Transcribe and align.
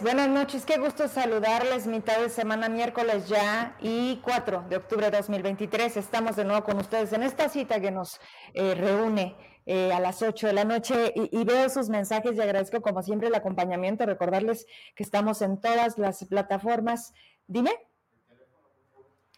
buenas 0.00 0.28
noches, 0.28 0.64
qué 0.64 0.78
gusto 0.78 1.08
saludarles, 1.08 1.88
mitad 1.88 2.20
de 2.20 2.28
semana, 2.28 2.68
miércoles 2.68 3.28
ya 3.28 3.76
y 3.80 4.20
4 4.22 4.66
de 4.68 4.76
octubre 4.76 5.10
de 5.10 5.16
2023. 5.16 5.96
Estamos 5.96 6.36
de 6.36 6.44
nuevo 6.44 6.62
con 6.62 6.78
ustedes 6.78 7.12
en 7.12 7.24
esta 7.24 7.48
cita 7.48 7.80
que 7.80 7.90
nos 7.90 8.20
eh, 8.54 8.76
reúne 8.76 9.34
eh, 9.66 9.92
a 9.92 9.98
las 9.98 10.22
8 10.22 10.46
de 10.46 10.52
la 10.52 10.64
noche 10.64 11.12
y, 11.16 11.44
veo 11.44 11.68
sus 11.68 11.88
mensajes 11.88 12.36
y 12.36 12.40
agradezco 12.40 12.80
como 12.80 13.02
siempre 13.02 13.26
el 13.26 13.34
acompañamiento, 13.34 14.06
recordarles 14.06 14.66
que 14.94 15.02
estamos 15.02 15.42
en 15.42 15.60
todas 15.60 15.98
las 15.98 16.24
plataformas. 16.26 17.12
Dime. 17.48 17.72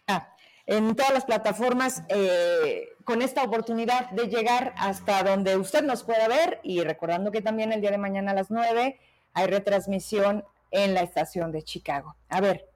Ah, 0.05 0.29
en 0.67 0.95
todas 0.95 1.11
las 1.11 1.25
plataformas 1.25 2.03
eh, 2.09 2.89
con 3.03 3.23
esta 3.23 3.41
oportunidad 3.41 4.11
de 4.11 4.27
llegar 4.27 4.75
hasta 4.77 5.23
donde 5.23 5.57
usted 5.57 5.83
nos 5.83 6.03
pueda 6.03 6.27
ver 6.27 6.59
y 6.61 6.81
recordando 6.81 7.31
que 7.31 7.41
también 7.41 7.71
el 7.71 7.81
día 7.81 7.89
de 7.89 7.97
mañana 7.97 8.31
a 8.31 8.35
las 8.35 8.51
9 8.51 8.99
hay 9.35 9.47
retransmisión 9.47 10.43
en 10.71 10.95
la 10.95 11.01
estación 11.01 11.51
de 11.51 11.61
Chicago. 11.61 12.15
A 12.29 12.41
ver, 12.41 12.67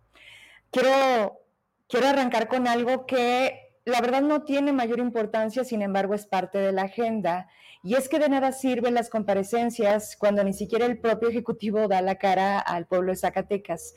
quiero, 0.69 1.39
quiero 1.87 2.07
arrancar 2.07 2.47
con 2.47 2.67
algo 2.67 3.07
que 3.07 3.69
la 3.85 4.01
verdad 4.01 4.21
no 4.21 4.43
tiene 4.43 4.71
mayor 4.71 4.99
importancia, 4.99 5.63
sin 5.63 5.81
embargo 5.81 6.13
es 6.13 6.27
parte 6.27 6.59
de 6.59 6.71
la 6.71 6.83
agenda. 6.83 7.47
Y 7.81 7.95
es 7.95 8.09
que 8.09 8.19
de 8.19 8.27
nada 8.27 8.51
sirven 8.51 8.93
las 8.93 9.09
comparecencias 9.09 10.17
cuando 10.17 10.43
ni 10.43 10.53
siquiera 10.53 10.85
el 10.85 10.99
propio 10.99 11.29
Ejecutivo 11.29 11.87
da 11.87 12.01
la 12.01 12.15
cara 12.15 12.59
al 12.59 12.85
pueblo 12.85 13.13
de 13.13 13.17
Zacatecas. 13.17 13.95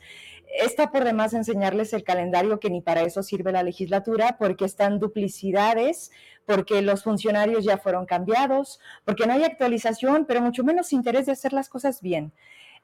Está 0.61 0.91
por 0.91 1.03
demás 1.03 1.33
enseñarles 1.33 1.93
el 1.93 2.03
calendario 2.03 2.59
que 2.59 2.69
ni 2.69 2.81
para 2.81 3.01
eso 3.01 3.23
sirve 3.23 3.51
la 3.51 3.63
legislatura, 3.63 4.37
porque 4.37 4.65
están 4.65 4.99
duplicidades, 4.99 6.11
porque 6.45 6.83
los 6.83 7.03
funcionarios 7.03 7.63
ya 7.63 7.79
fueron 7.79 8.05
cambiados, 8.05 8.79
porque 9.03 9.25
no 9.25 9.33
hay 9.33 9.43
actualización, 9.43 10.25
pero 10.25 10.41
mucho 10.41 10.63
menos 10.63 10.93
interés 10.93 11.25
de 11.25 11.31
hacer 11.31 11.53
las 11.53 11.69
cosas 11.69 12.01
bien. 12.01 12.33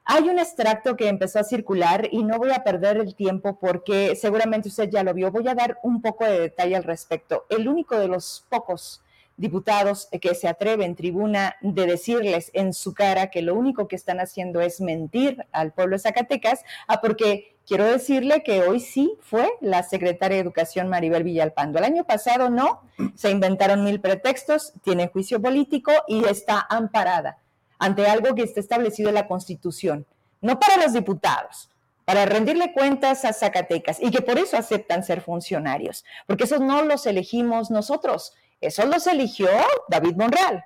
Hay 0.04 0.28
un 0.28 0.38
extracto 0.38 0.96
que 0.96 1.08
empezó 1.08 1.38
a 1.38 1.44
circular 1.44 2.08
y 2.10 2.24
no 2.24 2.38
voy 2.38 2.50
a 2.50 2.64
perder 2.64 2.96
el 2.96 3.14
tiempo 3.14 3.58
porque 3.60 4.16
seguramente 4.16 4.68
usted 4.68 4.90
ya 4.90 5.04
lo 5.04 5.14
vio. 5.14 5.30
Voy 5.30 5.46
a 5.46 5.54
dar 5.54 5.78
un 5.82 6.02
poco 6.02 6.24
de 6.24 6.40
detalle 6.40 6.74
al 6.74 6.84
respecto. 6.84 7.46
El 7.50 7.68
único 7.68 7.96
de 7.98 8.08
los 8.08 8.44
pocos 8.48 9.02
diputados 9.40 10.06
que 10.20 10.34
se 10.34 10.48
atreve 10.48 10.84
en 10.84 10.94
tribuna 10.94 11.56
de 11.62 11.86
decirles 11.86 12.50
en 12.52 12.74
su 12.74 12.92
cara 12.92 13.30
que 13.30 13.40
lo 13.40 13.54
único 13.54 13.88
que 13.88 13.96
están 13.96 14.20
haciendo 14.20 14.60
es 14.60 14.82
mentir 14.82 15.46
al 15.50 15.72
pueblo 15.72 15.96
de 15.96 16.00
Zacatecas, 16.00 16.60
ah, 16.86 17.00
porque 17.00 17.56
quiero 17.66 17.86
decirle 17.86 18.42
que 18.42 18.60
hoy 18.60 18.80
sí 18.80 19.16
fue 19.22 19.50
la 19.62 19.82
secretaria 19.82 20.36
de 20.36 20.42
Educación 20.42 20.88
Maribel 20.88 21.24
Villalpando. 21.24 21.78
El 21.78 21.86
año 21.86 22.04
pasado 22.04 22.50
no, 22.50 22.82
se 23.14 23.30
inventaron 23.30 23.82
mil 23.82 23.98
pretextos, 24.02 24.74
tiene 24.84 25.08
juicio 25.08 25.40
político 25.40 25.90
y 26.06 26.22
está 26.26 26.66
amparada 26.68 27.38
ante 27.78 28.06
algo 28.06 28.34
que 28.34 28.42
está 28.42 28.60
establecido 28.60 29.08
en 29.08 29.14
la 29.14 29.26
Constitución, 29.26 30.04
no 30.42 30.60
para 30.60 30.76
los 30.76 30.92
diputados, 30.92 31.70
para 32.04 32.26
rendirle 32.26 32.74
cuentas 32.74 33.24
a 33.24 33.32
Zacatecas 33.32 34.02
y 34.02 34.10
que 34.10 34.20
por 34.20 34.38
eso 34.38 34.58
aceptan 34.58 35.02
ser 35.02 35.22
funcionarios, 35.22 36.04
porque 36.26 36.44
esos 36.44 36.60
no 36.60 36.82
los 36.82 37.06
elegimos 37.06 37.70
nosotros, 37.70 38.34
eso 38.60 38.84
los 38.86 39.06
eligió 39.06 39.48
David 39.88 40.16
Monreal 40.16 40.64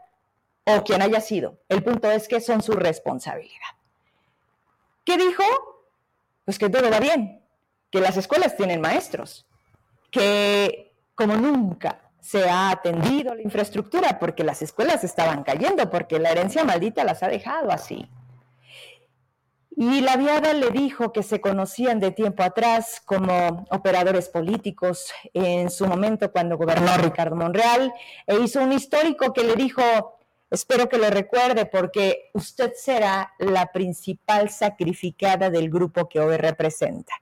o 0.64 0.82
quien 0.82 1.02
haya 1.02 1.20
sido. 1.20 1.58
El 1.68 1.82
punto 1.82 2.10
es 2.10 2.28
que 2.28 2.40
son 2.40 2.62
su 2.62 2.72
responsabilidad. 2.72 3.74
¿Qué 5.04 5.16
dijo? 5.16 5.44
Pues 6.44 6.58
que 6.58 6.68
todo 6.68 6.90
va 6.90 7.00
bien, 7.00 7.42
que 7.90 8.00
las 8.00 8.16
escuelas 8.16 8.56
tienen 8.56 8.80
maestros, 8.80 9.46
que 10.10 10.94
como 11.14 11.36
nunca 11.36 12.10
se 12.20 12.48
ha 12.48 12.70
atendido 12.70 13.34
la 13.34 13.42
infraestructura 13.42 14.18
porque 14.18 14.44
las 14.44 14.62
escuelas 14.62 15.04
estaban 15.04 15.44
cayendo, 15.44 15.90
porque 15.90 16.18
la 16.18 16.30
herencia 16.30 16.64
maldita 16.64 17.04
las 17.04 17.22
ha 17.22 17.28
dejado 17.28 17.70
así. 17.70 18.08
Y 19.76 20.02
la 20.02 20.16
viada 20.16 20.52
le 20.52 20.70
dijo 20.70 21.12
que 21.12 21.24
se 21.24 21.40
conocían 21.40 21.98
de 21.98 22.12
tiempo 22.12 22.44
atrás 22.44 23.02
como 23.04 23.66
operadores 23.70 24.28
políticos 24.28 25.12
en 25.32 25.68
su 25.68 25.86
momento 25.86 26.30
cuando 26.30 26.56
gobernó 26.56 26.96
Ricardo 26.96 27.34
Monreal 27.34 27.92
e 28.26 28.38
hizo 28.38 28.62
un 28.62 28.72
histórico 28.72 29.32
que 29.32 29.42
le 29.42 29.56
dijo, 29.56 29.82
espero 30.48 30.88
que 30.88 30.98
lo 30.98 31.10
recuerde 31.10 31.66
porque 31.66 32.30
usted 32.34 32.72
será 32.76 33.32
la 33.38 33.72
principal 33.72 34.48
sacrificada 34.50 35.50
del 35.50 35.70
grupo 35.70 36.08
que 36.08 36.20
hoy 36.20 36.36
representa. 36.36 37.12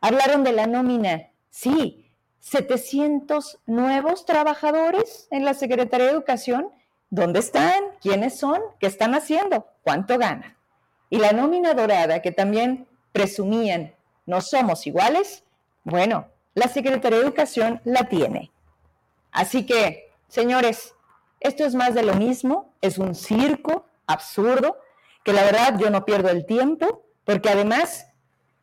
Hablaron 0.00 0.44
de 0.44 0.52
la 0.52 0.68
nómina, 0.68 1.30
sí, 1.50 2.12
700 2.38 3.58
nuevos 3.66 4.24
trabajadores 4.24 5.26
en 5.32 5.44
la 5.44 5.54
Secretaría 5.54 6.06
de 6.06 6.12
Educación. 6.12 6.68
¿Dónde 7.10 7.40
están? 7.40 7.82
¿Quiénes 8.00 8.38
son? 8.38 8.60
¿Qué 8.78 8.86
están 8.86 9.16
haciendo? 9.16 9.66
¿Cuánto 9.82 10.16
ganan? 10.16 10.56
Y 11.12 11.18
la 11.18 11.32
nómina 11.32 11.74
dorada 11.74 12.22
que 12.22 12.32
también 12.32 12.88
presumían, 13.12 13.94
no 14.24 14.40
somos 14.40 14.86
iguales, 14.86 15.44
bueno, 15.84 16.28
la 16.54 16.68
Secretaría 16.68 17.18
de 17.18 17.24
Educación 17.26 17.82
la 17.84 18.08
tiene. 18.08 18.50
Así 19.30 19.66
que, 19.66 20.10
señores, 20.28 20.94
esto 21.40 21.66
es 21.66 21.74
más 21.74 21.92
de 21.92 22.02
lo 22.02 22.14
mismo, 22.14 22.72
es 22.80 22.96
un 22.96 23.14
circo 23.14 23.84
absurdo, 24.06 24.78
que 25.22 25.34
la 25.34 25.42
verdad 25.42 25.78
yo 25.78 25.90
no 25.90 26.06
pierdo 26.06 26.30
el 26.30 26.46
tiempo, 26.46 27.04
porque 27.24 27.50
además, 27.50 28.06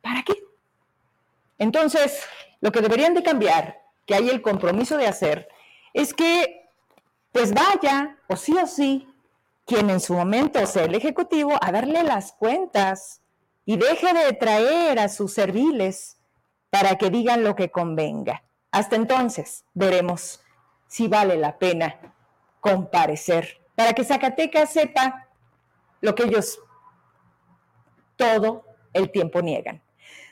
¿para 0.00 0.24
qué? 0.24 0.34
Entonces, 1.56 2.20
lo 2.60 2.72
que 2.72 2.80
deberían 2.80 3.14
de 3.14 3.22
cambiar, 3.22 3.80
que 4.06 4.16
hay 4.16 4.28
el 4.28 4.42
compromiso 4.42 4.96
de 4.96 5.06
hacer, 5.06 5.46
es 5.94 6.12
que 6.12 6.68
pues 7.30 7.54
vaya, 7.54 8.18
o 8.26 8.34
sí 8.34 8.56
o 8.60 8.66
sí, 8.66 9.06
quien 9.66 9.90
en 9.90 10.00
su 10.00 10.14
momento 10.14 10.64
sea 10.66 10.84
el 10.84 10.94
Ejecutivo, 10.94 11.58
a 11.60 11.72
darle 11.72 12.02
las 12.02 12.32
cuentas 12.32 13.22
y 13.64 13.76
deje 13.76 14.12
de 14.12 14.32
traer 14.32 14.98
a 14.98 15.08
sus 15.08 15.32
serviles 15.32 16.18
para 16.70 16.96
que 16.96 17.10
digan 17.10 17.44
lo 17.44 17.54
que 17.54 17.70
convenga. 17.70 18.42
Hasta 18.70 18.96
entonces 18.96 19.64
veremos 19.74 20.40
si 20.86 21.08
vale 21.08 21.36
la 21.36 21.58
pena 21.58 22.14
comparecer, 22.60 23.60
para 23.74 23.92
que 23.92 24.04
Zacatecas 24.04 24.72
sepa 24.72 25.28
lo 26.00 26.14
que 26.14 26.24
ellos 26.24 26.60
todo 28.16 28.64
el 28.92 29.10
tiempo 29.10 29.40
niegan. 29.40 29.82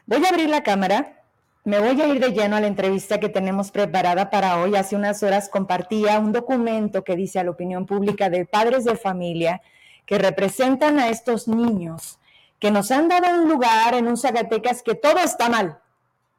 Voy 0.06 0.25
a 0.25 0.28
abrir 0.28 0.49
la 0.49 0.62
cámara 0.62 1.18
me 1.65 1.79
voy 1.81 2.01
a 2.01 2.07
ir 2.07 2.21
de 2.21 2.33
lleno 2.33 2.57
a 2.57 2.61
la 2.61 2.67
entrevista 2.67 3.21
que 3.21 3.29
tenemos 3.29 3.71
preparada 3.71 4.31
para 4.31 4.61
hoy. 4.61 4.77
Hace 4.77 4.97
unas 4.97 5.23
horas 5.23 5.49
compartía 5.49 6.19
un 6.19 6.33
documento 6.33 7.05
que 7.05 7.17
dice 7.17 7.39
a 7.39 7.45
la 7.45 7.51
opinión 7.51 7.87
pública 7.87 8.31
de 8.31 8.47
padres 8.47 8.85
de 8.85 8.97
familia 8.97 9.61
que 10.07 10.19
representan 10.19 10.99
a 10.99 11.09
estos 11.09 11.49
niños 11.49 12.19
que 12.59 12.71
nos 12.71 12.91
han 12.91 13.09
dado 13.09 13.43
un 13.43 13.49
lugar 13.49 13.95
en 13.95 14.09
un 14.09 14.17
Zacatecas 14.17 14.83
que 14.83 14.95
todo 14.95 15.19
está 15.19 15.49
mal, 15.49 15.81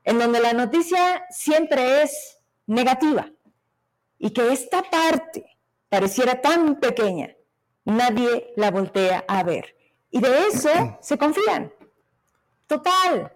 en 0.04 0.20
donde 0.20 0.40
la 0.40 0.54
noticia 0.54 1.26
siempre 1.30 2.02
es 2.04 2.40
negativa 2.66 3.30
y 4.18 4.32
que 4.32 4.52
esta 4.52 4.84
parte 4.84 5.46
pareciera 5.88 6.42
tan 6.42 6.76
pequeña, 6.80 7.36
nadie 7.86 8.54
la 8.56 8.72
voltea 8.72 9.24
a 9.28 9.44
ver. 9.44 9.76
Y 10.12 10.20
de 10.20 10.48
eso 10.48 10.98
se 11.02 11.18
confían. 11.18 11.72
Total, 12.68 13.32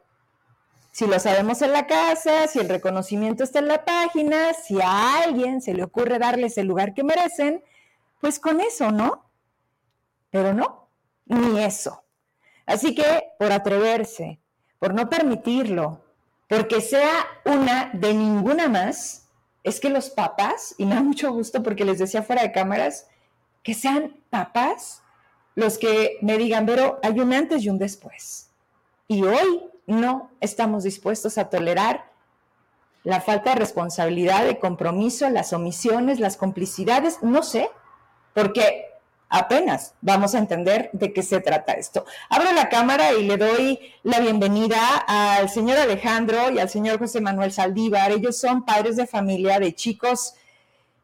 si 0.94 1.07
lo 1.07 1.19
sabemos 1.19 1.63
en 1.63 1.72
la 1.72 1.88
casa, 1.88 2.48
si 2.48 2.60
el 2.60 2.69
reconocimiento 2.69 3.44
está 3.44 3.57
en 3.57 3.68
la 3.68 3.84
página, 3.84 4.54
si 4.54 4.80
a 4.80 5.24
alguien 5.24 5.60
se 5.60 5.74
le 5.74 5.84
ocurre 5.84 6.19
darles 6.19 6.56
el 6.60 6.68
lugar 6.68 6.94
que 6.94 7.04
merecen, 7.04 7.63
pues 8.22 8.40
con 8.40 8.62
eso, 8.62 8.92
¿no? 8.92 9.25
Pero 10.30 10.54
no, 10.54 10.88
ni 11.25 11.60
eso. 11.63 12.04
Así 12.68 12.94
que 12.94 13.24
por 13.40 13.51
atreverse, 13.51 14.40
por 14.78 14.94
no 14.94 15.10
permitirlo, 15.10 16.04
porque 16.48 16.80
sea 16.80 17.25
una 17.44 17.90
de 17.94 18.13
ninguna 18.13 18.69
más, 18.69 19.28
es 19.63 19.80
que 19.80 19.90
los 19.90 20.12
papás, 20.12 20.75
y 20.78 20.86
me 20.86 20.94
da 20.94 21.01
mucho 21.01 21.34
gusto 21.34 21.63
porque 21.63 21.86
les 21.86 21.98
decía 21.98 22.22
fuera 22.22 22.44
de 22.44 22.51
cámaras, 22.51 23.07
que 23.63 23.74
sean 23.74 24.16
papás 24.30 25.01
los 25.56 25.80
que 25.80 26.19
me 26.22 26.38
digan, 26.38 26.68
pero 26.68 27.00
hay 27.01 27.19
un 27.19 27.34
antes 27.34 27.63
y 27.63 27.69
un 27.69 27.80
después. 27.80 28.51
Y 29.07 29.24
hoy 29.24 29.73
no 29.88 30.31
estamos 30.39 30.83
dispuestos 30.83 31.38
a 31.38 31.50
tolerar 31.50 32.12
la 33.03 33.19
falta 33.19 33.51
de 33.51 33.59
responsabilidad, 33.59 34.45
de 34.45 34.59
compromiso, 34.59 35.30
las 35.30 35.51
omisiones, 35.53 36.19
las 36.19 36.38
complicidades, 36.38 37.19
no 37.21 37.44
sé, 37.44 37.69
porque 38.33 38.85
apenas 39.30 39.95
vamos 40.00 40.35
a 40.35 40.38
entender 40.38 40.89
de 40.94 41.12
qué 41.12 41.21
se 41.21 41.41
trata 41.41 41.74
esto. 41.74 42.06
Abro 42.30 42.51
la 42.53 42.69
cámara 42.69 43.13
y 43.13 43.24
le 43.24 43.38
doy 43.38 43.80
la 44.03 44.19
bienvenida 44.19 44.80
al 45.07 45.50
señor 45.50 45.80
Alejandro 45.80 46.51
y 46.51 46.59
al 46.59 46.69
señor 46.69 47.00
José 47.00 47.19
Manuel 47.19 47.51
Saldívar. 47.51 48.12
Ellos 48.12 48.38
son 48.38 48.63
padres 48.63 48.95
de 48.95 49.07
familia 49.07 49.59
de 49.59 49.74
chicos 49.74 50.35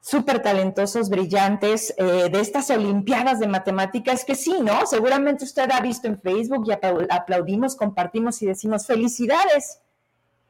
súper 0.02 0.42
talentosos, 0.42 1.10
brillantes, 1.10 1.94
eh, 1.98 2.30
de 2.32 2.40
estas 2.40 2.70
Olimpiadas 2.70 3.40
de 3.40 3.48
Matemáticas, 3.48 4.26
que 4.26 4.36
sí, 4.36 4.56
¿no? 4.62 4.86
Seguramente 4.86 5.44
usted 5.44 5.70
ha 5.72 5.82
visto 5.82 6.08
en 6.08 6.20
Facebook 6.20 6.66
y 6.68 6.72
aplaudimos, 7.10 7.76
compartimos 7.76 8.42
y 8.42 8.48
decimos 8.48 8.86
felicidades. 8.86 9.82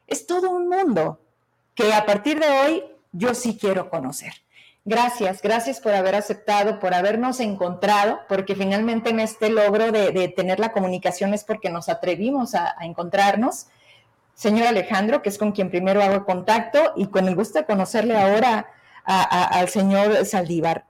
Es 0.06 0.26
todo 0.26 0.50
un 0.50 0.68
mundo 0.68 1.20
que 1.74 1.92
a 1.92 2.06
partir 2.06 2.38
de 2.40 2.48
hoy 2.48 2.84
yo 3.12 3.34
sí 3.34 3.58
quiero 3.60 3.90
conocer. 3.90 4.32
Gracias, 4.84 5.42
gracias 5.42 5.78
por 5.78 5.92
haber 5.92 6.14
aceptado, 6.14 6.78
por 6.78 6.94
habernos 6.94 7.38
encontrado, 7.40 8.20
porque 8.28 8.54
finalmente 8.54 9.10
en 9.10 9.20
este 9.20 9.50
logro 9.50 9.92
de, 9.92 10.32
tener 10.34 10.58
la 10.58 10.72
comunicación 10.72 11.34
es 11.34 11.44
porque 11.44 11.68
nos 11.68 11.88
atrevimos 11.88 12.54
a, 12.54 12.74
encontrarnos. 12.80 13.66
Señor 14.34 14.66
Alejandro, 14.66 15.20
que 15.20 15.28
es 15.28 15.36
con 15.36 15.52
quien 15.52 15.68
primero 15.68 16.02
hago 16.02 16.24
contacto 16.24 16.94
y 16.96 17.08
con 17.08 17.28
el 17.28 17.34
gusto 17.34 17.58
de 17.58 17.66
conocerle 17.66 18.16
ahora 18.16 18.68
al 19.10 19.68
señor 19.68 20.24
Saldívar. 20.24 20.86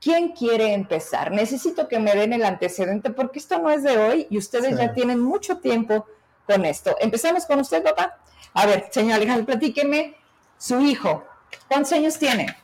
¿Quién 0.00 0.32
quiere 0.32 0.74
empezar? 0.74 1.30
Necesito 1.30 1.86
que 1.86 2.00
me 2.00 2.12
den 2.14 2.32
el 2.32 2.44
antecedente 2.44 3.10
porque 3.10 3.38
esto 3.38 3.58
no 3.60 3.70
es 3.70 3.84
de 3.84 3.98
hoy 3.98 4.26
y 4.30 4.38
ustedes 4.38 4.76
ya 4.76 4.92
tienen 4.92 5.20
mucho 5.20 5.58
tiempo 5.58 6.06
con 6.46 6.64
esto. 6.64 6.96
Empezamos 7.00 7.46
con 7.46 7.60
usted, 7.60 7.84
papá. 7.84 8.18
A 8.54 8.66
ver, 8.66 8.88
señor 8.90 9.14
Alejandro, 9.14 9.46
platíqueme. 9.46 10.16
Su 10.58 10.80
hijo, 10.80 11.24
¿cuántos 11.68 11.92
años 11.92 12.18
tiene? 12.18 12.56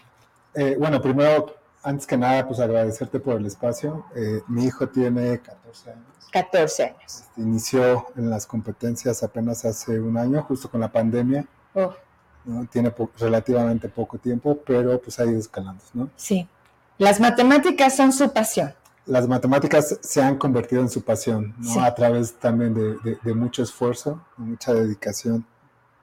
Eh, 0.55 0.77
bueno, 0.79 1.01
primero, 1.01 1.55
antes 1.83 2.07
que 2.07 2.17
nada, 2.17 2.47
pues 2.47 2.59
agradecerte 2.59 3.21
por 3.21 3.37
el 3.37 3.47
espacio. 3.47 4.05
Eh, 4.17 4.43
mi 4.49 4.65
hijo 4.65 4.89
tiene 4.89 5.39
14 5.39 5.91
años. 5.91 6.07
14 6.33 6.85
años. 6.85 7.21
Este, 7.21 7.41
inició 7.41 8.07
en 8.17 8.31
las 8.31 8.47
competencias 8.47 9.23
apenas 9.23 9.65
hace 9.65 10.01
un 10.01 10.17
año, 10.17 10.43
justo 10.43 10.71
con 10.71 10.81
la 10.81 10.91
pandemia. 10.91 11.47
Oh. 11.75 11.95
Tiene 12.71 12.93
relativamente 13.19 13.89
poco 13.89 14.19
tiempo, 14.19 14.59
pero 14.67 15.01
pues 15.01 15.19
ha 15.21 15.27
ido 15.27 15.39
escalando, 15.39 15.83
¿no? 15.95 16.11
Sí. 16.17 16.49
Las 16.97 17.21
matemáticas 17.21 17.97
son 17.97 18.13
su 18.13 18.33
pasión. 18.33 18.75
Las 19.07 19.29
matemáticas 19.29 19.99
se 20.03 20.23
han 20.23 20.37
convertido 20.37 20.83
en 20.83 20.89
su 20.89 21.03
pasión, 21.03 21.55
¿no? 21.59 21.83
A 21.83 21.95
través 21.95 22.35
también 22.35 22.75
de, 22.75 23.19
de 23.23 23.35
mucho 23.35 23.63
esfuerzo, 23.63 24.23
mucha 24.37 24.75
dedicación, 24.75 25.47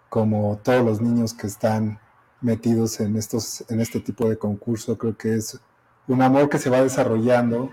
como 0.09 0.59
todos 0.63 0.83
los 0.83 1.01
niños 1.01 1.33
que 1.33 1.47
están 1.47 1.99
metidos 2.41 2.99
en, 2.99 3.15
estos, 3.15 3.65
en 3.69 3.81
este 3.81 3.99
tipo 3.99 4.29
de 4.29 4.37
concurso. 4.37 4.97
Creo 4.97 5.17
que 5.17 5.35
es 5.35 5.59
un 6.07 6.21
amor 6.21 6.49
que 6.49 6.59
se 6.59 6.69
va 6.69 6.81
desarrollando 6.81 7.69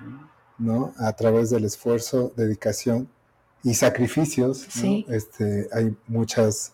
¿no? 0.59 0.93
a 0.99 1.13
través 1.13 1.51
del 1.51 1.65
esfuerzo, 1.65 2.33
dedicación 2.37 3.09
y 3.63 3.75
sacrificios. 3.75 4.67
Este, 5.09 5.69
hay 5.73 5.97
muchas 6.09 6.73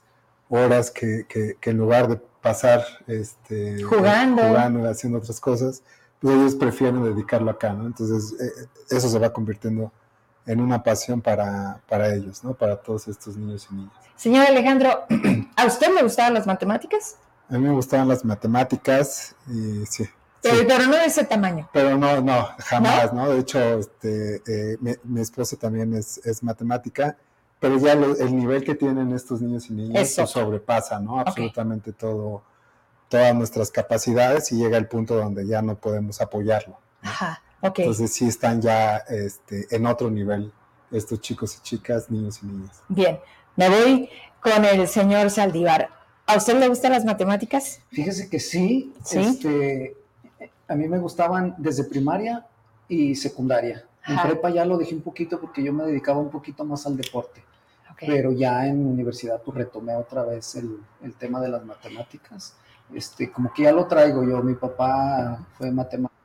horas 0.49 0.91
que, 0.91 1.27
que, 1.29 1.57
en 1.71 1.77
lugar 1.77 2.09
de 2.09 2.17
pasar 2.43 2.85
este, 3.07 3.83
jugando. 3.83 4.43
jugando, 4.43 4.89
haciendo 4.89 5.19
otras 5.19 5.41
cosas, 5.41 5.83
pues 6.21 6.35
ellos 6.35 6.55
prefieren 6.55 7.03
dedicarlo 7.03 7.51
acá. 7.51 7.73
¿no? 7.73 7.87
Entonces, 7.87 8.35
eh, 8.41 8.67
eso 8.91 9.09
se 9.09 9.19
va 9.19 9.33
convirtiendo 9.33 9.93
en 10.47 10.61
una 10.61 10.83
pasión 10.83 11.21
para, 11.21 11.81
para 11.89 12.15
ellos, 12.15 12.43
¿no? 12.43 12.55
para 12.55 12.77
todos 12.77 13.09
estos 13.09 13.37
niños 13.37 13.69
y 13.71 13.75
niñas. 13.75 13.93
Señor 14.17 14.47
Alejandro, 14.47 15.05
¿a 15.57 15.67
usted 15.67 15.95
le 15.95 16.03
gustaban 16.03 16.35
las 16.35 16.47
matemáticas? 16.47 17.17
A 17.49 17.55
mí 17.55 17.61
me 17.61 17.71
gustaban 17.71 18.09
las 18.09 18.25
matemáticas 18.25 19.35
y 19.47 19.87
sí. 19.87 20.09
Pero, 20.43 20.87
no 20.87 20.97
de 20.97 21.07
ese 21.07 21.25
tamaño. 21.25 21.69
Pero 21.73 21.99
no, 21.99 22.21
no, 22.21 22.49
jamás, 22.59 23.13
¿no? 23.13 23.29
De 23.29 23.41
hecho, 23.41 23.59
este, 23.79 24.43
eh, 24.47 24.79
mi, 24.81 25.21
esposa 25.21 25.57
también 25.57 25.95
es, 25.95 26.43
matemática, 26.43 27.17
pero 27.61 27.79
ya 27.79 27.93
el 27.93 28.37
nivel 28.37 28.65
que 28.65 28.75
tienen 28.75 29.13
estos 29.13 29.41
niños 29.41 29.69
y 29.71 29.75
niñas 29.75 30.15
pues, 30.17 30.31
sobrepasa, 30.31 31.01
¿no? 31.01 31.19
Absolutamente 31.19 31.93
todo, 31.93 32.43
todas 33.09 33.35
nuestras 33.35 33.71
capacidades 33.71 34.53
y 34.53 34.57
llega 34.57 34.77
el 34.77 34.87
punto 34.87 35.17
donde 35.17 35.47
ya 35.47 35.61
no 35.63 35.77
podemos 35.77 36.21
apoyarlo. 36.21 36.79
Ajá, 37.03 37.43
ok. 37.61 37.81
Entonces 37.81 38.13
sí 38.13 38.29
están 38.29 38.61
ya 38.61 38.99
este, 38.99 39.67
en 39.75 39.87
otro 39.87 40.11
nivel 40.11 40.53
estos 40.91 41.21
chicos 41.21 41.57
y 41.57 41.63
chicas, 41.63 42.11
niños 42.11 42.41
y 42.43 42.47
niñas. 42.47 42.83
Bien, 42.89 43.19
me 43.57 43.69
voy 43.69 44.09
con 44.41 44.65
el 44.65 44.87
señor 44.87 45.31
Saldívar. 45.31 45.91
¿A 46.27 46.37
usted 46.37 46.59
le 46.59 46.69
gustan 46.69 46.93
las 46.93 47.05
matemáticas? 47.05 47.81
Fíjese 47.91 48.29
que 48.29 48.39
sí. 48.39 48.95
Este, 49.11 49.97
a 50.69 50.75
mí 50.75 50.87
me 50.87 50.99
gustaban 50.99 51.55
desde 51.59 51.85
primaria 51.85 52.47
y 52.89 53.17
secundaria. 53.17 53.85
En 54.07 54.19
prepa 54.21 54.51
ya 54.51 54.65
lo 54.65 54.79
dejé 54.79 54.95
un 54.95 55.03
poquito 55.03 55.41
porque 55.41 55.63
yo 55.63 55.73
me 55.73 55.85
dedicaba 55.85 56.19
un 56.19 56.31
poquito 56.31 56.65
más 56.65 56.87
al 56.87 56.97
deporte. 56.97 57.43
Pero 58.07 58.33
ya 58.33 58.67
en 58.67 58.87
universidad 58.87 59.43
pues 59.43 59.57
retomé 59.57 59.97
otra 59.97 60.25
vez 60.25 60.55
el, 60.57 61.15
tema 61.15 61.41
de 61.41 61.49
las 61.49 61.65
matemáticas. 61.65 62.55
Este, 62.95 63.31
como 63.31 63.53
que 63.53 63.65
ya 63.65 63.73
lo 63.73 63.87
traigo 63.87 64.25
yo. 64.25 64.43
Mi 64.43 64.55
papá 64.55 65.47
fue 65.57 65.71
matemático 65.71 66.19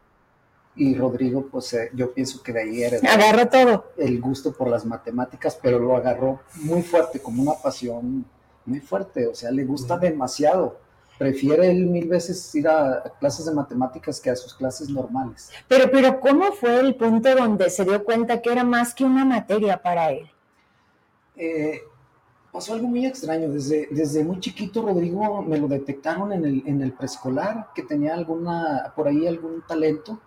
y 0.76 0.96
Rodrigo, 0.96 1.48
pues 1.52 1.74
eh, 1.74 1.92
yo 1.94 2.14
pienso 2.14 2.42
que 2.42 2.52
de 2.52 2.62
ahí 2.62 2.84
era. 2.84 2.98
Agarró 3.12 3.48
todo. 3.48 3.92
El 3.98 4.20
gusto 4.20 4.54
por 4.54 4.68
las 4.70 4.86
matemáticas, 4.86 5.58
pero 5.62 5.78
lo 5.80 5.96
agarró 5.96 6.42
muy 6.56 6.82
fuerte, 6.82 7.20
como 7.20 7.44
una 7.44 7.54
pasión 7.54 8.26
muy 8.66 8.80
fuerte, 8.80 9.28
o 9.28 9.36
sea, 9.36 9.52
le 9.52 9.66
gusta 9.66 9.98
demasiado. 9.98 10.80
Prefiere 11.18 11.70
él 11.70 11.86
mil 11.86 12.08
veces 12.08 12.54
ir 12.56 12.68
a, 12.68 13.04
clases 13.20 13.46
de 13.46 13.54
matemáticas 13.54 14.20
que 14.20 14.32
a 14.32 14.36
sus 14.36 14.54
clases 14.56 14.90
normales. 14.90 15.52
Pero, 15.68 15.90
pero, 15.92 16.20
¿cómo 16.20 16.52
fue 16.54 16.80
el 16.80 16.96
punto 16.96 17.36
donde 17.36 17.70
se 17.70 17.86
dio 17.86 18.04
cuenta 18.04 18.42
que 18.42 18.52
era 18.52 18.64
más 18.64 18.96
que 18.96 19.04
una 19.04 19.24
materia 19.24 19.82
para 19.82 20.12
él? 20.12 20.28
Eh, 21.36 21.82
pasó 22.52 22.74
algo 22.74 22.88
muy 22.88 23.06
extraño. 23.06 23.50
Desde, 23.50 23.88
desde 23.92 24.24
muy 24.24 24.40
chiquito, 24.40 24.82
Rodrigo, 24.82 25.42
me 25.42 25.58
lo 25.58 25.68
detectaron 25.68 26.34
en 26.34 26.46
el, 26.46 26.64
en 26.66 26.82
el 26.82 26.94
preescolar, 26.94 27.70
que 27.74 27.84
tenía 27.84 28.14
alguna, 28.14 28.94
por 28.96 29.08
ahí 29.08 29.28
algún 29.28 29.62
talento, 29.68 30.20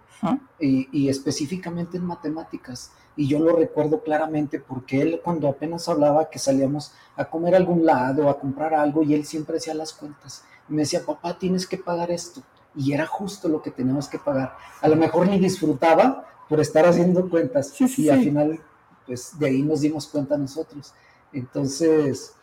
y, 0.58 0.88
y 0.92 1.08
específicamente 1.10 1.98
en 1.98 2.06
matemáticas 2.06 2.90
y 3.16 3.26
yo 3.26 3.38
lo 3.38 3.56
recuerdo 3.56 4.02
claramente 4.02 4.60
porque 4.60 5.00
él 5.00 5.20
cuando 5.24 5.48
apenas 5.48 5.88
hablaba 5.88 6.28
que 6.28 6.38
salíamos 6.38 6.92
a 7.16 7.24
comer 7.24 7.54
a 7.54 7.56
algún 7.56 7.84
lado, 7.84 8.28
a 8.28 8.38
comprar 8.38 8.74
algo 8.74 9.02
y 9.02 9.14
él 9.14 9.24
siempre 9.24 9.56
hacía 9.56 9.74
las 9.74 9.94
cuentas. 9.94 10.44
Y 10.68 10.74
me 10.74 10.82
decía, 10.82 11.04
papá, 11.04 11.38
tienes 11.38 11.66
que 11.66 11.78
pagar 11.78 12.10
esto. 12.10 12.42
Y 12.74 12.92
era 12.92 13.06
justo 13.06 13.48
lo 13.48 13.62
que 13.62 13.70
teníamos 13.70 14.06
que 14.08 14.18
pagar. 14.18 14.54
A 14.82 14.88
lo 14.88 14.96
mejor 14.96 15.28
ni 15.28 15.38
disfrutaba 15.38 16.26
por 16.46 16.60
estar 16.60 16.84
haciendo 16.84 17.28
cuentas. 17.30 17.72
y 17.96 18.10
al 18.10 18.20
final, 18.20 18.60
pues 19.06 19.38
de 19.38 19.46
ahí 19.46 19.62
nos 19.62 19.80
dimos 19.80 20.06
cuenta 20.06 20.36
nosotros. 20.36 20.92
Entonces, 21.36 22.34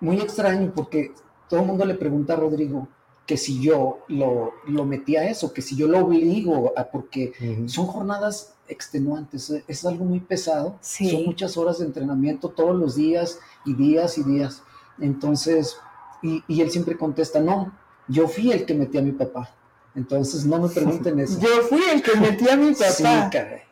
muy 0.00 0.18
extraño 0.20 0.72
porque 0.74 1.12
todo 1.48 1.60
el 1.60 1.66
mundo 1.66 1.84
le 1.84 1.94
pregunta 1.94 2.32
a 2.32 2.36
Rodrigo, 2.36 2.88
que 3.26 3.36
si 3.36 3.60
yo 3.60 4.00
lo, 4.08 4.52
lo 4.66 4.84
metí 4.84 5.16
a 5.16 5.28
eso, 5.28 5.52
que 5.52 5.60
si 5.60 5.76
yo 5.76 5.86
lo 5.86 5.98
obligo 5.98 6.72
a, 6.76 6.84
porque 6.84 7.32
son 7.66 7.86
jornadas 7.86 8.54
extenuantes, 8.66 9.52
es 9.68 9.84
algo 9.84 10.06
muy 10.06 10.20
pesado, 10.20 10.78
son 10.80 11.26
muchas 11.26 11.56
horas 11.56 11.78
de 11.78 11.84
entrenamiento 11.84 12.48
todos 12.48 12.74
los 12.74 12.96
días 12.96 13.38
y 13.66 13.74
días 13.74 14.16
y 14.16 14.24
días. 14.24 14.62
Entonces, 14.98 15.76
y, 16.22 16.42
y, 16.48 16.62
él 16.62 16.70
siempre 16.70 16.96
contesta, 16.96 17.40
no, 17.40 17.72
yo 18.08 18.26
fui 18.26 18.52
el 18.52 18.64
que 18.64 18.74
metí 18.74 18.96
a 18.96 19.02
mi 19.02 19.12
papá. 19.12 19.54
Entonces, 19.94 20.46
no 20.46 20.60
me 20.60 20.68
pregunten 20.68 21.20
eso. 21.20 21.38
yo 21.38 21.62
fui 21.68 21.82
el 21.92 22.02
que 22.02 22.16
metí 22.16 22.48
a 22.48 22.56
mi 22.56 22.72
papá. 22.72 22.90
Sí, 22.90 23.04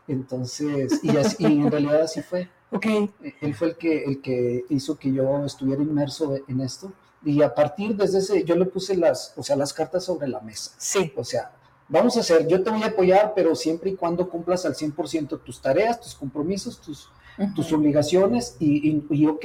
Entonces, 0.09 1.01
y, 1.03 1.17
así, 1.17 1.37
y 1.39 1.61
en 1.61 1.71
realidad 1.71 2.03
así 2.03 2.21
fue. 2.21 2.49
Okay. 2.73 3.11
Él 3.41 3.55
fue 3.55 3.69
el 3.69 3.77
que, 3.77 4.05
el 4.05 4.21
que 4.21 4.65
hizo 4.69 4.97
que 4.97 5.13
yo 5.13 5.45
estuviera 5.45 5.83
inmerso 5.83 6.37
en 6.47 6.61
esto 6.61 6.93
y 7.25 7.43
a 7.43 7.55
partir 7.55 7.97
desde 7.97 8.19
ese, 8.19 8.45
yo 8.45 8.55
le 8.55 8.65
puse 8.65 8.97
las, 8.97 9.35
o 9.37 9.43
sea, 9.43 9.57
las 9.57 9.73
cartas 9.73 10.05
sobre 10.05 10.29
la 10.29 10.41
mesa. 10.41 10.73
Sí. 10.79 11.13
O 11.17 11.25
sea, 11.25 11.53
vamos 11.89 12.17
a 12.17 12.21
hacer, 12.21 12.47
yo 12.47 12.63
te 12.63 12.71
voy 12.71 12.83
a 12.83 12.87
apoyar, 12.87 13.33
pero 13.35 13.55
siempre 13.55 13.91
y 13.91 13.97
cuando 13.97 14.29
cumplas 14.29 14.65
al 14.65 14.75
100% 14.75 15.43
tus 15.43 15.61
tareas, 15.61 16.01
tus 16.01 16.15
compromisos, 16.15 16.81
tus, 16.81 17.11
tus 17.55 17.73
obligaciones, 17.73 18.57
y, 18.59 19.03
y, 19.11 19.27
ok. 19.27 19.45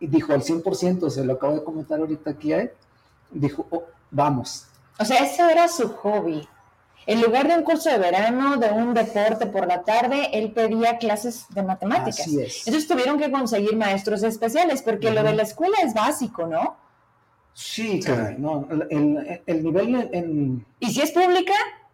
Y 0.00 0.06
dijo 0.06 0.32
al 0.32 0.42
100%, 0.42 1.08
se 1.08 1.24
lo 1.24 1.34
acabo 1.34 1.54
de 1.54 1.64
comentar 1.64 2.00
ahorita 2.00 2.30
aquí 2.30 2.52
a 2.52 2.62
él, 2.62 2.72
dijo, 3.30 3.66
oh, 3.70 3.84
vamos. 4.10 4.66
O 4.98 5.04
sea, 5.04 5.24
ese 5.24 5.50
era 5.50 5.68
su 5.68 5.88
hobby. 5.88 6.46
En 7.06 7.20
lugar 7.20 7.48
de 7.48 7.54
un 7.54 7.62
curso 7.62 7.90
de 7.90 7.98
verano, 7.98 8.56
de 8.56 8.70
un 8.70 8.94
deporte 8.94 9.46
por 9.46 9.66
la 9.66 9.82
tarde, 9.82 10.30
él 10.32 10.52
pedía 10.52 10.96
clases 10.98 11.46
de 11.50 11.62
matemáticas. 11.62 12.20
Así 12.20 12.40
es. 12.40 12.66
Entonces 12.66 12.88
tuvieron 12.88 13.18
que 13.18 13.30
conseguir 13.30 13.76
maestros 13.76 14.22
especiales, 14.22 14.82
porque 14.82 15.10
lo 15.10 15.22
de 15.22 15.34
la 15.34 15.42
escuela 15.42 15.76
es 15.82 15.92
básico, 15.92 16.46
¿no? 16.46 16.76
Sí, 17.52 18.00
caray, 18.00 18.36
no, 18.38 18.66
el, 18.90 19.62
nivel 19.62 20.08
en... 20.12 20.66
¿Y 20.80 20.92
si 20.92 21.02
es 21.02 21.12
pública? 21.12 21.52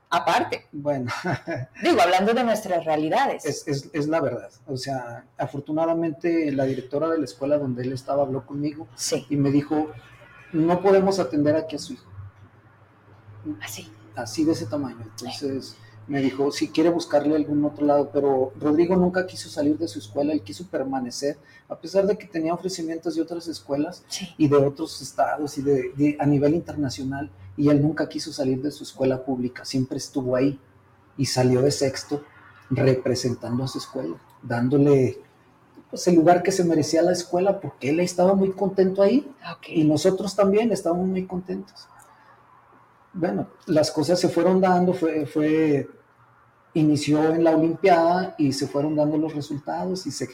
Aparte. 0.09 0.67
Bueno. 0.73 1.13
Digo, 1.83 2.01
hablando 2.01 2.33
de 2.33 2.45
nuestras 2.45 2.85
realidades. 2.85 3.45
Es, 3.45 3.69
es, 3.69 3.91
es, 3.93 4.09
la 4.09 4.21
verdad. 4.21 4.51
O 4.67 4.77
sea, 4.77 5.25
afortunadamente 5.37 6.51
la 6.51 6.65
directora 6.65 7.09
de 7.09 7.19
la 7.19 7.25
escuela 7.25 7.59
donde 7.59 7.83
él 7.83 7.93
estaba 7.93 8.23
habló 8.23 8.47
conmigo 8.47 8.89
sí. 8.95 9.27
y 9.29 9.37
me 9.37 9.51
dijo, 9.51 9.91
no 10.53 10.81
podemos 10.81 11.19
atender 11.19 11.55
aquí 11.57 11.77
a 11.77 11.79
su 11.79 11.93
hijo. 11.93 12.11
Así 13.61 13.91
así 14.17 14.45
de 14.45 14.53
ese 14.53 14.67
tamaño. 14.67 15.03
Entonces 15.03 15.77
me 16.11 16.21
dijo, 16.21 16.51
si 16.51 16.69
quiere 16.69 16.91
buscarle 16.91 17.37
algún 17.37 17.65
otro 17.65 17.87
lado, 17.87 18.11
pero 18.13 18.53
Rodrigo 18.59 18.97
nunca 18.97 19.27
quiso 19.29 19.49
salir 19.49 19.79
de 19.79 19.87
su 19.87 20.01
escuela, 20.01 20.33
él 20.33 20.43
quiso 20.43 20.67
permanecer, 20.67 21.39
a 21.69 21.79
pesar 21.79 22.05
de 22.05 22.19
que 22.19 22.27
tenía 22.27 22.53
ofrecimientos 22.53 23.15
de 23.15 23.23
otras 23.23 23.47
escuelas 23.47 24.03
y 24.37 24.49
de 24.49 24.57
otros 24.57 25.01
estados 25.03 25.57
y 25.57 25.63
de, 25.63 26.17
a 26.19 26.27
nivel 26.27 26.55
internacional, 26.55 27.31
y 27.57 27.69
él 27.69 27.81
nunca 27.81 28.09
quiso 28.09 28.33
salir 28.33 28.61
de 28.61 28.73
su 28.73 28.83
escuela 28.83 29.25
pública, 29.25 29.65
siempre 29.65 29.99
estuvo 29.99 30.35
ahí 30.35 30.59
y 31.17 31.27
salió 31.27 31.63
de 31.63 31.71
sexto 31.71 32.25
representando 32.71 33.63
a 33.63 33.69
su 33.69 33.79
escuela, 33.79 34.17
dándole 34.43 35.19
pues, 35.91 36.09
el 36.09 36.17
lugar 36.17 36.43
que 36.43 36.51
se 36.51 36.65
merecía 36.65 37.03
la 37.03 37.13
escuela, 37.13 37.61
porque 37.61 37.91
él 37.91 38.01
estaba 38.01 38.35
muy 38.35 38.51
contento 38.51 39.03
ahí 39.03 39.31
y 39.69 39.85
nosotros 39.85 40.35
también 40.35 40.73
estábamos 40.73 41.07
muy 41.07 41.25
contentos. 41.25 41.87
Bueno, 43.13 43.49
las 43.67 43.91
cosas 43.91 44.21
se 44.21 44.29
fueron 44.29 44.61
dando, 44.61 44.93
fue, 44.93 45.27
fue, 45.27 45.89
inició 46.75 47.35
en 47.35 47.45
la 47.45 47.53
Olimpiada 47.53 48.35
y 48.39 48.53
se 48.53 48.67
fueron 48.67 48.95
dando 48.95 49.17
los 49.17 49.35
resultados 49.35 50.07
y 50.07 50.11
se, 50.11 50.29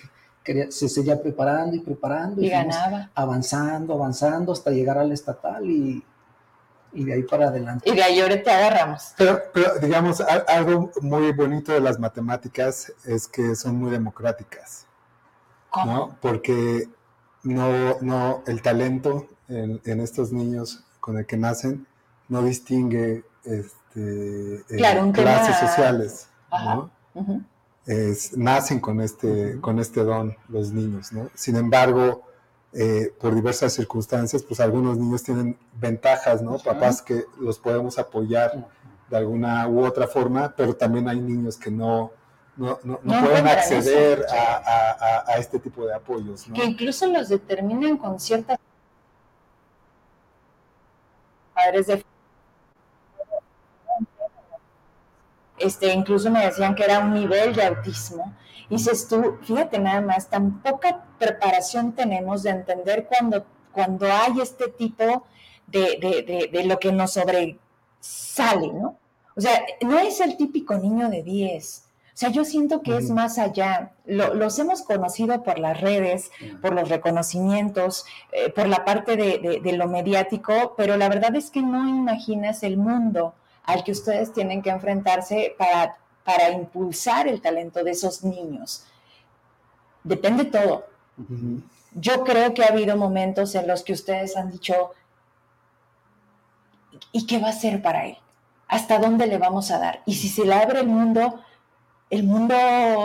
quería, 0.45 0.71
se 0.71 0.88
seguía 0.88 1.21
preparando 1.21 1.76
y 1.76 1.80
preparando. 1.80 2.42
Y, 2.42 2.50
ganaba. 2.50 3.11
Avanzando, 3.14 3.95
avanzando 3.95 4.52
hasta 4.52 4.71
llegar 4.71 4.99
al 4.99 5.12
estatal 5.12 5.64
y, 5.71 6.04
y 6.92 7.04
de 7.04 7.14
ahí 7.14 7.23
para 7.23 7.49
adelante. 7.49 7.88
Y 7.88 7.95
de 7.95 8.02
ahí 8.02 8.21
ahora 8.21 8.42
te 8.42 8.50
agarramos. 8.50 9.14
Pero, 9.16 9.40
pero, 9.54 9.78
digamos, 9.78 10.21
algo 10.21 10.90
muy 11.00 11.33
bonito 11.33 11.73
de 11.73 11.80
las 11.80 11.99
matemáticas 11.99 12.92
es 13.04 13.26
que 13.26 13.54
son 13.54 13.76
muy 13.76 13.90
democráticas. 13.90 14.87
¿Cómo? 15.71 15.92
¿no? 15.92 16.16
Porque 16.21 16.88
no, 17.42 18.00
no, 18.00 18.42
el 18.47 18.61
talento 18.62 19.26
en, 19.49 19.80
en, 19.85 20.00
estos 20.00 20.33
niños 20.33 20.85
con 21.00 21.18
el 21.18 21.26
que 21.26 21.37
nacen 21.37 21.87
no 22.28 22.42
distingue 22.42 23.25
este, 23.45 24.64
claro, 24.76 25.12
clases 25.12 25.59
tema... 25.59 25.68
sociales. 25.71 26.28
Ajá. 26.50 26.75
¿no? 26.75 26.90
Uh 27.14 27.23
-huh. 27.23 27.45
es, 27.87 28.37
nacen 28.37 28.80
con 28.80 29.00
este, 29.00 29.61
con 29.61 29.78
este 29.78 30.04
don 30.04 30.37
los 30.49 30.73
niños. 30.73 31.12
¿no? 31.12 31.30
Sin 31.35 31.56
embargo, 31.56 32.23
eh, 32.73 33.12
por 33.21 33.35
diversas 33.35 33.73
circunstancias, 33.73 34.42
pues 34.42 34.61
algunos 34.61 34.99
niños 34.99 35.23
tienen 35.23 35.59
ventajas, 35.80 36.42
¿no? 36.42 36.52
Uh 36.52 36.56
-huh. 36.56 36.64
Papás 36.64 37.02
que 37.02 37.25
los 37.38 37.59
podemos 37.59 37.99
apoyar 37.99 38.68
de 39.09 39.16
alguna 39.16 39.66
u 39.68 39.85
otra 39.85 40.06
forma, 40.06 40.52
pero 40.56 40.75
también 40.75 41.09
hay 41.09 41.21
niños 41.21 41.56
que 41.56 41.71
no, 41.71 42.11
no, 42.56 42.78
no, 42.83 43.00
no, 43.02 43.14
no 43.21 43.25
pueden 43.25 43.47
acceder 43.47 44.26
a, 44.30 44.56
a, 44.56 45.33
a, 45.33 45.38
este 45.38 45.59
tipo 45.59 45.87
de 45.87 45.95
apoyos. 45.95 46.45
Que 46.52 46.64
incluso 46.64 47.06
los 47.06 47.28
determinan 47.28 47.97
con 47.99 48.18
ciertas 48.18 48.59
padres 51.54 51.87
de 51.87 52.04
este, 55.59 55.93
incluso 55.93 56.31
me 56.31 56.45
decían 56.45 56.75
que 56.75 56.85
era 56.85 57.01
un 57.01 57.15
nivel 57.15 57.55
de 57.55 57.65
autismo. 57.65 58.35
Y 58.69 58.77
dices 58.77 59.09
tú, 59.09 59.39
fíjate 59.43 59.79
nada 59.79 60.01
más, 60.01 60.29
tan 60.29 60.61
poca 60.63 61.05
preparación 61.19 61.93
tenemos 61.93 62.43
de 62.43 62.51
entender 62.51 63.07
cuando, 63.07 63.45
cuando 63.73 64.07
hay 64.07 64.41
este 64.41 64.69
tipo 64.69 65.25
de, 65.67 65.99
de, 66.01 66.23
de, 66.23 66.51
de 66.53 66.65
lo 66.65 66.79
que 66.79 66.93
nos 66.93 67.13
sobresale, 67.13 68.73
¿no? 68.73 68.99
O 69.37 69.41
sea, 69.41 69.63
no 69.83 69.99
es 69.99 70.21
el 70.21 70.37
típico 70.37 70.77
niño 70.77 71.11
de 71.11 71.23
10. 71.23 71.83
O 72.17 72.19
sea, 72.19 72.31
yo 72.31 72.47
siento 72.47 72.81
que 72.81 72.97
es 72.97 73.11
más 73.11 73.39
allá. 73.39 73.93
Lo, 74.07 74.33
los 74.33 74.59
hemos 74.59 74.81
conocido 74.81 75.43
por 75.43 75.59
las 75.59 75.79
redes, 75.79 76.31
por 76.63 76.73
los 76.73 76.89
reconocimientos, 76.89 78.07
eh, 78.33 78.49
por 78.49 78.69
la 78.69 78.87
parte 78.87 79.19
de, 79.19 79.39
de, 79.39 79.61
de, 79.61 79.73
lo 79.75 79.87
mediático, 79.87 80.73
pero 80.79 80.97
la 80.97 81.11
verdad 81.11 81.37
es 81.37 81.51
que 81.51 81.61
no 81.61 81.87
imaginas 81.87 82.63
el 82.63 82.79
mundo 82.79 83.35
al 83.67 83.85
que 83.85 83.93
ustedes 83.93 84.33
tienen 84.33 84.63
que 84.63 84.71
enfrentarse 84.71 85.55
para, 85.59 85.97
para 86.25 86.51
impulsar 86.51 87.29
el 87.29 87.41
talento 87.41 87.83
de 87.85 87.91
esos 87.91 88.23
niños. 88.23 88.85
Depende 90.05 90.45
todo. 90.45 90.87
Uh 91.19 91.23
-huh. 91.23 91.63
Yo 91.93 92.25
creo 92.25 92.55
que 92.55 92.63
ha 92.63 92.69
habido 92.69 92.97
momentos 92.97 93.55
en 93.55 93.67
los 93.67 93.83
que 93.83 93.93
ustedes 93.93 94.37
han 94.37 94.51
dicho, 94.51 94.93
¿y 97.11 97.27
qué 97.27 97.39
va 97.39 97.49
a 97.49 97.53
ser 97.53 97.83
para 97.83 98.07
él? 98.07 98.19
¿Hasta 98.69 98.99
dónde 98.99 99.27
le 99.27 99.39
vamos 99.39 99.71
a 99.71 99.79
dar? 99.79 100.03
Y 100.07 100.15
si 100.15 100.29
se 100.29 100.45
le 100.45 100.55
abre 100.55 100.81
el 100.81 100.87
mundo, 100.87 101.41
¿el 102.11 102.25
mundo 102.25 102.55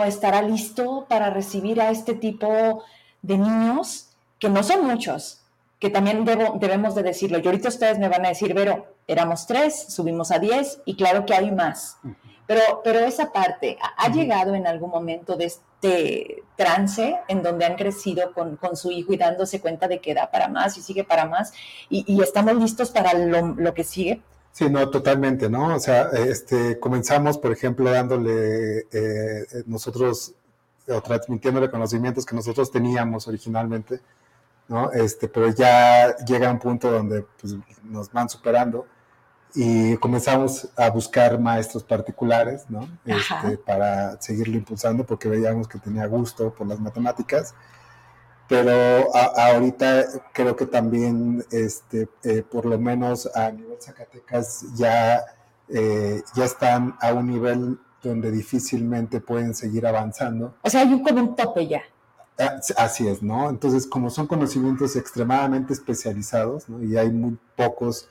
estará 0.04 0.42
listo 0.42 1.06
para 1.08 1.30
recibir 1.30 1.80
a 1.80 1.90
este 1.90 2.14
tipo 2.14 2.84
de 3.22 3.38
niños? 3.38 4.10
Que 4.38 4.48
no 4.48 4.62
son 4.62 4.86
muchos, 4.86 5.41
que 5.82 5.90
también 5.90 6.24
debo, 6.24 6.58
debemos 6.60 6.94
de 6.94 7.02
decirlo. 7.02 7.40
Y 7.40 7.44
ahorita 7.44 7.68
ustedes 7.68 7.98
me 7.98 8.08
van 8.08 8.24
a 8.24 8.28
decir, 8.28 8.54
Vero, 8.54 8.86
éramos 9.08 9.48
tres, 9.48 9.86
subimos 9.88 10.30
a 10.30 10.38
diez 10.38 10.80
y 10.84 10.94
claro 10.94 11.26
que 11.26 11.34
hay 11.34 11.50
más. 11.50 11.96
Pero, 12.46 12.62
pero 12.84 13.00
esa 13.00 13.32
parte, 13.32 13.78
¿ha, 13.96 14.08
llegado 14.08 14.54
en 14.54 14.68
algún 14.68 14.90
momento 14.90 15.34
de 15.34 15.46
este 15.46 16.44
trance 16.54 17.16
en 17.26 17.42
donde 17.42 17.64
han 17.64 17.74
crecido 17.74 18.32
con, 18.32 18.54
con, 18.58 18.76
su 18.76 18.92
hijo 18.92 19.12
y 19.12 19.16
dándose 19.16 19.60
cuenta 19.60 19.88
de 19.88 20.00
que 20.00 20.14
da 20.14 20.30
para 20.30 20.46
más 20.46 20.78
y 20.78 20.82
sigue 20.82 21.02
para 21.02 21.26
más 21.26 21.52
y, 21.90 22.04
y 22.06 22.22
estamos 22.22 22.54
listos 22.54 22.92
para 22.92 23.14
lo, 23.14 23.48
lo, 23.48 23.74
que 23.74 23.82
sigue? 23.82 24.22
Sí, 24.52 24.70
no, 24.70 24.88
totalmente, 24.88 25.50
¿no? 25.50 25.74
O 25.74 25.80
sea, 25.80 26.10
este, 26.28 26.78
comenzamos, 26.78 27.38
por 27.38 27.50
ejemplo, 27.50 27.90
dándole 27.90 28.86
eh, 28.92 29.64
nosotros 29.66 30.32
o 30.86 31.00
transmitiéndole 31.00 31.68
conocimientos 31.68 32.24
que 32.24 32.36
nosotros 32.36 32.70
teníamos 32.70 33.26
originalmente, 33.26 34.00
¿no? 34.72 34.90
Este, 34.90 35.28
pero 35.28 35.50
ya 35.50 36.16
llega 36.24 36.50
un 36.50 36.58
punto 36.58 36.90
donde 36.90 37.26
pues, 37.38 37.54
nos 37.84 38.10
van 38.10 38.28
superando 38.30 38.86
y 39.54 39.98
comenzamos 39.98 40.70
a 40.76 40.88
buscar 40.88 41.38
maestros 41.38 41.84
particulares, 41.84 42.64
¿no? 42.70 42.88
Este, 43.04 43.58
para 43.58 44.18
seguirlo 44.22 44.56
impulsando 44.56 45.04
porque 45.04 45.28
veíamos 45.28 45.68
que 45.68 45.78
tenía 45.78 46.06
gusto 46.06 46.54
por 46.54 46.66
las 46.66 46.80
matemáticas. 46.80 47.54
Pero 48.48 49.14
a, 49.14 49.52
ahorita 49.52 50.04
creo 50.32 50.56
que 50.56 50.64
también, 50.64 51.44
este, 51.50 52.08
eh, 52.24 52.42
por 52.42 52.64
lo 52.64 52.78
menos 52.78 53.28
a 53.34 53.50
nivel 53.50 53.76
Zacatecas, 53.78 54.64
ya, 54.74 55.22
eh, 55.68 56.22
ya 56.34 56.44
están 56.46 56.96
a 57.02 57.12
un 57.12 57.26
nivel 57.26 57.78
donde 58.02 58.30
difícilmente 58.30 59.20
pueden 59.20 59.54
seguir 59.54 59.86
avanzando. 59.86 60.54
O 60.62 60.70
sea, 60.70 60.80
hay 60.80 60.94
un, 60.94 61.02
como 61.02 61.20
un 61.20 61.36
tope 61.36 61.66
ya. 61.68 61.82
Así 62.76 63.06
es, 63.06 63.22
¿no? 63.22 63.50
Entonces, 63.50 63.86
como 63.86 64.10
son 64.10 64.26
conocimientos 64.26 64.96
extremadamente 64.96 65.72
especializados, 65.72 66.68
¿no? 66.68 66.82
Y 66.82 66.96
hay 66.96 67.10
muy 67.10 67.38
pocos 67.56 68.08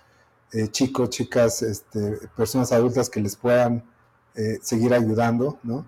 eh, 0.53 0.67
chicos, 0.69 1.09
chicas, 1.09 1.61
este, 1.61 2.27
personas 2.35 2.71
adultas 2.71 3.09
que 3.09 3.19
les 3.19 3.35
puedan 3.35 3.83
eh, 4.35 4.59
seguir 4.61 4.93
ayudando, 4.93 5.59
¿no? 5.63 5.85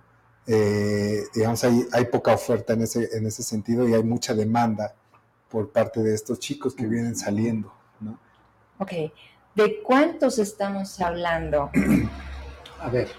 Eh, 0.47 1.23
digamos, 1.33 1.63
hay, 1.63 1.85
hay, 1.93 2.05
poca 2.05 2.33
oferta 2.33 2.73
en 2.73 2.81
ese, 2.81 3.09
en 3.15 3.25
ese 3.25 3.43
sentido 3.43 3.87
y 3.87 3.93
hay 3.93 4.03
mucha 4.03 4.33
demanda 4.33 4.93
por 5.49 5.71
parte 5.71 6.01
de 6.01 6.13
estos 6.13 6.39
chicos 6.39 6.73
que 6.73 6.85
vienen 6.85 7.15
saliendo, 7.15 7.73
¿no? 7.99 8.19
Ok, 8.79 8.91
¿de 9.55 9.81
cuántos 9.83 10.39
estamos 10.39 10.99
hablando? 10.99 11.69
A 12.81 12.89
ver, 12.89 13.09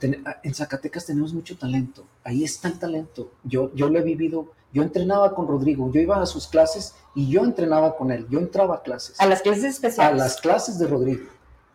en 0.00 0.54
Zacatecas 0.54 1.06
tenemos 1.06 1.32
mucho 1.32 1.56
talento, 1.56 2.04
ahí 2.24 2.44
está 2.44 2.68
el 2.68 2.78
talento. 2.78 3.30
Yo, 3.44 3.72
yo 3.74 3.88
lo 3.88 3.98
he 3.98 4.02
vivido, 4.02 4.48
yo 4.72 4.82
entrenaba 4.82 5.34
con 5.34 5.46
Rodrigo, 5.46 5.90
yo 5.92 6.00
iba 6.00 6.20
a 6.20 6.26
sus 6.26 6.46
clases 6.48 6.94
y 7.14 7.28
yo 7.28 7.44
entrenaba 7.44 7.96
con 7.96 8.10
él, 8.10 8.26
yo 8.28 8.38
entraba 8.38 8.76
a 8.76 8.82
clases. 8.82 9.20
¿A 9.20 9.26
las 9.26 9.42
clases 9.42 9.64
especiales? 9.64 10.12
A 10.20 10.24
las 10.24 10.40
clases 10.40 10.78
de 10.78 10.86
Rodrigo. 10.86 11.26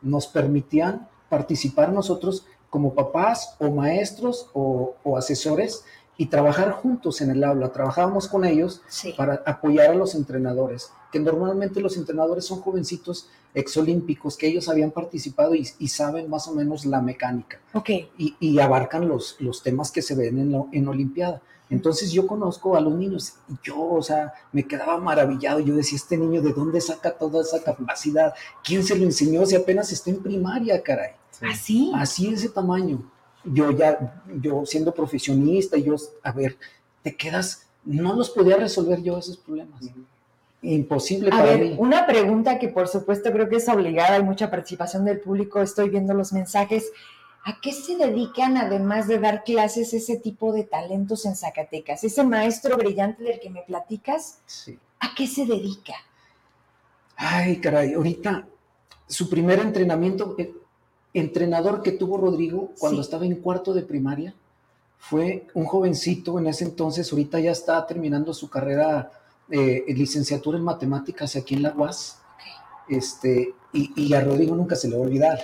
Nos 0.02 0.28
permitían 0.28 1.08
participar 1.30 1.92
nosotros 1.92 2.46
como 2.70 2.94
papás 2.94 3.56
o 3.60 3.70
maestros 3.72 4.50
o, 4.54 4.96
o 5.04 5.18
asesores 5.18 5.84
y 6.18 6.28
trabajar 6.28 6.72
juntos 6.72 7.22
en 7.22 7.32
el 7.32 7.44
aula. 7.44 7.72
Trabajábamos 7.72 8.28
con 8.28 8.46
ellos 8.46 8.82
sí. 8.88 9.14
para 9.18 9.42
apoyar 9.46 9.92
a 9.92 9.96
los 9.96 10.14
entrenadores, 10.14 10.92
que 11.12 11.20
normalmente 11.20 11.82
los 11.82 11.98
entrenadores 11.98 12.46
son 12.46 12.62
jovencitos 12.62 13.28
exolímpicos 13.54 14.38
que 14.38 14.48
ellos 14.48 14.70
habían 14.70 14.92
participado 14.92 15.56
y, 15.56 15.68
y 15.80 15.88
saben 15.88 16.30
más 16.30 16.48
o 16.48 16.54
menos 16.54 16.86
la 16.86 17.02
mecánica. 17.02 17.60
Okay. 17.74 18.10
Y, 18.18 18.36
y, 18.40 18.60
abarcan 18.60 19.08
los, 19.08 19.36
los 19.40 19.62
temas 19.64 19.92
que 19.92 20.02
se 20.02 20.16
ven 20.16 20.40
en, 20.40 20.52
la, 20.52 20.64
en 20.72 20.88
Olimpiada. 20.88 21.42
Entonces 21.70 22.12
yo 22.12 22.28
conozco 22.28 22.76
a 22.76 22.82
los 22.82 22.94
niños 22.94 23.36
y 23.50 23.54
yo, 23.64 23.82
o 23.82 24.04
sea, 24.04 24.34
me 24.52 24.68
quedaba 24.68 24.98
maravillado. 24.98 25.62
Yo 25.62 25.76
decía, 25.76 25.96
este 25.96 26.18
niño, 26.18 26.42
¿de 26.42 26.52
dónde 26.52 26.82
saca 26.82 27.12
toda 27.12 27.42
esa 27.42 27.64
capacidad? 27.64 28.34
¿Quién 28.64 28.84
se 28.84 28.98
lo 28.98 29.06
enseñó 29.06 29.46
si 29.46 29.56
apenas 29.56 29.92
está 29.92 30.10
en 30.10 30.22
primaria, 30.22 30.82
caray? 30.84 31.12
¿Así? 31.42 31.92
Así 31.96 32.28
ese 32.34 32.50
tamaño. 32.50 33.10
Yo 33.46 33.72
ya, 33.72 34.22
yo 34.42 34.66
siendo 34.66 34.94
profesionista, 34.94 35.78
yo, 35.78 35.96
a 36.22 36.32
ver, 36.32 36.58
te 37.02 37.16
quedas, 37.16 37.68
no 37.86 38.16
los 38.16 38.30
podía 38.30 38.58
resolver 38.58 39.02
yo 39.02 39.18
esos 39.18 39.38
problemas. 39.38 39.82
Uh 39.82 39.88
-huh 39.88 40.11
imposible 40.62 41.30
a 41.30 41.32
para 41.32 41.44
ver, 41.44 41.60
mí. 41.62 41.76
Una 41.78 42.06
pregunta 42.06 42.60
que 42.60 42.70
por 42.70 42.88
supuesto 42.88 43.32
creo 43.32 43.50
que 43.50 43.58
es 43.58 43.68
obligada, 43.68 44.16
hay 44.16 44.24
mucha 44.24 44.50
participación 44.50 45.06
del 45.06 45.20
público, 45.20 45.62
estoy 45.62 45.90
viendo 45.90 46.14
los 46.14 46.34
mensajes. 46.34 46.92
¿A 47.44 47.60
qué 47.60 47.74
se 47.74 47.96
dedican 47.98 48.56
además 48.58 49.08
de 49.08 49.18
dar 49.18 49.44
clases 49.44 49.94
ese 49.96 50.18
tipo 50.18 50.54
de 50.54 50.64
talentos 50.64 51.26
en 51.26 51.36
Zacatecas? 51.36 52.04
Ese 52.04 52.24
maestro 52.24 52.78
brillante 52.78 53.24
del 53.24 53.40
que 53.40 53.50
me 53.50 53.64
platicas, 53.64 54.40
sí. 54.46 54.78
¿a 55.00 55.16
qué 55.16 55.26
se 55.26 55.48
dedica? 55.48 55.96
Ay, 57.16 57.60
caray, 57.60 57.94
ahorita 57.94 58.48
su 59.08 59.28
primer 59.28 59.60
entrenamiento, 59.60 60.36
el 60.38 60.54
entrenador 61.14 61.82
que 61.82 61.92
tuvo 61.92 62.18
Rodrigo 62.18 62.72
cuando 62.80 63.02
sí. 63.02 63.08
estaba 63.08 63.26
en 63.26 63.36
cuarto 63.36 63.74
de 63.74 63.82
primaria, 63.82 64.36
fue 65.00 65.48
un 65.56 65.66
jovencito 65.66 66.38
en 66.38 66.46
ese 66.46 66.64
entonces, 66.64 67.12
ahorita 67.12 67.40
ya 67.40 67.52
está 67.52 67.86
terminando 67.88 68.36
su 68.36 68.52
carrera 68.52 69.12
eh, 69.52 69.84
licenciatura 69.90 70.58
en 70.58 70.64
matemáticas 70.64 71.36
aquí 71.36 71.56
en 71.56 71.64
la 71.64 71.74
UAS. 71.74 72.20
Okay. 72.36 72.98
Este, 72.98 73.54
y, 73.74 73.92
y, 73.96 74.14
a 74.14 74.22
Rodrigo 74.22 74.56
nunca 74.56 74.76
se 74.76 74.90
le 74.90 74.96
va 74.96 75.04
a 75.04 75.08
olvidar. 75.08 75.40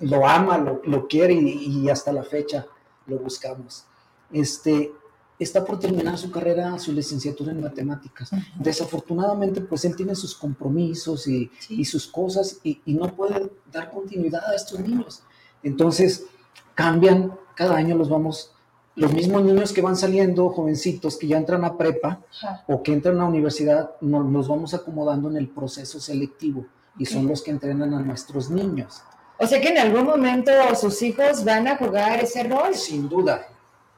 Lo 0.00 0.26
ama, 0.26 0.58
lo, 0.58 0.80
lo 0.84 1.06
quiere 1.06 1.34
y, 1.34 1.82
y, 1.82 1.90
hasta 1.90 2.12
la 2.12 2.22
fecha 2.22 2.66
lo 3.06 3.18
buscamos. 3.18 3.84
Este, 4.32 4.92
está 5.38 5.64
por 5.64 5.78
terminar 5.78 6.18
su 6.18 6.30
carrera, 6.30 6.78
su 6.78 6.92
licenciatura 6.92 7.52
en 7.52 7.60
matemáticas. 7.60 8.30
Desafortunadamente, 8.56 9.60
pues 9.60 9.84
él 9.84 9.94
tiene 9.94 10.14
sus 10.14 10.34
compromisos 10.34 11.26
y, 11.28 11.50
sus 11.84 12.06
cosas 12.06 12.58
y, 12.62 12.80
no 12.86 13.14
puede 13.14 13.50
dar 13.72 13.90
continuidad 13.90 14.42
a 14.50 14.54
estos 14.54 14.80
niños. 14.80 15.22
Entonces, 15.62 16.26
cambian, 16.74 17.32
cada 17.54 17.76
año 17.76 17.96
los 17.96 18.08
vamos, 18.08 18.52
los 18.98 19.12
mismos 19.12 19.44
niños 19.44 19.72
que 19.72 19.80
van 19.80 19.96
saliendo, 19.96 20.48
jovencitos 20.50 21.16
que 21.16 21.28
ya 21.28 21.36
entran 21.36 21.64
a 21.64 21.76
prepa 21.76 22.20
o 22.66 22.82
que 22.82 22.92
entran 22.92 23.16
a 23.16 23.20
la 23.20 23.26
universidad, 23.26 23.90
nos, 24.00 24.48
vamos 24.48 24.74
acomodando 24.74 25.30
en 25.30 25.36
el 25.36 25.48
proceso 25.48 26.00
selectivo 26.00 26.66
y 26.98 27.06
son 27.06 27.28
los 27.28 27.42
que 27.42 27.52
entrenan 27.52 27.94
a 27.94 28.00
nuestros 28.00 28.50
niños. 28.50 29.02
O 29.38 29.46
sea 29.46 29.60
que 29.60 29.68
en 29.68 29.78
algún 29.78 30.04
momento 30.04 30.50
sus 30.74 31.00
hijos 31.02 31.44
van 31.44 31.68
a 31.68 31.76
jugar 31.76 32.18
ese 32.20 32.42
rol. 32.42 32.74
Sin 32.74 33.08
duda, 33.08 33.46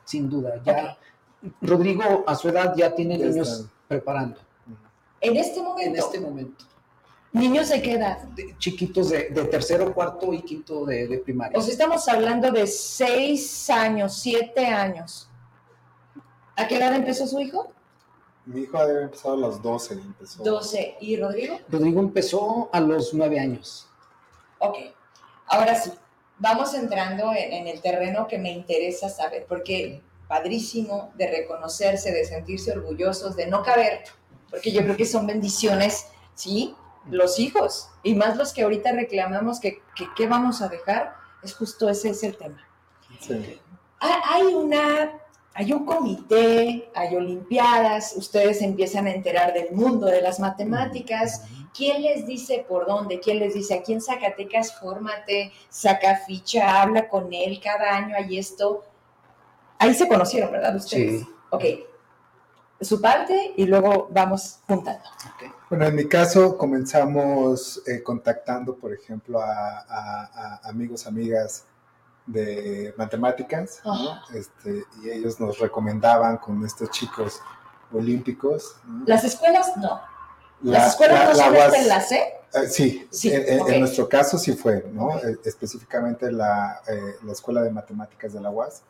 sin 0.04 0.28
duda. 0.28 0.60
Ya 0.64 0.98
Rodrigo 1.62 2.24
a 2.26 2.34
su 2.34 2.50
edad 2.50 2.74
ya 2.76 2.94
tiene 2.94 3.16
niños 3.16 3.66
preparando. 3.88 4.38
¿En 5.20 5.36
este 5.36 5.62
momento? 5.62 5.90
En 5.90 5.96
este 5.96 6.20
momento. 6.20 6.64
¿Niños 7.32 7.68
de 7.68 7.80
qué 7.80 7.92
edad? 7.92 8.18
chiquitos 8.58 9.10
de, 9.10 9.22
tercero, 9.50 9.94
cuarto 9.94 10.32
y 10.32 10.42
quinto 10.42 10.84
de, 10.84 11.20
primaria. 11.24 11.56
O 11.58 11.62
sea, 11.62 11.72
estamos 11.72 12.08
hablando 12.08 12.50
de 12.50 12.66
seis 12.66 13.70
años, 13.70 14.14
siete 14.14 14.66
años. 14.66 15.28
¿A 16.56 16.66
qué 16.66 16.76
edad 16.76 16.94
empezó 16.94 17.26
su 17.26 17.40
hijo? 17.40 17.72
Mi 18.46 18.62
hijo 18.62 18.78
había 18.78 19.02
empezado 19.02 19.34
a 19.34 19.36
los 19.36 19.62
12. 19.62 19.94
Empezó. 19.94 20.42
12. 20.42 20.96
¿Y 21.00 21.16
Rodrigo? 21.16 21.60
Rodrigo 21.68 22.00
empezó 22.00 22.68
a 22.72 22.80
los 22.80 23.14
nueve 23.14 23.38
años. 23.38 23.86
Ok. 24.58 24.76
Ahora 25.46 25.74
sí, 25.74 25.92
vamos 26.38 26.74
entrando 26.74 27.32
en, 27.34 27.68
el 27.68 27.80
terreno 27.80 28.26
que 28.26 28.38
me 28.38 28.50
interesa 28.50 29.08
saber, 29.08 29.46
porque 29.48 30.02
padrísimo 30.26 31.12
de 31.16 31.30
reconocerse, 31.30 32.12
de 32.12 32.24
sentirse 32.24 32.72
orgullosos, 32.72 33.36
de 33.36 33.46
no 33.46 33.62
caber, 33.62 34.04
porque 34.50 34.72
yo 34.72 34.82
creo 34.82 34.96
que 34.96 35.06
son 35.06 35.26
bendiciones, 35.26 36.06
¿sí? 36.34 36.74
Los 37.08 37.38
hijos, 37.38 37.88
y 38.02 38.14
más 38.14 38.36
los 38.36 38.52
que 38.52 38.62
ahorita 38.62 38.92
reclamamos 38.92 39.58
que 39.58 39.82
qué 40.16 40.26
vamos 40.26 40.60
a 40.62 40.68
dejar, 40.68 41.14
es 41.42 41.54
justo 41.54 41.88
ese 41.88 42.10
es 42.10 42.22
el 42.22 42.36
tema. 42.36 42.66
Sí. 43.20 43.58
Hay 44.00 44.42
una 44.54 45.20
hay 45.52 45.72
un 45.72 45.84
comité, 45.84 46.90
hay 46.94 47.16
olimpiadas, 47.16 48.14
ustedes 48.16 48.62
empiezan 48.62 49.06
a 49.06 49.12
enterar 49.12 49.52
del 49.52 49.72
mundo 49.72 50.06
de 50.06 50.22
las 50.22 50.38
matemáticas. 50.38 51.42
¿Quién 51.74 52.02
les 52.02 52.26
dice 52.26 52.64
por 52.68 52.86
dónde? 52.86 53.20
¿Quién 53.20 53.40
les 53.40 53.54
dice 53.54 53.74
aquí 53.74 53.92
en 53.92 54.00
Zacatecas, 54.00 54.78
fórmate, 54.78 55.52
saca 55.68 56.16
ficha, 56.16 56.80
habla 56.80 57.08
con 57.08 57.32
él 57.32 57.60
cada 57.62 57.96
año, 57.96 58.14
hay 58.16 58.38
esto? 58.38 58.84
Ahí 59.78 59.92
se 59.94 60.06
conocieron, 60.06 60.52
¿verdad? 60.52 60.76
Ustedes. 60.76 61.22
Sí. 61.22 61.28
Ok. 61.50 61.64
Su 62.80 63.00
parte 63.00 63.52
y 63.56 63.66
luego 63.66 64.08
vamos 64.10 64.60
juntando. 64.66 65.04
Bueno, 65.68 65.86
en 65.86 65.94
mi 65.94 66.06
caso 66.06 66.56
comenzamos 66.56 67.82
eh, 67.86 68.02
contactando, 68.02 68.76
por 68.76 68.92
ejemplo, 68.92 69.40
a 69.40 70.60
amigos, 70.64 71.06
amigas 71.06 71.64
de 72.26 72.94
matemáticas, 72.96 73.82
este, 74.34 74.84
y 75.02 75.10
ellos 75.10 75.40
nos 75.40 75.58
recomendaban 75.58 76.36
con 76.38 76.64
estos 76.64 76.90
chicos 76.90 77.40
olímpicos. 77.92 78.76
Las 79.06 79.24
escuelas 79.24 79.76
no. 79.76 80.00
Las 80.62 80.90
escuelas 80.90 81.30
no 81.30 81.44
son 81.44 81.56
este 81.56 81.78
enlace. 81.78 82.34
Eh, 82.52 82.68
sí, 83.10 83.30
en, 83.32 83.80
nuestro 83.80 84.08
caso 84.08 84.36
sí 84.36 84.52
fue, 84.52 84.84
¿no? 84.92 85.18
Eh, 85.18 85.38
específicamente 85.44 86.32
la, 86.32 86.80
eh, 86.88 87.16
la, 87.24 87.32
Escuela 87.32 87.62
de 87.62 87.70
Matemáticas 87.70 88.32
de 88.32 88.40
la 88.40 88.50
UAS, 88.50 88.82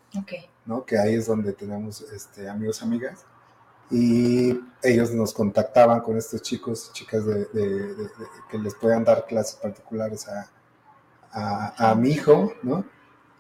¿no? 0.64 0.84
Que 0.84 0.98
ahí 0.98 1.14
es 1.14 1.26
donde 1.26 1.52
tenemos 1.52 2.00
este, 2.00 2.48
amigos, 2.48 2.82
amigas. 2.82 3.24
Y 3.90 4.58
ellos 4.82 5.10
nos 5.12 5.32
contactaban 5.32 6.00
con 6.00 6.16
estos 6.16 6.42
chicos, 6.42 6.90
chicas 6.92 7.26
de, 7.26 7.46
que 8.50 8.58
les 8.58 8.74
puedan 8.74 9.04
dar 9.04 9.26
clases 9.26 9.56
particulares 9.56 10.28
a, 10.28 10.48
a, 11.32 11.90
a 11.90 11.94
mi 11.94 12.10
hijo, 12.10 12.52
¿no? 12.62 12.84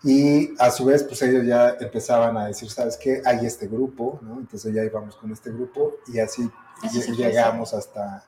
Y 0.02 0.54
a 0.58 0.70
su 0.70 0.86
vez, 0.86 1.04
pues 1.04 1.20
ellos 1.22 1.44
ya 1.44 1.76
empezaban 1.78 2.36
a 2.38 2.46
decir, 2.46 2.70
¿sabes 2.70 2.96
qué? 2.96 3.20
Hay 3.24 3.44
este 3.44 3.66
grupo, 3.66 4.18
¿no? 4.22 4.38
Entonces 4.38 4.72
ya 4.72 4.82
íbamos 4.82 5.16
con 5.16 5.30
este 5.30 5.50
grupo 5.50 5.92
y 6.06 6.18
así, 6.18 6.50
llegamos 7.16 7.74
hasta, 7.74 8.24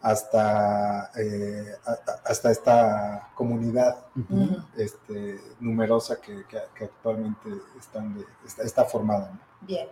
hasta, 0.00 1.10
eh, 1.16 1.74
hasta 2.24 2.50
esta 2.52 3.30
comunidad 3.34 4.06
este, 4.76 5.40
numerosa 5.58 6.20
que, 6.20 6.44
que, 6.46 6.84
actualmente 6.84 7.50
están 7.78 8.24
está, 8.62 8.84
formada. 8.84 9.32
Bien. 9.62 9.88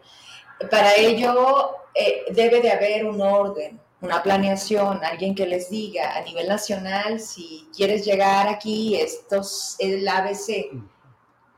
Para 0.70 0.94
ello 0.96 1.76
eh, 1.94 2.24
debe 2.32 2.60
de 2.60 2.70
haber 2.70 3.04
un 3.04 3.20
orden, 3.20 3.80
una 4.00 4.22
planeación, 4.22 5.04
alguien 5.04 5.34
que 5.34 5.46
les 5.46 5.70
diga 5.70 6.16
a 6.16 6.22
nivel 6.22 6.48
nacional, 6.48 7.20
si 7.20 7.68
quieres 7.74 8.04
llegar 8.04 8.48
aquí, 8.48 8.96
esto 8.96 9.40
es 9.40 9.76
el 9.78 10.06
ABC. 10.06 10.70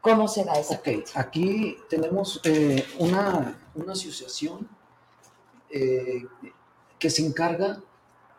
¿Cómo 0.00 0.28
se 0.28 0.44
da 0.44 0.54
esa 0.54 0.74
Ok, 0.74 0.88
aquí 1.14 1.76
tenemos 1.88 2.40
eh, 2.44 2.84
una, 2.98 3.61
asociación 3.90 4.68
eh, 5.70 6.24
que 6.98 7.11
se 7.11 7.26
encarga 7.26 7.80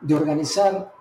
de 0.02 0.16
organizar 0.16 0.94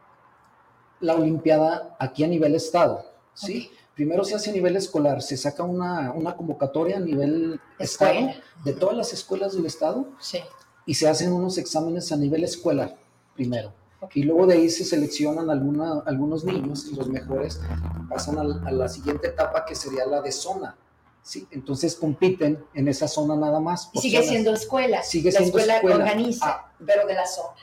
la 1.01 1.14
Olimpiada 1.14 1.97
aquí 1.99 2.25
a 2.25 2.29
nivel 2.29 2.55
estado, 2.55 3.05
¿sí? 3.35 3.71
Primero 3.99 4.23
se 4.23 4.37
hace 4.37 4.51
a 4.51 4.53
nivel 4.53 4.77
escolar, 4.77 5.23
se 5.23 5.37
saca 5.37 5.65
una, 5.65 6.15
convocatoria 6.37 6.99
a 6.99 7.01
nivel 7.01 7.61
estado 7.81 8.29
de 8.65 8.73
todas 8.73 8.97
las 8.97 9.13
escuelas 9.13 9.57
del 9.57 9.67
estado 9.67 10.07
sí. 10.21 10.39
y 10.87 10.95
se 10.95 11.09
hacen 11.09 11.33
unos 11.33 11.59
exámenes 11.59 12.13
a 12.13 12.17
nivel 12.17 12.45
escuela 12.45 12.95
primero. 13.35 13.73
Y 14.15 14.23
luego 14.23 14.47
de 14.47 14.55
ahí 14.55 14.71
se 14.71 14.85
seleccionan 14.85 15.51
alguna, 15.51 16.05
algunos 16.07 16.45
niños 16.45 16.87
y 16.87 16.95
los 16.95 17.09
mejores 17.09 17.61
pasan 18.09 18.39
a, 18.39 18.71
la 18.71 18.89
siguiente 18.89 19.27
etapa 19.27 19.65
que 19.65 19.75
sería 19.75 20.07
la 20.07 20.21
de 20.21 20.31
zona. 20.31 20.77
Sí, 21.21 21.49
entonces 21.51 21.97
compiten 21.97 22.65
en 22.75 22.87
esa 22.87 23.09
zona 23.09 23.35
nada 23.35 23.59
más. 23.59 23.91
Y 23.95 23.99
sigue 23.99 24.23
siendo 24.23 24.55
escuela. 24.55 25.03
Sigue 25.03 25.33
la 25.33 25.41
siendo 25.41 25.59
escuela. 25.59 25.97
organiza, 25.97 26.49
ah. 26.49 26.73
pero 26.87 27.05
de 27.05 27.15
la 27.15 27.27
zona. 27.27 27.57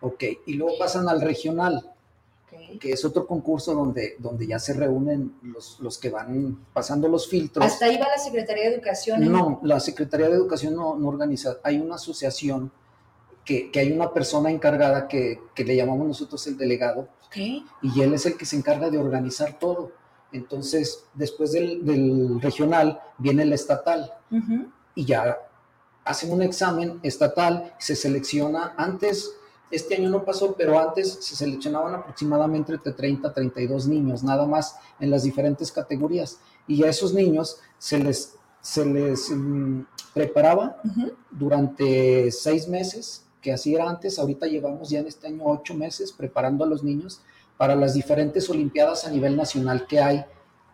Ok, 0.00 0.24
y 0.46 0.54
luego 0.54 0.78
pasan 0.78 1.10
al 1.10 1.20
regional, 1.20 1.91
que 2.78 2.92
es 2.92 3.04
otro 3.04 3.26
concurso 3.26 3.74
donde, 3.74 4.16
donde 4.18 4.46
ya 4.46 4.58
se 4.58 4.74
reúnen 4.74 5.36
los, 5.42 5.78
los, 5.80 5.98
que 5.98 6.10
van 6.10 6.64
pasando 6.72 7.08
los 7.08 7.28
filtros. 7.28 7.64
¿Hasta 7.64 7.86
ahí 7.86 7.96
va 7.96 8.08
la 8.08 8.22
Secretaría 8.22 8.64
de 8.64 8.74
Educación? 8.74 9.32
No, 9.32 9.60
la 9.62 9.80
Secretaría 9.80 10.28
de 10.28 10.34
Educación 10.34 10.74
no, 10.74 10.96
no 10.96 11.08
organiza. 11.08 11.56
Hay 11.62 11.78
una 11.78 11.96
asociación 11.96 12.70
que, 13.44 13.70
hay 13.74 13.92
una 13.92 14.12
persona 14.12 14.50
encargada 14.50 15.08
que, 15.08 15.40
le 15.56 15.76
llamamos 15.76 16.06
nosotros 16.06 16.46
el 16.46 16.56
delegado, 16.56 17.08
y 17.34 18.02
él 18.02 18.12
es 18.12 18.26
el 18.26 18.36
que 18.36 18.44
se 18.44 18.56
encarga 18.56 18.90
de 18.90 18.98
organizar 18.98 19.58
todo. 19.58 19.92
Entonces, 20.32 21.04
después 21.14 21.52
del, 21.52 22.40
regional 22.40 23.00
viene 23.18 23.42
el 23.42 23.52
estatal 23.52 24.12
y 24.94 25.04
ya 25.04 25.38
hacen 26.04 26.32
un 26.32 26.42
examen 26.42 27.00
estatal, 27.02 27.74
se 27.78 27.96
selecciona 27.96 28.74
antes, 28.76 29.32
este 29.72 29.96
año 29.96 30.10
no 30.10 30.24
pasó, 30.24 30.54
pero 30.56 30.78
antes 30.78 31.18
se 31.20 31.34
seleccionaban 31.34 31.94
aproximadamente 31.94 32.72
entre 32.72 32.92
30 32.92 33.28
a 33.28 33.32
32 33.32 33.88
niños, 33.88 34.22
nada 34.22 34.46
más 34.46 34.76
en 35.00 35.10
las 35.10 35.24
diferentes 35.24 35.72
categorías. 35.72 36.38
Y 36.68 36.84
a 36.84 36.90
esos 36.90 37.12
niños 37.12 37.58
se 37.78 37.98
les, 37.98 38.34
se 38.60 38.84
les 38.84 39.30
mm, 39.30 39.80
preparaba 40.14 40.80
durante 41.30 42.30
seis 42.30 42.68
meses 42.68 43.24
que 43.40 43.52
así 43.52 43.74
era 43.74 43.90
antes, 43.90 44.18
ahorita 44.18 44.46
llevamos 44.46 44.88
ya 44.88 45.00
en 45.00 45.08
este 45.08 45.26
año 45.26 45.42
ocho 45.44 45.74
meses 45.74 46.12
preparando 46.12 46.64
a 46.64 46.68
los 46.68 46.84
niños 46.84 47.20
para 47.56 47.74
las 47.74 47.92
diferentes 47.94 48.48
Olimpiadas 48.48 49.04
a 49.04 49.10
nivel 49.10 49.36
nacional 49.36 49.86
que 49.86 50.00
hay. 50.00 50.24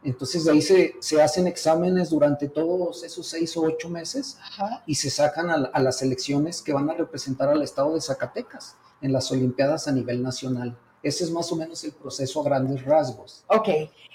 Entonces 0.04 0.44
de 0.44 0.52
ahí 0.52 0.62
se, 0.62 0.94
se 1.00 1.20
hacen 1.20 1.46
exámenes 1.46 2.10
durante 2.10 2.48
todos 2.48 3.02
esos 3.02 3.26
seis 3.26 3.56
o 3.56 3.62
ocho 3.62 3.88
meses 3.88 4.38
y 4.86 4.94
se 4.94 5.10
sacan 5.10 5.50
a, 5.50 5.80
las 5.80 5.98
selecciones 5.98 6.62
que 6.62 6.72
van 6.72 6.88
a 6.90 6.94
representar 6.94 7.48
al 7.48 7.62
estado 7.62 7.94
de 7.94 8.00
Zacatecas 8.00 8.76
en 9.00 9.12
las 9.12 9.30
Olimpiadas 9.32 9.88
a 9.88 9.92
nivel 9.92 10.22
nacional. 10.22 10.76
Ese 11.02 11.24
es 11.24 11.30
más 11.30 11.50
o 11.52 11.56
menos 11.56 11.82
el 11.84 11.92
proceso 11.92 12.40
a 12.40 12.44
grandes 12.44 12.84
rasgos. 12.84 13.44
Ok, 13.48 13.68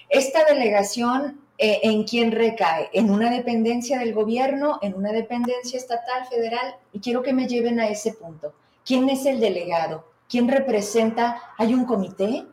esta 0.10 0.46
delegación 0.46 1.44
eh, 1.58 1.82
¿en 1.84 2.04
quién 2.04 2.32
recae? 2.32 2.90
¿En 2.94 3.12
una 3.12 3.30
dependencia 3.30 4.00
del 4.00 4.14
gobierno? 4.14 4.80
¿En 4.82 4.96
una 4.96 5.12
dependencia 5.12 5.78
estatal, 5.78 6.26
federal? 6.28 6.76
Y 6.92 7.00
quiero 7.00 7.22
que 7.22 7.34
me 7.34 7.48
lleven 7.48 7.80
a 7.80 7.88
ese 7.88 8.14
punto. 8.14 8.54
¿Quién 8.86 9.10
es 9.10 9.26
el 9.26 9.40
delegado? 9.40 10.06
¿Quién 10.28 10.48
representa? 10.48 11.42
¿Hay 11.58 11.74
un 11.74 11.86
comité 11.86 12.46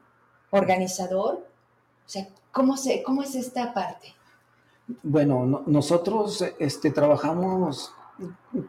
organizador? 0.50 1.46
O 2.06 2.08
sea, 2.08 2.28
¿cómo, 2.52 2.76
se, 2.76 3.02
cómo 3.02 3.22
es 3.22 3.34
esta 3.34 3.72
parte? 3.72 4.14
Bueno, 5.02 5.62
nosotros 5.66 6.44
este, 6.58 6.90
trabajamos 6.90 7.92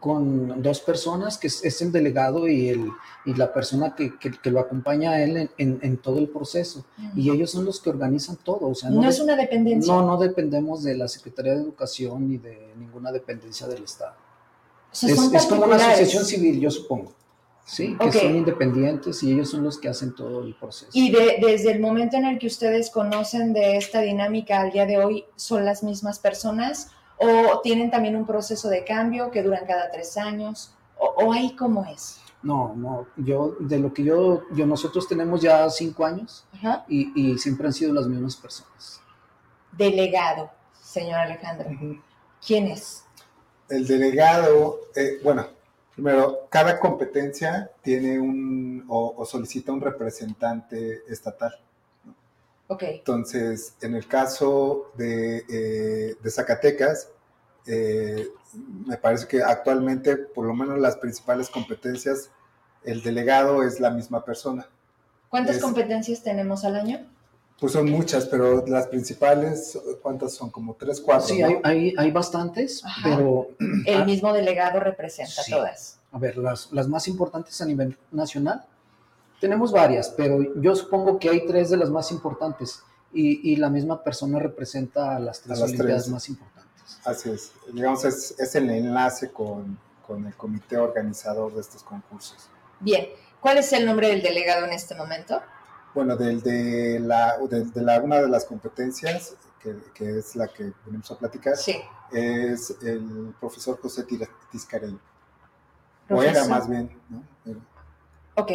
con 0.00 0.62
dos 0.62 0.80
personas, 0.80 1.36
que 1.36 1.48
es, 1.48 1.82
el 1.82 1.92
delegado 1.92 2.48
y, 2.48 2.68
el, 2.68 2.90
y 3.26 3.34
la 3.34 3.52
persona 3.52 3.94
que, 3.94 4.12
que, 4.18 4.50
lo 4.50 4.60
acompaña 4.60 5.12
a 5.12 5.22
él 5.22 5.50
en, 5.58 5.78
en, 5.82 5.96
todo 5.98 6.18
el 6.18 6.28
proceso. 6.28 6.84
Y 7.14 7.30
ellos 7.30 7.50
son 7.50 7.64
los 7.64 7.80
que 7.80 7.90
organizan 7.90 8.36
todo. 8.36 8.68
O 8.68 8.74
sea, 8.74 8.90
no, 8.90 9.06
es 9.06 9.20
una 9.20 9.36
dependencia. 9.36 9.92
No, 9.92 10.06
no 10.06 10.16
dependemos 10.16 10.82
de 10.82 10.96
la 10.96 11.08
Secretaría 11.08 11.54
de 11.54 11.60
Educación 11.60 12.28
ni 12.28 12.38
de 12.38 12.72
ninguna 12.78 13.12
dependencia 13.12 13.66
del 13.66 13.84
Estado. 13.84 14.14
es, 14.92 15.46
como 15.46 15.64
una 15.64 15.76
asociación 15.76 16.24
civil, 16.24 16.60
yo 16.60 16.70
supongo. 16.70 17.12
Sí, 17.64 17.96
que 17.96 18.12
son 18.12 18.36
independientes 18.36 19.22
y 19.22 19.32
ellos 19.32 19.50
son 19.50 19.62
los 19.62 19.78
que 19.78 19.88
hacen 19.88 20.14
todo 20.14 20.42
el 20.42 20.54
proceso. 20.54 20.90
Y 20.92 21.12
desde 21.12 21.70
el 21.70 21.80
momento 21.80 22.16
en 22.16 22.24
el 22.24 22.38
que 22.38 22.48
ustedes 22.48 22.90
conocen 22.90 23.52
de 23.52 23.76
esta 23.76 24.00
dinámica 24.00 24.60
al 24.60 24.72
día 24.72 24.84
de 24.84 25.02
hoy, 25.02 25.24
¿son 25.36 25.64
las 25.64 25.82
mismas 25.82 26.18
personas 26.18 26.90
o 27.18 27.60
tienen 27.62 27.90
también 27.90 28.16
un 28.16 28.26
proceso 28.26 28.68
de 28.68 28.84
cambio 28.84 29.30
que 29.30 29.42
duran 29.42 29.64
cada 29.66 29.90
tres 29.90 30.16
años? 30.16 30.74
¿O, 30.98 31.32
ahí 31.32 31.54
cómo 31.56 31.84
es? 31.84 32.18
No, 32.42 32.74
no, 32.76 33.06
yo, 33.16 33.56
de 33.60 33.78
lo 33.78 33.94
que 33.94 34.02
yo, 34.02 34.42
yo 34.52 34.66
nosotros 34.66 35.06
tenemos 35.06 35.40
ya 35.40 35.70
cinco 35.70 36.04
años 36.04 36.44
y, 36.88 37.38
siempre 37.38 37.68
han 37.68 37.72
sido 37.72 37.94
las 37.94 38.08
mismas 38.08 38.36
personas. 38.36 39.00
Delegado, 39.70 40.50
señor 40.80 41.20
Alejandro. 41.20 41.70
¿Quién 42.44 42.66
es? 42.66 43.04
El 43.68 43.86
delegado, 43.86 44.80
eh, 44.96 45.20
bueno, 45.22 45.46
primero, 45.94 46.46
cada 46.50 46.78
competencia 46.78 47.70
tiene 47.82 48.18
un 48.18 48.84
o, 48.88 49.24
solicita 49.24 49.72
un 49.72 49.80
representante 49.80 51.02
estatal. 51.08 51.58
Ok. 52.68 52.82
Entonces, 52.84 53.76
en 53.80 53.94
el 53.94 54.06
caso 54.06 54.92
de, 54.96 55.44
eh, 55.48 56.16
de 56.22 56.30
Zacatecas, 56.30 57.10
eh, 57.66 58.28
me 58.86 58.96
parece 58.96 59.26
que 59.26 59.42
actualmente, 59.42 60.16
por 60.16 60.46
lo 60.46 60.54
menos 60.54 60.78
las 60.78 60.96
principales 60.96 61.48
competencias, 61.48 62.30
el 62.84 63.02
delegado 63.02 63.62
es 63.62 63.78
la 63.80 63.90
misma 63.90 64.24
persona. 64.24 64.68
¿Cuántas 65.28 65.58
competencias 65.58 66.22
tenemos 66.22 66.64
al 66.64 66.76
año? 66.76 67.06
Pues 67.58 67.72
son 67.72 67.88
muchas, 67.90 68.26
pero 68.26 68.66
las 68.66 68.88
principales, 68.88 69.78
¿cuántas 70.02 70.34
son? 70.34 70.50
Como 70.50 70.74
tres, 70.74 71.00
cuatro. 71.00 71.28
Sí, 71.28 71.40
hay, 71.42 71.94
hay, 71.96 72.10
bastantes, 72.10 72.82
pero... 73.02 73.48
El 73.86 74.04
mismo 74.04 74.32
delegado 74.32 74.80
representa 74.80 75.42
todas. 75.48 76.00
A 76.10 76.18
ver, 76.18 76.36
las, 76.36 76.72
las 76.72 76.88
más 76.88 77.06
importantes 77.06 77.60
a 77.60 77.64
nivel 77.64 77.96
nacional, 78.10 78.64
tenemos 79.40 79.72
varias, 79.72 80.08
pero 80.10 80.40
yo 80.60 80.74
supongo 80.74 81.18
que 81.18 81.28
hay 81.28 81.46
tres 81.46 81.70
de 81.70 81.76
las 81.76 81.90
más 81.90 82.10
importantes 82.10 82.82
y, 83.12 83.52
y 83.52 83.56
la 83.56 83.70
misma 83.70 84.02
persona 84.02 84.38
representa 84.38 85.16
a 85.16 85.20
las 85.20 85.40
tres 85.40 85.60
olimpiadas 85.60 86.08
más 86.08 86.28
importantes. 86.28 86.98
Así 87.04 87.30
es, 87.30 87.52
digamos, 87.72 88.04
es, 88.04 88.34
es 88.38 88.54
el 88.54 88.70
enlace 88.70 89.30
con, 89.30 89.78
con 90.06 90.26
el 90.26 90.34
comité 90.34 90.76
organizador 90.76 91.54
de 91.54 91.60
estos 91.60 91.82
concursos. 91.82 92.48
Bien, 92.80 93.06
¿cuál 93.40 93.58
es 93.58 93.72
el 93.72 93.86
nombre 93.86 94.08
del 94.08 94.22
delegado 94.22 94.66
en 94.66 94.72
este 94.72 94.94
momento? 94.94 95.40
Bueno, 95.94 96.16
del, 96.16 96.40
de, 96.42 97.00
la, 97.00 97.36
de, 97.38 97.82
la, 97.82 98.00
una 98.00 98.20
de 98.20 98.28
las 98.28 98.44
competencias, 98.44 99.36
que, 99.60 99.76
que, 99.94 100.18
es 100.18 100.34
la 100.36 100.48
que 100.48 100.72
venimos 100.86 101.10
a 101.10 101.18
platicar, 101.18 101.54
es 102.12 102.76
el 102.82 103.34
profesor 103.38 103.78
José 103.80 104.04
Tiscareño. 104.50 105.00
O 106.08 106.22
era 106.22 106.46
más 106.46 106.68
bien, 106.68 106.90
¿no? 107.08 107.22
Ok. 108.34 108.52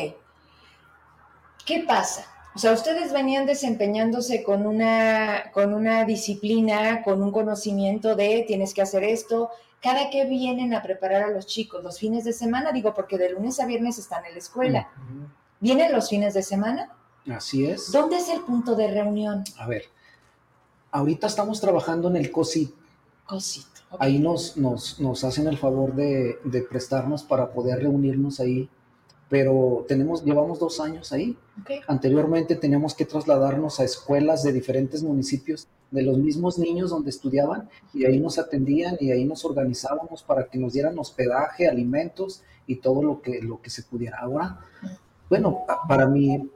¿Qué 1.66 1.84
pasa? 1.88 2.26
O 2.56 2.60
sea, 2.60 2.72
ustedes 2.72 3.14
venían 3.14 3.46
desempeñándose 3.46 4.42
con 4.44 4.66
una, 4.66 5.52
con 5.54 5.76
una 5.76 6.06
disciplina, 6.06 7.04
con 7.04 7.22
un 7.22 7.32
conocimiento 7.32 8.16
de 8.16 8.46
tienes 8.48 8.74
que 8.74 8.82
hacer 8.82 9.04
esto. 9.04 9.52
Cada 9.80 10.10
que 10.10 10.26
vienen 10.26 10.74
a 10.74 10.82
preparar 10.82 11.22
a 11.22 11.30
los 11.30 11.46
chicos, 11.46 11.84
los 11.84 12.00
fines 12.00 12.24
de 12.24 12.34
semana, 12.34 12.72
digo, 12.72 12.96
porque 12.96 13.20
de 13.20 13.30
lunes 13.30 13.60
a 13.60 13.68
viernes 13.68 14.00
están 14.00 14.26
en 14.26 14.32
la 14.32 14.40
escuela. 14.40 14.90
¿Vienen 15.60 15.92
los 15.92 16.10
fines 16.10 16.34
de 16.34 16.42
semana? 16.42 16.97
Así 17.30 17.66
es. 17.66 17.92
¿Dónde 17.92 18.18
es 18.18 18.30
el 18.30 18.42
punto 18.42 18.76
de 18.76 18.90
reunión? 18.90 19.44
A 19.58 19.68
ver, 19.68 19.84
ahorita 20.92 21.28
estamos 21.28 21.60
trabajando 21.60 22.08
en 22.08 22.16
el 22.16 22.32
COSIT. 22.32 22.72
COSIT. 23.26 23.66
Ahí 24.00 24.20
nos, 24.20 24.58
nos, 24.58 25.00
nos, 25.00 25.24
hacen 25.24 25.48
el 25.48 25.58
favor 25.58 25.96
de, 25.96 26.40
de, 26.44 26.62
prestarnos 26.62 27.24
para 27.24 27.52
poder 27.52 27.80
reunirnos 27.80 28.42
ahí, 28.42 28.70
pero 29.30 29.86
tenemos, 29.88 30.26
llevamos 30.26 30.60
dos 30.60 30.82
años 30.82 31.14
ahí. 31.14 31.38
Anteriormente 31.88 32.56
teníamos 32.56 32.94
que 32.94 33.06
trasladarnos 33.06 33.80
a 33.80 33.86
escuelas 33.86 34.44
de 34.44 34.52
diferentes 34.52 35.04
municipios 35.04 35.68
de 35.92 36.02
los 36.02 36.18
mismos 36.18 36.58
niños 36.58 36.90
donde 36.90 37.10
estudiaban 37.10 37.70
y 37.94 38.06
ahí 38.06 38.20
nos 38.20 38.38
atendían 38.38 38.98
y 39.00 39.12
ahí 39.12 39.24
nos 39.24 39.46
organizábamos 39.46 40.22
para 40.22 40.48
que 40.48 40.58
nos 40.58 40.74
dieran 40.74 41.00
hospedaje, 41.00 41.68
alimentos 41.68 42.44
y 42.66 42.76
todo 42.78 43.02
lo 43.02 43.22
que, 43.22 43.42
lo 43.42 43.62
que 43.62 43.70
se 43.70 43.84
pudiera. 43.84 44.20
Ahora, 44.20 44.60
bueno, 45.30 45.60
para 45.88 46.08
mí 46.08 46.50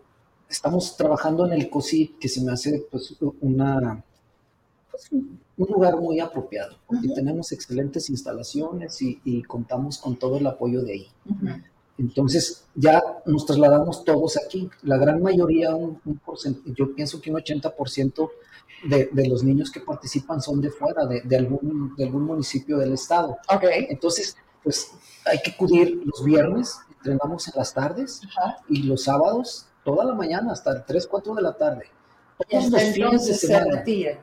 estamos 0.51 0.95
trabajando 0.97 1.45
en 1.45 1.53
el 1.53 1.69
COSI, 1.69 2.15
que 2.19 2.27
se 2.27 2.41
me 2.41 2.51
hace 2.51 2.85
pues, 2.91 3.15
una, 3.39 4.03
pues, 4.91 5.09
un 5.11 5.39
lugar 5.57 5.97
muy 5.97 6.19
apropiado, 6.19 6.75
porque 6.85 7.07
tenemos 7.09 7.51
excelentes 7.51 8.09
instalaciones 8.09 9.01
y, 9.01 9.43
contamos 9.43 9.97
con 9.97 10.17
todo 10.17 10.37
el 10.37 10.47
apoyo 10.47 10.81
de 10.81 10.93
ahí. 10.93 11.07
Entonces 11.97 12.65
ya 12.75 13.01
nos 13.25 13.45
trasladamos 13.45 14.03
todos 14.03 14.37
aquí. 14.37 14.69
La 14.83 14.97
gran 14.97 15.21
mayoría, 15.21 15.75
un, 15.75 15.99
yo 16.75 16.93
pienso 16.95 17.21
que 17.21 17.31
un 17.31 17.37
80% 17.37 18.29
de, 18.89 19.09
de, 19.11 19.29
los 19.29 19.43
niños 19.43 19.69
que 19.69 19.81
participan 19.81 20.41
son 20.41 20.59
de 20.61 20.71
fuera, 20.71 21.05
de, 21.05 21.37
algún, 21.37 21.95
de 21.95 22.05
algún 22.05 22.23
municipio 22.23 22.77
del 22.77 22.93
estado. 22.93 23.37
Okay. 23.55 23.87
Entonces, 23.89 24.35
pues 24.63 24.91
hay 25.25 25.39
que 25.43 25.51
acudir 25.51 26.01
los 26.03 26.23
viernes, 26.23 26.77
entrenamos 26.97 27.47
en 27.47 27.53
las 27.55 27.73
tardes 27.73 28.21
y 28.67 28.83
los 28.83 29.03
sábados 29.03 29.67
toda 29.83 30.05
la 30.05 30.13
mañana 30.13 30.51
hasta 30.51 30.85
3, 30.85 31.07
4 31.07 31.35
de 31.35 31.41
la 31.41 31.53
tarde. 31.53 31.85
Todos 32.49 32.69
los 32.69 32.81
fines 32.81 33.25
de 33.27 33.33
semana. 33.33 33.83
Se 33.85 34.19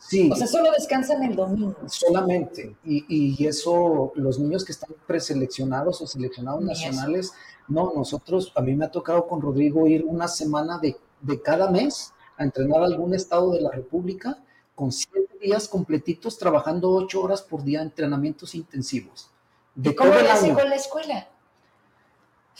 Sí. 0.00 0.30
O 0.32 0.36
sea, 0.36 0.46
solo 0.46 0.70
descansan 0.70 1.24
el 1.24 1.34
domingo. 1.34 1.76
Solamente. 1.86 2.76
Y, 2.84 3.04
y 3.08 3.46
eso, 3.46 4.12
los 4.14 4.38
niños 4.38 4.64
que 4.64 4.72
están 4.72 4.90
preseleccionados 5.06 6.00
o 6.00 6.06
seleccionados 6.06 6.62
nacionales, 6.62 7.32
no, 7.66 7.92
nosotros, 7.94 8.52
a 8.54 8.60
mí 8.60 8.76
me 8.76 8.84
ha 8.84 8.90
tocado 8.90 9.26
con 9.26 9.42
Rodrigo 9.42 9.86
ir 9.86 10.04
una 10.04 10.28
semana 10.28 10.78
de, 10.78 10.96
de 11.20 11.42
cada 11.42 11.68
mes 11.70 12.12
a 12.36 12.44
entrenar 12.44 12.82
a 12.82 12.86
algún 12.86 13.14
estado 13.14 13.50
de 13.52 13.60
la 13.60 13.70
República 13.70 14.38
con 14.74 14.92
siete 14.92 15.36
días 15.40 15.68
completitos, 15.68 16.38
trabajando 16.38 16.90
ocho 16.92 17.20
horas 17.20 17.42
por 17.42 17.64
día, 17.64 17.82
entrenamientos 17.82 18.54
intensivos. 18.54 19.30
De 19.74 19.94
¿Cómo 19.94 20.10
lo 20.10 20.54
con 20.54 20.70
la 20.70 20.76
escuela? 20.76 21.28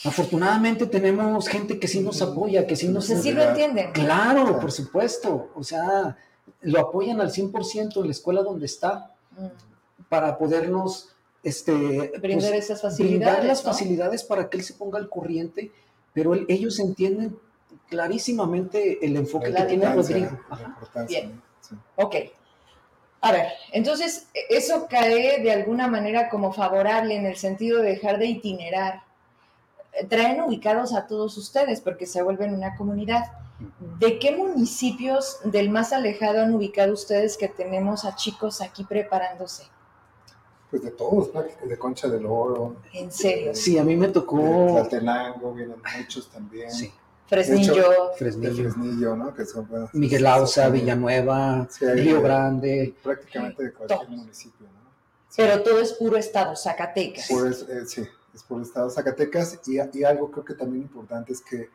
Afortunadamente 0.05 0.85
tenemos 0.85 1.47
gente 1.47 1.79
que 1.79 1.87
sí 1.87 1.99
nos 1.99 2.21
apoya, 2.21 2.65
que 2.65 2.75
sí 2.75 2.87
nos... 2.87 3.05
sí 3.05 3.31
lo 3.31 3.43
entienden. 3.43 3.91
Claro, 3.91 4.59
por 4.59 4.71
supuesto. 4.71 5.51
O 5.55 5.63
sea, 5.63 6.17
lo 6.61 6.79
apoyan 6.79 7.19
al 7.19 7.31
100% 7.31 7.97
en 7.97 8.05
la 8.05 8.11
escuela 8.11 8.41
donde 8.41 8.65
está 8.65 9.13
mm. 9.37 10.07
para 10.07 10.37
podernos 10.37 11.09
este, 11.43 11.73
brindar 12.19 12.51
pues, 12.51 12.63
esas 12.63 12.81
facilidades. 12.81 13.45
las 13.45 13.63
facilidades 13.63 14.23
para 14.23 14.49
que 14.49 14.57
él 14.57 14.63
se 14.63 14.73
ponga 14.73 14.99
al 14.99 15.09
corriente, 15.09 15.71
pero 16.13 16.33
ellos 16.47 16.79
entienden 16.79 17.37
clarísimamente 17.89 19.05
el 19.05 19.17
enfoque 19.17 19.53
que 19.53 19.63
tiene 19.63 19.93
Rodrigo. 19.93 20.39
Bien. 21.07 21.41
Ok. 21.95 22.15
A 23.21 23.33
ver, 23.33 23.47
entonces 23.73 24.27
eso 24.49 24.87
cae 24.89 25.41
de 25.41 25.51
alguna 25.51 25.87
manera 25.87 26.29
como 26.29 26.53
favorable 26.53 27.15
en 27.15 27.25
el 27.25 27.35
sentido 27.35 27.81
de 27.81 27.89
dejar 27.89 28.17
de 28.17 28.27
itinerar 28.27 29.08
traen 30.07 30.41
ubicados 30.41 30.93
a 30.93 31.07
todos 31.07 31.37
ustedes 31.37 31.81
porque 31.81 32.05
se 32.05 32.21
vuelven 32.21 32.53
una 32.53 32.75
comunidad. 32.75 33.25
¿De 33.99 34.19
qué 34.19 34.35
municipios 34.35 35.39
del 35.43 35.69
más 35.69 35.91
alejado 35.91 36.41
han 36.41 36.53
ubicado 36.53 36.93
ustedes 36.93 37.35
que 37.35 37.49
tenemos 37.49 38.05
a 38.05 38.15
chicos 38.15 38.61
aquí 38.61 38.85
preparándose? 38.85 39.63
Pues 40.69 40.83
de 40.83 40.91
todos, 40.91 41.31
de 41.65 41.77
Concha 41.77 42.07
del 42.07 42.25
Oro. 42.25 42.77
¿En 42.93 43.11
serio? 43.11 43.53
Sí, 43.53 43.77
a 43.77 43.83
mí 43.83 43.97
me 43.97 44.07
tocó. 44.09 44.37
Vienen 44.91 45.81
muchos 45.97 46.29
también. 46.29 46.71
Sí. 46.71 46.91
Fresnillo. 47.27 48.11
Fresnillo. 48.17 48.71
Fresnillo, 48.71 49.15
¿no? 49.15 49.33
Que 49.33 49.45
son, 49.45 49.67
Miguel 49.93 50.25
Ausa, 50.25 50.69
Villanueva, 50.69 51.67
Río 51.81 52.21
Grande. 52.21 52.95
Prácticamente 53.03 53.63
de 53.63 53.73
cualquier 53.73 54.09
municipio, 54.09 54.67
¿no? 54.67 54.89
Pero 55.35 55.61
todo 55.61 55.79
es 55.79 55.93
puro 55.93 56.17
estado, 56.17 56.55
Zacatecas. 56.55 57.27
Pues, 57.29 57.65
eh, 57.69 57.85
sí 57.85 58.07
es 58.33 58.43
por 58.43 58.57
el 58.57 58.63
estado 58.63 58.87
de 58.87 58.93
Zacatecas 58.93 59.59
y, 59.65 59.77
y, 59.77 60.03
algo 60.03 60.31
creo 60.31 60.45
que 60.45 60.53
también 60.53 60.83
importante 60.83 61.33
es 61.33 61.41
que 61.41 61.69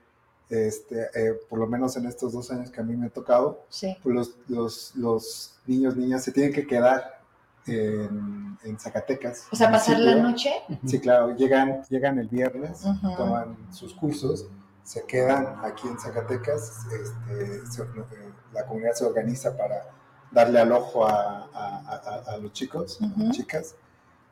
este, 0.48 1.08
eh, 1.14 1.34
por 1.48 1.58
lo 1.58 1.66
menos 1.66 1.96
en 1.96 2.06
estos 2.06 2.32
dos 2.32 2.50
años 2.50 2.70
que 2.70 2.80
a 2.80 2.84
mí 2.84 2.96
me 2.96 3.06
ha 3.06 3.10
tocado, 3.10 3.64
pues 4.02 4.14
los, 4.14 4.36
los, 4.48 4.96
los, 4.96 5.54
niños, 5.66 5.96
niñas 5.96 6.22
se 6.22 6.32
tienen 6.32 6.52
que 6.52 6.66
quedar 6.66 7.22
en, 7.66 8.58
en 8.62 8.78
Zacatecas. 8.78 9.46
O 9.50 9.56
sea, 9.56 9.70
pasar 9.70 9.98
la 9.98 10.16
noche. 10.16 10.50
Sí, 10.86 11.00
claro, 11.00 11.34
llegan, 11.34 11.82
llegan 11.88 12.18
el 12.18 12.28
viernes, 12.28 12.82
toman 13.16 13.56
sus 13.72 13.94
cursos, 13.94 14.46
se 14.82 15.04
quedan 15.06 15.64
aquí 15.64 15.88
en 15.88 15.98
Zacatecas, 15.98 16.86
este, 16.92 17.56
eh, 17.56 18.32
la 18.52 18.66
comunidad 18.66 18.92
se 18.92 19.06
organiza 19.06 19.56
para 19.56 19.90
darle 20.30 20.60
al 20.60 20.72
ojo 20.72 21.06
a, 21.06 21.48
a, 21.54 22.22
a, 22.26 22.36
los 22.36 22.52
chicos, 22.52 22.98
chicas, 23.30 23.76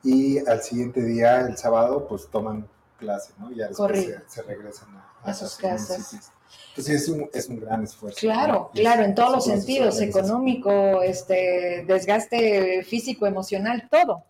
y 0.03 0.39
al 0.47 0.63
siguiente 0.63 1.03
día, 1.03 1.41
el 1.43 1.57
sábado, 1.57 2.07
pues 2.09 2.29
toman 2.29 2.67
clase, 2.99 3.33
¿no? 3.39 3.51
Y 3.51 3.57
ya 3.57 3.69
después 3.69 4.09
se, 4.27 4.43
regresan 4.43 4.89
a, 5.23 5.35
sus 5.35 5.57
casas. 5.57 6.33
Entonces 6.71 7.03
es 7.03 7.09
un, 7.09 7.29
es 7.33 7.49
un 7.49 7.61
gran 7.61 7.85
esfuerzo. 7.85 8.19
Claro, 8.21 8.71
claro, 8.75 9.05
en 9.05 9.15
todos 9.15 9.33
los 9.33 9.45
sentidos, 9.45 10.01
económico, 10.01 11.03
este, 11.03 11.85
desgaste 11.87 12.83
físico, 12.85 13.27
emocional, 13.27 13.89
todo, 13.91 14.25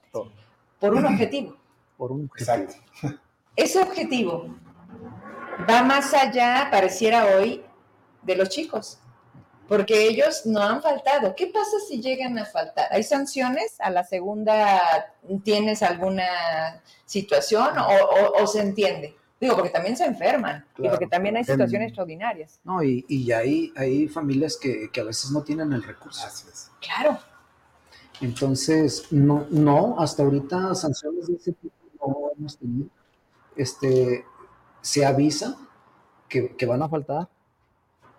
por 0.79 0.95
un 0.95 1.07
objetivo. 1.07 1.57
por 1.97 2.13
un 2.13 2.25
objetivo. 2.31 2.73
Ese 3.55 3.81
objetivo 3.81 4.47
va 5.69 5.83
más 5.83 6.15
allá, 6.15 6.69
pareciera 6.71 7.37
hoy, 7.37 7.63
de 8.23 8.37
los 8.37 8.49
chicos, 8.49 8.99
porque 9.73 10.07
ellos 10.07 10.45
no 10.45 10.61
han 10.61 10.83
faltado. 10.83 11.35
¿Qué 11.35 11.47
pasa 11.47 11.79
si 11.89 12.03
llegan 12.03 12.39
a 12.39 12.45
faltar? 12.45 12.89
¿Hay 12.91 13.03
sanciones? 13.03 13.81
¿A 13.81 13.89
la 13.89 14.05
segunda 14.05 15.15
tienes 15.45 15.83
alguna 15.83 16.83
situación 17.07 17.69
o, 18.39 18.47
se 18.47 18.61
entiende? 18.61 19.17
Digo, 19.41 19.55
porque 19.55 19.71
también 19.71 19.97
se 19.97 20.05
enferman 20.05 20.67
y 20.77 20.87
porque 20.91 21.07
también 21.07 21.39
hay 21.39 21.45
situaciones 21.45 21.89
extraordinarias. 21.89 22.61
No, 22.65 22.83
y, 22.83 23.07
y 23.09 23.33
hay, 23.33 23.73
hay 23.75 24.09
familias 24.09 24.59
que, 24.59 24.91
que, 24.93 25.01
a 25.01 25.05
veces 25.05 25.31
no 25.31 25.43
tienen 25.43 25.73
el 25.73 25.83
recurso. 25.83 26.29
Claro. 26.79 27.19
Entonces, 28.21 29.07
no, 29.11 29.47
no, 29.49 29.99
hasta 29.99 30.23
ahorita 30.23 30.75
sanciones 30.75 31.29
de 31.29 31.37
ese 31.37 31.53
tipo 31.53 31.75
no 31.99 32.31
hemos 32.37 32.59
tenido. 32.59 32.91
Este, 33.57 34.27
se 34.83 35.07
avisa 35.07 35.57
que, 36.29 36.55
que 36.57 36.67
van 36.67 36.83
a 36.83 36.91
faltar 36.91 37.32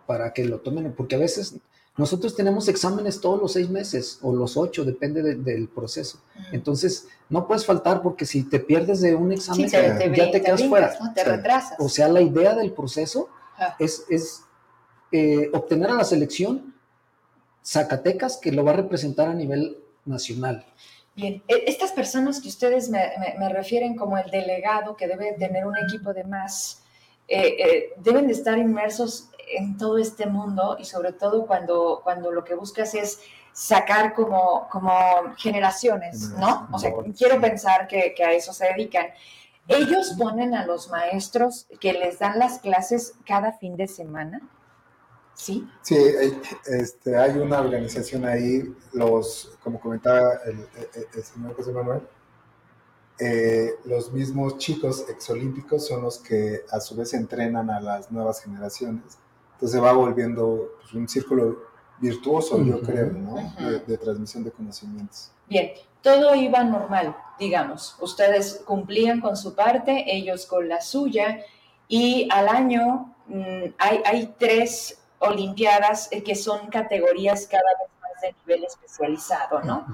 para 0.05 0.33
que 0.33 0.45
lo 0.45 0.59
tomen, 0.59 0.93
porque 0.93 1.15
a 1.15 1.19
veces 1.19 1.55
nosotros 1.95 2.35
tenemos 2.35 2.67
exámenes 2.67 3.21
todos 3.21 3.39
los 3.39 3.53
seis 3.53 3.69
meses 3.69 4.17
o 4.21 4.33
los 4.33 4.57
ocho, 4.57 4.83
depende 4.83 5.35
del 5.35 5.67
proceso. 5.67 6.19
Entonces, 6.51 7.07
no 7.29 7.47
puedes 7.47 7.65
faltar 7.65 8.01
porque 8.01 8.25
si 8.25 8.43
te 8.43 8.59
pierdes 8.59 9.01
de 9.01 9.13
un 9.13 9.31
examen, 9.31 9.67
ya 9.67 9.97
te, 9.97 10.41
quedas 10.41 10.63
fuera. 10.63 10.91
Te 11.13 11.23
retrasas. 11.23 11.79
O 11.79 11.89
sea, 11.89 12.07
la 12.07 12.21
idea 12.21 12.55
del 12.55 12.71
proceso 12.71 13.29
es, 13.77 14.05
es 14.09 14.41
eh, 15.11 15.51
obtener 15.53 15.91
a 15.91 15.93
la 15.93 16.03
selección 16.03 16.73
Zacatecas 17.63 18.37
que 18.37 18.51
lo 18.51 18.65
va 18.65 18.71
a 18.71 18.75
representar 18.75 19.29
a 19.29 19.33
nivel 19.33 19.77
nacional. 20.05 20.65
Bien, 21.15 21.43
e, 21.47 21.63
estas 21.67 21.91
personas 21.91 22.41
que 22.41 22.47
ustedes 22.47 22.89
me, 22.89 23.13
refieren 23.49 23.95
como 23.95 24.17
el 24.17 24.29
delegado 24.31 24.97
que 24.97 25.07
debe 25.07 25.33
tener 25.33 25.65
un 25.65 25.75
equipo 25.77 26.13
de 26.13 26.23
más, 26.23 26.81
eh, 27.27 27.55
eh, 27.59 27.93
deben 27.97 28.27
de 28.27 28.33
estar 28.33 28.57
inmersos 28.57 29.29
en 29.55 29.77
todo 29.77 29.97
este 29.97 30.25
mundo 30.25 30.77
y 30.79 30.85
sobre 30.85 31.13
todo 31.13 31.45
cuando, 31.45 32.01
cuando 32.03 32.31
lo 32.31 32.43
que 32.43 32.55
buscas 32.55 32.93
es 32.95 33.19
sacar 33.53 34.13
como, 34.13 34.67
como 34.69 34.91
generaciones, 35.37 36.29
¿no? 36.31 36.67
O 36.71 36.79
sea, 36.79 36.91
quiero 37.15 37.39
pensar 37.39 37.87
que, 37.87 38.13
que 38.15 38.23
a 38.23 38.33
eso 38.33 38.51
se 38.51 38.65
dedican. 38.65 39.07
Ellos 39.67 40.15
ponen 40.17 40.55
a 40.55 40.65
los 40.65 40.89
maestros 40.89 41.67
que 41.79 41.93
les 41.93 42.19
dan 42.19 42.39
las 42.39 42.59
clases 42.59 43.13
cada 43.25 43.53
fin 43.53 43.77
de 43.77 43.87
semana. 43.87 44.41
¿Sí? 45.35 45.67
Sí, 45.81 45.97
este, 46.65 47.17
hay 47.17 47.37
una 47.37 47.59
organización 47.59 48.25
ahí, 48.25 48.71
los, 48.91 49.57
como 49.63 49.79
comentaba 49.79 50.33
el, 50.45 51.23
señor 51.23 51.55
José 51.55 51.71
Manuel, 51.71 52.01
eh, 53.19 53.71
los 53.85 54.11
mismos 54.11 54.57
chicos 54.57 55.05
exolímpicos 55.09 55.87
son 55.87 56.03
los 56.03 56.19
que 56.19 56.61
a 56.69 56.79
su 56.79 56.95
vez 56.95 57.13
entrenan 57.13 57.69
a 57.69 57.79
las 57.79 58.11
nuevas 58.11 58.41
generaciones. 58.41 59.17
Entonces 59.63 59.81
va 59.81 59.93
volviendo 59.93 60.73
pues, 60.81 60.93
un 60.93 61.07
círculo 61.07 61.57
virtuoso, 61.97 62.61
yo 62.61 62.81
creo, 62.81 63.11
¿no? 63.11 63.35
de, 63.87 63.97
transmisión 63.97 64.43
de 64.43 64.51
conocimientos. 64.51 65.31
Bien, 65.47 65.71
todo 66.01 66.35
iba 66.35 66.61
normal, 66.65 67.15
digamos. 67.39 67.95
Ustedes 68.01 68.61
cumplían 68.65 69.21
con 69.21 69.37
su 69.37 69.55
parte, 69.55 70.03
ellos 70.13 70.47
con 70.47 70.67
la 70.67 70.81
suya, 70.81 71.39
y 71.87 72.27
al 72.29 72.49
año 72.49 73.15
mm, 73.27 73.63
hay, 73.77 74.01
hay 74.03 74.35
tres 74.37 74.99
Olimpiadas 75.19 76.09
que 76.25 76.35
son 76.35 76.67
categorías 76.67 77.47
cada 77.47 77.63
vez 77.79 77.89
más 78.01 78.21
de 78.21 78.35
nivel 78.41 78.65
especializado, 78.65 79.61
¿no? 79.61 79.87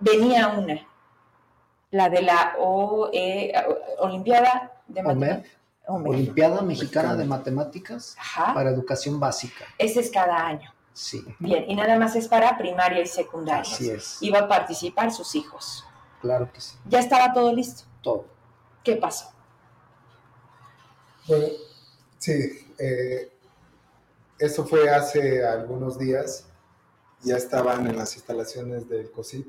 Venía 0.00 0.48
una, 0.48 0.80
la 1.90 2.08
de 2.08 2.22
la 2.22 2.56
e, 3.12 3.52
Olimpiada 3.98 4.72
de 4.88 5.02
Matemáticas. 5.02 5.61
Olimpiada 5.86 6.62
Mexicana 6.62 7.16
de 7.16 7.24
Matemáticas 7.24 8.16
para 8.54 8.70
Educación 8.70 9.18
Básica. 9.18 9.64
Ese 9.78 10.00
es 10.00 10.10
cada 10.10 10.46
año. 10.46 10.72
Sí. 10.92 11.24
Bien, 11.38 11.64
y 11.68 11.74
nada 11.74 11.98
más 11.98 12.14
es 12.16 12.28
para 12.28 12.56
primaria 12.56 13.00
y 13.00 13.06
secundaria. 13.06 13.62
Así 13.62 13.90
es. 13.90 14.18
Iba 14.20 14.40
a 14.40 14.48
participar 14.48 15.10
sus 15.10 15.34
hijos. 15.34 15.84
Claro 16.20 16.52
que 16.52 16.60
sí. 16.60 16.76
¿Ya 16.86 17.00
estaba 17.00 17.32
todo 17.32 17.52
listo? 17.52 17.84
Todo. 18.02 18.26
¿Qué 18.84 18.96
pasó? 18.96 19.32
Bueno, 21.26 21.46
sí, 22.18 22.72
eh, 22.78 23.32
eso 24.38 24.64
fue 24.66 24.88
hace 24.90 25.44
algunos 25.44 25.98
días. 25.98 26.46
Ya 27.22 27.36
estaban 27.36 27.86
en 27.86 27.96
las 27.96 28.14
instalaciones 28.16 28.88
del 28.88 29.10
COSIP. 29.10 29.46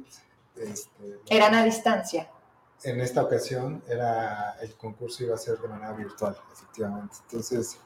Este, 0.55 1.19
¿Eran 1.29 1.55
a 1.55 1.63
distancia? 1.63 2.29
En 2.83 2.99
esta 2.99 3.23
ocasión 3.23 3.81
era 3.87 4.57
el 4.61 4.75
concurso 4.75 5.23
iba 5.23 5.35
a 5.35 5.37
ser 5.37 5.57
de 5.59 5.67
manera 5.67 5.93
virtual, 5.93 6.37
efectivamente. 6.51 7.15
Entonces 7.29 7.77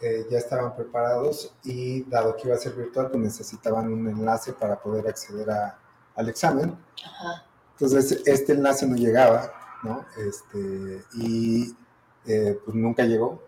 eh, 0.00 0.26
ya 0.30 0.38
estaban 0.38 0.76
preparados 0.76 1.52
y 1.64 2.04
dado 2.04 2.36
que 2.36 2.46
iba 2.46 2.56
a 2.56 2.58
ser 2.58 2.74
virtual, 2.74 3.10
pues 3.10 3.22
necesitaban 3.22 3.92
un 3.92 4.06
enlace 4.08 4.52
para 4.52 4.80
poder 4.80 5.08
acceder 5.08 5.50
a, 5.50 5.78
al 6.14 6.28
examen. 6.28 6.78
Entonces 7.72 8.22
este 8.26 8.52
enlace 8.52 8.86
no 8.86 8.96
llegaba, 8.96 9.52
¿no? 9.82 10.04
Este, 10.16 11.02
y 11.14 11.76
eh, 12.26 12.58
pues 12.64 12.76
nunca 12.76 13.04
llegó. 13.04 13.42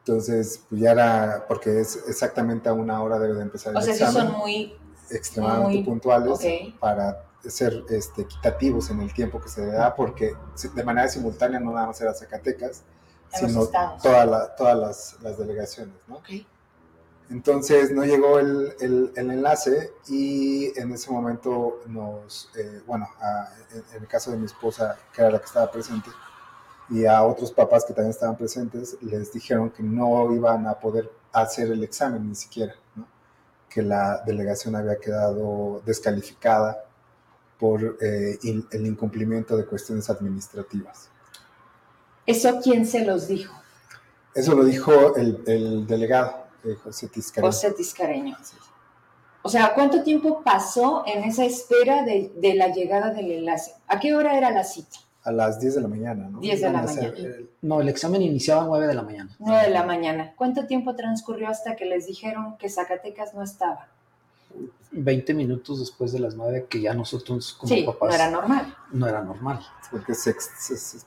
Entonces, 0.00 0.64
pues 0.68 0.80
ya 0.80 0.90
era, 0.90 1.44
porque 1.46 1.80
es 1.80 1.96
exactamente 2.08 2.68
a 2.68 2.72
una 2.72 3.00
hora 3.02 3.20
debe 3.20 3.34
de 3.34 3.42
empezar 3.42 3.72
el 3.72 3.78
examen. 3.78 4.08
O 4.08 4.12
sea, 4.12 4.22
son 4.22 4.32
muy... 4.32 4.76
Extremadamente 5.10 5.84
puntuales 5.84 6.38
para 6.80 7.24
ser 7.50 7.84
este, 7.90 8.22
equitativos 8.22 8.90
en 8.90 9.00
el 9.00 9.12
tiempo 9.12 9.40
que 9.40 9.48
se 9.48 9.62
le 9.62 9.72
da, 9.72 9.94
porque 9.94 10.34
de 10.74 10.84
manera 10.84 11.08
simultánea 11.08 11.58
no 11.60 11.72
nada 11.72 11.88
más 11.88 12.00
era 12.00 12.14
Zacatecas, 12.14 12.82
sino 13.32 13.66
toda 13.66 14.54
todas 14.56 14.78
las, 14.78 15.16
las, 15.22 15.38
delegaciones, 15.38 15.94
¿no? 16.06 16.20
Entonces 17.30 17.90
no 17.92 18.04
llegó 18.04 18.38
el, 18.38 18.74
el, 18.80 19.12
el, 19.16 19.30
enlace 19.30 19.92
y 20.06 20.78
en 20.78 20.92
ese 20.92 21.10
momento 21.10 21.80
nos, 21.86 22.50
eh, 22.56 22.82
bueno, 22.86 23.08
en, 23.72 24.02
el 24.02 24.06
caso 24.06 24.30
de 24.32 24.36
mi 24.36 24.44
esposa, 24.44 24.98
que 25.14 25.22
era 25.22 25.30
la 25.30 25.38
que 25.38 25.46
estaba 25.46 25.70
presente, 25.70 26.10
y 26.90 27.06
a 27.06 27.22
otros 27.22 27.50
papás 27.50 27.84
que 27.86 27.94
también 27.94 28.10
estaban 28.10 28.36
presentes, 28.36 28.98
les 29.00 29.32
dijeron 29.32 29.70
que 29.70 29.82
no 29.82 30.30
iban 30.34 30.66
a 30.66 30.74
poder 30.74 31.10
hacer 31.32 31.70
el 31.70 31.82
examen 31.82 32.28
ni 32.28 32.34
siquiera, 32.34 32.74
que 33.70 33.80
la 33.80 34.22
delegación 34.26 34.76
había 34.76 34.96
quedado 34.96 35.80
descalificada 35.86 36.84
por 37.62 37.96
eh, 38.00 38.40
el 38.42 38.86
incumplimiento 38.88 39.56
de 39.56 39.64
cuestiones 39.64 40.10
administrativas. 40.10 41.08
¿Eso 42.26 42.58
quién 42.60 42.84
se 42.84 43.04
los 43.04 43.28
dijo? 43.28 43.54
Eso 44.34 44.56
lo 44.56 44.64
dijo 44.64 45.14
el, 45.14 45.86
delegado, 45.86 46.48
eh, 46.64 46.74
José 46.82 47.06
Tiscareño. 47.06 47.46
José 47.46 47.70
Tiscareño. 47.70 48.36
O 49.42 49.48
sea, 49.48 49.74
¿cuánto 49.74 50.02
tiempo 50.02 50.42
pasó 50.42 51.04
en 51.06 51.22
esa 51.22 51.44
espera 51.44 52.02
de, 52.02 52.32
de 52.34 52.54
la 52.54 52.66
llegada 52.66 53.14
del 53.14 53.30
enlace? 53.30 53.74
¿A 53.86 54.00
qué 54.00 54.16
hora 54.16 54.36
era 54.36 54.50
la 54.50 54.64
cita? 54.64 54.98
a 55.22 55.30
las 55.30 55.60
10 55.60 55.76
de 55.76 55.80
la 55.82 55.86
mañana, 55.86 56.28
¿no? 56.28 56.40
10 56.40 56.60
de 56.62 56.70
la 56.72 56.82
mañana. 56.82 57.14
No, 57.60 57.80
el 57.80 57.88
examen 57.88 58.22
iniciaba 58.22 58.62
a 58.62 58.66
9 58.66 58.88
de 58.88 58.94
la 58.94 59.02
mañana. 59.02 59.36
9 59.38 59.66
de 59.66 59.70
la 59.70 59.84
mañana. 59.84 60.34
¿Cuánto 60.36 60.66
tiempo 60.66 60.96
transcurrió 60.96 61.48
hasta 61.48 61.76
que 61.76 61.84
les 61.84 62.08
dijeron 62.08 62.56
que 62.56 62.68
Zacatecas 62.68 63.32
no 63.32 63.44
estaba? 63.44 63.86
20 64.92 65.34
minutos 65.34 65.80
después 65.80 66.12
de 66.12 66.18
las 66.18 66.34
9 66.34 66.66
que 66.68 66.80
ya 66.80 66.94
nosotros 66.94 67.54
como 67.58 67.74
sí, 67.74 67.82
papás... 67.82 68.10
no 68.10 68.14
era 68.14 68.30
normal. 68.30 68.76
No 68.92 69.08
era 69.08 69.22
normal. 69.22 69.60
Porque 69.90 70.12
es, 70.12 70.26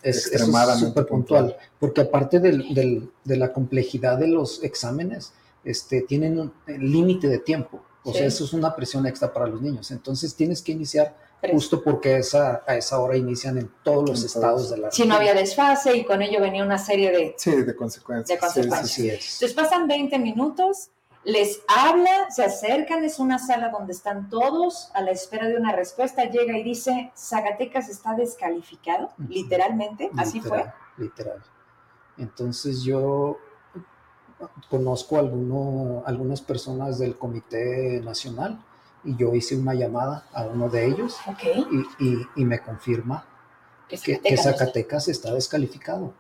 extremadamente 0.04 1.04
puntual. 1.04 1.56
Porque 1.80 2.02
aparte 2.02 2.40
del, 2.40 3.10
de 3.24 3.38
la 3.38 3.54
complejidad 3.54 4.18
de 4.18 4.28
los 4.28 4.64
exámenes, 4.64 5.34
este, 5.64 6.02
tienen 6.02 6.40
un 6.40 6.54
límite 6.68 7.28
de 7.28 7.40
tiempo. 7.40 7.82
O 8.04 8.14
sea, 8.14 8.26
eso 8.28 8.44
es 8.44 8.54
una 8.54 8.76
presión 8.76 9.08
extra 9.08 9.34
para 9.34 9.48
los 9.48 9.62
niños. 9.62 9.90
Entonces 9.90 10.36
tienes 10.36 10.62
que 10.62 10.72
iniciar 10.72 11.16
justo 11.52 11.84
porque 11.84 12.18
esa, 12.18 12.64
a 12.68 12.76
esa 12.76 13.00
hora 13.00 13.18
inician 13.18 13.58
en 13.58 13.72
todos 13.84 14.08
los 14.08 14.24
estados 14.24 14.70
de 14.70 14.78
la 14.78 14.92
Si 14.92 15.06
no 15.06 15.16
había 15.16 15.34
desfase 15.34 15.96
y 15.96 16.06
con 16.06 16.22
ello 16.22 16.40
venía 16.40 16.64
una 16.64 16.78
serie 16.78 17.12
de, 17.12 17.36
sí, 17.38 17.52
de 17.52 17.76
consecuencias. 17.76 18.28
De 18.28 18.40
consecuencias. 18.40 19.34
Entonces 19.34 19.54
pasan 19.54 19.88
20 19.88 20.20
minutos, 20.20 20.90
les 21.26 21.64
habla, 21.68 22.30
se 22.30 22.44
acercan, 22.44 23.04
es 23.04 23.20
una 23.20 23.40
sala 23.40 23.70
donde 23.70 23.94
están 23.94 24.30
todos 24.30 24.92
a 24.94 25.02
la 25.02 25.12
espera 25.12 25.48
de 25.48 25.58
una 25.58 25.72
respuesta, 25.72 26.26
llega 26.26 26.58
y 26.58 26.64
dice, 26.64 27.12
Zacatecas 27.18 27.90
está 27.90 28.14
descalificado, 28.14 29.12
literalmente, 29.28 30.12
así 30.18 30.40
fue. 30.40 30.72
Literal. 30.98 31.44
Entonces 32.18 32.84
yo 32.84 33.38
conozco 34.70 35.18
alguno, 35.18 36.04
algunas 36.06 36.42
personas 36.42 37.00
del 37.00 37.18
Comité 37.18 38.02
Nacional 38.02 38.64
y 39.04 39.16
yo 39.16 39.34
hice 39.34 39.58
una 39.58 39.74
llamada 39.74 40.28
a 40.32 40.44
uno 40.44 40.70
de 40.70 40.86
ellos 40.86 41.18
y, 42.00 42.28
y, 42.36 42.46
me 42.46 42.60
confirma 42.60 43.26
que 43.88 44.38
Zacatecas, 44.38 45.08
está 45.08 45.34
descalificado. 45.34 46.14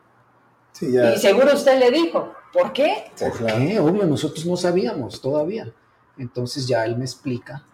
Y 0.81 1.19
seguro 1.19 1.53
usted 1.53 1.79
le 1.79 1.91
dijo, 1.91 2.33
¿por 2.51 2.73
qué? 2.73 3.11
¿Por 3.17 3.45
qué? 3.45 3.79
Obvio, 3.79 4.05
nosotros 4.05 4.45
no 4.45 4.57
sabíamos 4.57 5.21
todavía. 5.21 5.71
Entonces 6.17 6.67
ya 6.67 6.85
él 6.85 6.97
me 6.97 7.05
explica 7.05 7.65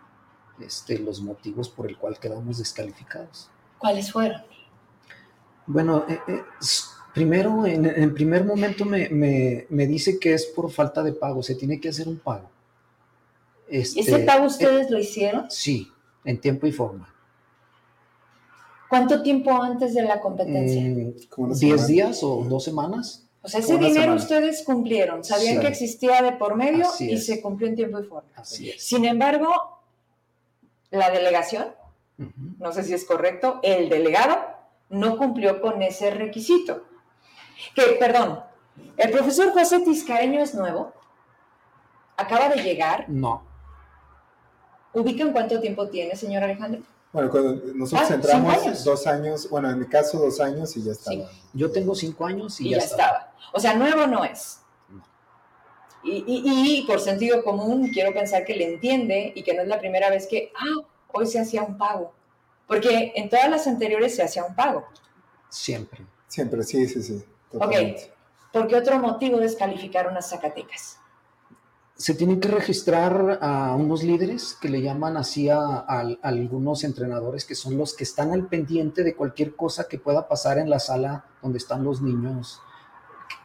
este, 0.60 1.00
los 1.00 1.22
motivos 1.22 1.70
por 1.70 1.90
el 1.90 1.98
cual 1.98 2.20
quedamos 2.20 2.60
descalificados. 2.60 3.50
¿Cuáles 3.78 4.12
fueron? 4.12 4.42
Bueno, 5.66 6.06
eh, 6.08 6.20
eh, 6.28 6.44
primero, 7.14 7.66
en, 7.66 8.14
primer 8.14 8.46
momento 8.46 8.86
me, 8.86 9.66
dice 9.70 10.20
que 10.20 10.34
es 10.34 10.46
por 10.46 10.72
falta 10.72 11.02
de 11.04 11.14
pago, 11.14 11.42
se 11.42 11.56
tiene 11.56 11.80
que 11.80 11.90
hacer 11.90 12.08
un 12.08 12.20
pago. 12.20 12.50
Este, 13.68 14.02
¿Ese 14.02 14.20
pago 14.20 14.46
ustedes 14.46 14.92
lo 14.92 15.00
hicieron? 15.00 15.50
Sí, 15.50 15.92
en 16.26 16.40
tiempo 16.40 16.68
y 16.68 16.72
forma. 16.72 17.14
¿Cuánto 18.92 19.22
tiempo 19.24 19.54
antes 19.54 19.94
de 19.94 20.02
la 20.02 20.20
competencia? 20.20 20.82
Mm, 20.82 21.54
¿Diez 21.54 21.88
días 21.88 22.22
o 22.24 22.44
dos 22.44 22.66
semanas? 22.66 23.26
O 23.42 23.48
sea, 23.48 23.62
ese 23.62 23.78
dinero 23.78 24.16
ustedes 24.16 24.64
cumplieron, 24.66 25.24
sabían 25.24 25.62
que 25.62 25.68
existía 25.68 26.22
de 26.22 26.34
por 26.34 26.58
medio 26.58 26.86
y 27.00 27.18
se 27.18 27.42
cumplió 27.42 27.70
en 27.70 27.78
tiempo 27.78 28.02
y 28.02 28.04
forma. 28.04 28.30
Así 28.36 28.70
es. 28.70 28.84
Sin 28.84 29.06
embargo, 29.06 29.50
la 30.90 31.10
delegación, 31.10 31.68
no 32.60 32.74
sé 32.74 32.84
si 32.84 32.94
es 32.94 33.06
correcto, 33.06 33.62
el 33.64 33.88
delegado 33.88 34.36
no 34.90 35.18
cumplió 35.18 35.62
con 35.62 35.82
ese 35.82 36.12
requisito. 36.12 36.84
Que, 37.74 37.96
perdón, 37.98 38.42
¿el 38.98 39.10
profesor 39.10 39.54
José 39.54 39.80
Tiscareño 39.80 40.42
es 40.42 40.54
nuevo? 40.54 40.92
¿Acaba 42.18 42.50
de 42.50 42.62
llegar? 42.62 43.06
No. 43.08 43.46
¿Ubican 44.94 45.32
cuánto 45.32 45.62
tiempo 45.62 45.88
tiene, 45.88 46.18
señor 46.18 46.44
Alejandro? 46.44 46.82
Bueno, 47.14 47.30
cuando 47.30 47.62
nosotros 47.76 48.10
ah, 48.10 48.14
entramos, 48.16 48.84
dos 48.86 49.06
años, 49.06 49.50
bueno, 49.50 49.70
en 49.70 49.80
mi 49.80 49.86
caso 49.86 50.18
dos 50.18 50.40
años 50.40 50.76
y 50.78 50.84
ya 50.84 50.94
estaba. 50.94 51.30
Yo 51.54 51.70
tengo 51.72 51.94
cinco 51.94 52.26
años 52.26 52.60
y, 52.62 52.70
ya, 52.70 52.78
estaba. 52.78 53.34
O 53.52 53.60
sea, 53.60 53.74
nuevo 53.74 54.08
no 54.08 54.24
es. 54.24 54.60
Y, 56.04 56.24
y, 56.28 56.82
por 56.88 57.00
sentido 57.00 57.44
común, 57.44 57.90
quiero 57.94 58.12
pensar 58.14 58.44
que 58.44 58.56
le 58.56 58.74
entiende 58.74 59.34
y 59.36 59.44
que 59.44 59.54
no 59.54 59.62
es 59.62 59.68
la 59.68 59.80
primera 59.80 60.10
vez 60.10 60.26
que, 60.26 60.52
ah, 60.56 60.88
hoy 61.12 61.28
se 61.28 61.40
hacía 61.40 61.62
un 61.62 61.78
pago. 61.78 62.14
Porque 62.66 63.12
en 63.16 63.30
todas 63.30 63.50
las 63.50 63.68
anteriores 63.68 64.16
se 64.16 64.24
hacía 64.24 64.46
un 64.46 64.56
pago. 64.56 64.88
Siempre. 65.50 66.06
Siempre, 66.28 66.64
sí, 66.64 66.88
sí, 66.88 67.04
sí. 67.04 67.24
Ok. 67.54 67.76
¿Por 68.54 68.68
qué 68.68 68.78
otro 68.78 68.98
motivo 69.00 69.38
descalificaron 69.38 70.16
a 70.16 70.22
Zacatecas? 70.22 71.01
Se 72.02 72.16
tienen 72.16 72.40
que 72.40 72.48
registrar 72.48 73.38
a 73.44 73.76
unos 73.76 74.02
líderes 74.02 74.58
que 74.60 74.70
le 74.70 74.82
llaman 74.82 75.18
así 75.18 75.50
a, 75.50 75.86
algunos 76.24 76.84
entrenadores 76.84 77.46
que 77.46 77.54
son 77.54 77.78
los 77.78 77.94
que 77.94 78.04
están 78.06 78.32
al 78.32 78.48
pendiente 78.48 79.04
de 79.04 79.16
cualquier 79.16 79.56
cosa 79.56 79.88
que 79.88 80.00
pueda 80.00 80.28
pasar 80.28 80.58
en 80.58 80.68
la 80.68 80.80
sala 80.80 81.26
donde 81.44 81.60
están 81.60 81.84
los 81.84 82.02
niños, 82.02 82.60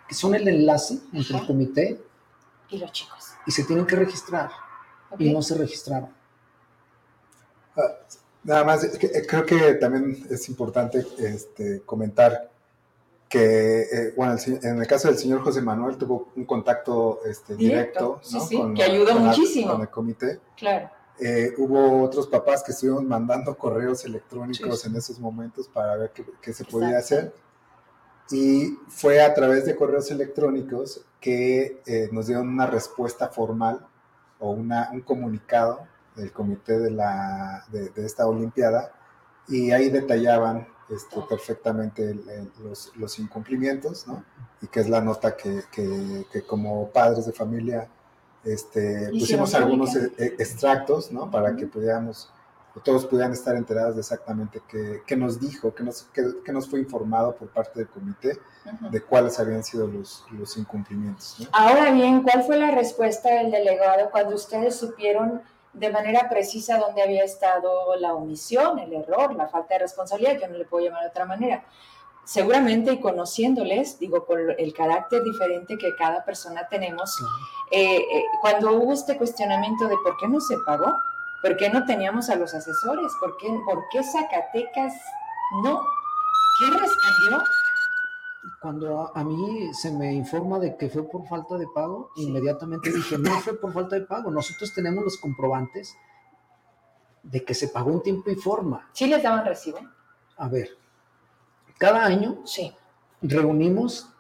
que 0.09 0.15
son 0.15 0.35
el 0.35 0.49
enlace 0.49 1.01
entre 1.13 1.37
el 1.37 1.47
comité 1.47 2.01
y 2.71 2.79
los 2.79 2.93
chicos. 2.93 3.33
Y 3.47 3.51
se 3.51 3.65
tienen 3.65 3.85
que 3.85 3.97
registrar 3.97 4.49
y 5.19 5.31
no 5.35 5.43
se 5.43 5.55
registraron. 5.55 6.09
Ah, 7.77 7.83
nada 8.43 8.65
más, 8.65 8.89
creo 9.29 9.45
que 9.45 9.75
también 9.75 10.27
es 10.31 10.49
importante 10.49 11.07
este, 11.19 11.83
comentar 11.83 12.51
que, 13.29 13.81
eh, 13.83 14.15
bueno, 14.17 14.37
en 14.47 14.81
el 14.81 14.87
caso 14.87 15.09
del 15.09 15.19
señor 15.19 15.41
José 15.41 15.61
Manuel 15.61 15.97
tuvo 15.97 16.29
un 16.37 16.45
contacto 16.45 17.21
este, 17.25 17.57
directo, 17.57 18.21
¿no? 18.33 18.75
que 18.75 18.83
ayudó 18.83 19.19
muchísimo. 19.19 19.73
con 19.73 19.81
el 19.81 19.89
comité. 19.89 20.41
Claro. 20.57 20.91
Eh, 21.19 21.55
hubo 21.57 22.03
otros 22.03 22.27
papás 22.27 22.63
que 22.63 22.73
estuvieron 22.73 23.09
mandando 23.09 23.57
correos 23.57 24.05
electrónicos 24.05 24.85
en 24.85 24.97
esos 24.97 25.19
momentos 25.19 25.67
para 25.67 25.97
ver 25.97 26.13
qué, 26.41 26.53
se 26.53 26.65
podía 26.65 26.99
hacer. 26.99 27.33
Y 28.31 28.77
fue 28.89 29.23
a 29.23 29.33
través 29.33 29.65
de 29.65 29.75
correos 29.77 30.11
electrónicos 30.11 31.05
que 31.21 31.81
eh, 31.87 32.09
nos 32.13 32.27
dieron 32.27 32.49
una 32.49 32.67
respuesta 32.67 33.29
formal 33.29 33.87
o 34.39 34.51
una, 34.51 34.91
un 34.93 35.01
comunicado 35.01 35.87
del 36.15 36.33
comité 36.33 36.79
de, 36.79 36.91
la, 36.91 37.65
de, 37.71 37.89
de 37.91 38.05
esta 38.05 38.27
Olimpiada 38.27 38.93
y 39.49 39.71
ahí 39.71 39.91
detallaban 39.91 40.67
este, 40.89 41.21
perfectamente 41.29 42.17
los, 42.97 43.19
incumplimientos, 43.19 44.07
¿no? 44.07 44.25
Y 44.63 44.69
que 44.69 44.81
es 44.81 44.89
la 44.89 45.01
nota 45.01 45.37
que, 45.37 45.65
como 46.47 46.89
padres 46.91 47.27
de 47.27 47.33
familia 47.33 47.89
este, 48.45 49.11
pusimos 49.11 49.53
algunos 49.55 49.97
e, 49.97 50.13
e, 50.17 50.25
extractos, 50.39 51.11
¿no? 51.11 51.29
Para 51.29 51.57
que 51.57 51.67
pudiéramos, 51.67 52.31
todos 52.85 53.05
pudieran 53.07 53.33
estar 53.33 53.57
enterados 53.57 53.97
de 53.97 54.03
exactamente 54.03 54.63
qué, 55.05 55.17
nos 55.17 55.41
dijo, 55.41 55.75
qué 55.75 55.83
nos, 55.83 56.07
qué, 56.13 56.53
nos 56.53 56.69
fue 56.69 56.79
informado 56.79 57.35
por 57.35 57.49
parte 57.49 57.81
del 57.81 57.89
comité 57.89 58.39
de 58.91 59.01
cuáles 59.01 59.41
habían 59.41 59.65
sido 59.65 59.89
los, 59.89 60.25
los 60.31 60.57
incumplimientos. 60.57 61.49
Ahora 61.53 61.91
bien, 61.91 62.23
¿cuál 62.23 62.45
fue 62.45 62.57
la 62.59 62.71
respuesta 62.71 63.35
del 63.35 63.51
delegado 63.51 64.11
cuando 64.11 64.37
ustedes 64.37 64.77
supieron 64.77 65.43
de 65.77 65.91
manera 65.91 66.29
precisa 66.29 66.79
dónde 66.79 67.03
había 67.03 67.23
estado 67.23 67.97
la 67.97 68.15
omisión, 68.15 68.79
el 68.79 68.93
error, 68.95 69.35
la 69.35 69.47
falta 69.47 69.75
de 69.75 69.81
responsabilidad, 69.81 70.41
yo 70.41 70.49
no 70.49 70.57
le 70.57 70.65
puedo 70.65 70.87
llamar 70.87 71.03
de 71.03 71.11
otra 71.11 71.27
manera. 71.27 71.65
Seguramente 72.25 72.93
y 72.93 73.01
conociéndoles, 73.01 73.99
digo, 73.99 74.25
por 74.25 74.41
el 74.59 74.73
carácter 74.73 75.23
diferente 75.23 75.77
que 75.79 75.95
cada 75.97 76.25
persona 76.25 76.67
tenemos, 76.69 77.15
eh, 77.71 77.99
eh, 77.99 78.25
cuando 78.41 78.73
hubo 78.73 78.93
este 78.93 79.17
cuestionamiento 79.17 79.87
de 79.87 79.97
por 80.03 80.17
qué 80.17 80.27
no 80.27 80.41
se 80.41 80.57
pagó, 80.67 80.93
por 81.43 81.57
qué 81.57 81.69
no 81.69 81.85
teníamos 81.85 82.31
a 82.31 82.37
los 82.37 82.55
asesores, 82.55 83.13
por 83.21 83.37
qué, 83.37 83.49
por 83.65 83.85
qué 83.93 84.03
Zacatecas 84.03 84.95
no, 85.63 85.81
¿qué 86.59 86.67
respondió? 86.71 87.45
Cuando 88.61 89.17
a, 89.17 89.25
mí 89.25 89.73
se 89.75 89.91
me 89.91 90.13
informa 90.13 90.59
de 90.59 90.77
que 90.77 90.89
fue 90.89 91.09
por 91.09 91.27
falta 91.27 91.57
de 91.57 91.67
pago, 91.75 92.11
inmediatamente 92.17 92.93
dije, 92.93 93.19
no 93.19 93.31
fue 93.41 93.59
por 93.59 93.73
falta 93.73 93.97
de 93.97 94.07
pago, 94.07 94.31
nosotros 94.31 94.73
tenemos 94.75 95.05
los 95.05 95.17
comprobantes 95.19 95.95
de 97.23 97.45
que 97.45 97.55
se 97.55 97.69
pagó 97.69 97.93
en 97.93 98.03
tiempo 98.03 98.31
y 98.31 98.37
forma. 98.37 98.89
¿Sí 98.93 99.07
les 99.07 99.23
daban 99.23 99.45
recibo? 99.45 99.79
A 100.37 100.49
ver, 100.49 100.71
cada 101.79 102.05
año 102.05 102.43
sí. 102.45 102.73
reunimos 103.21 104.11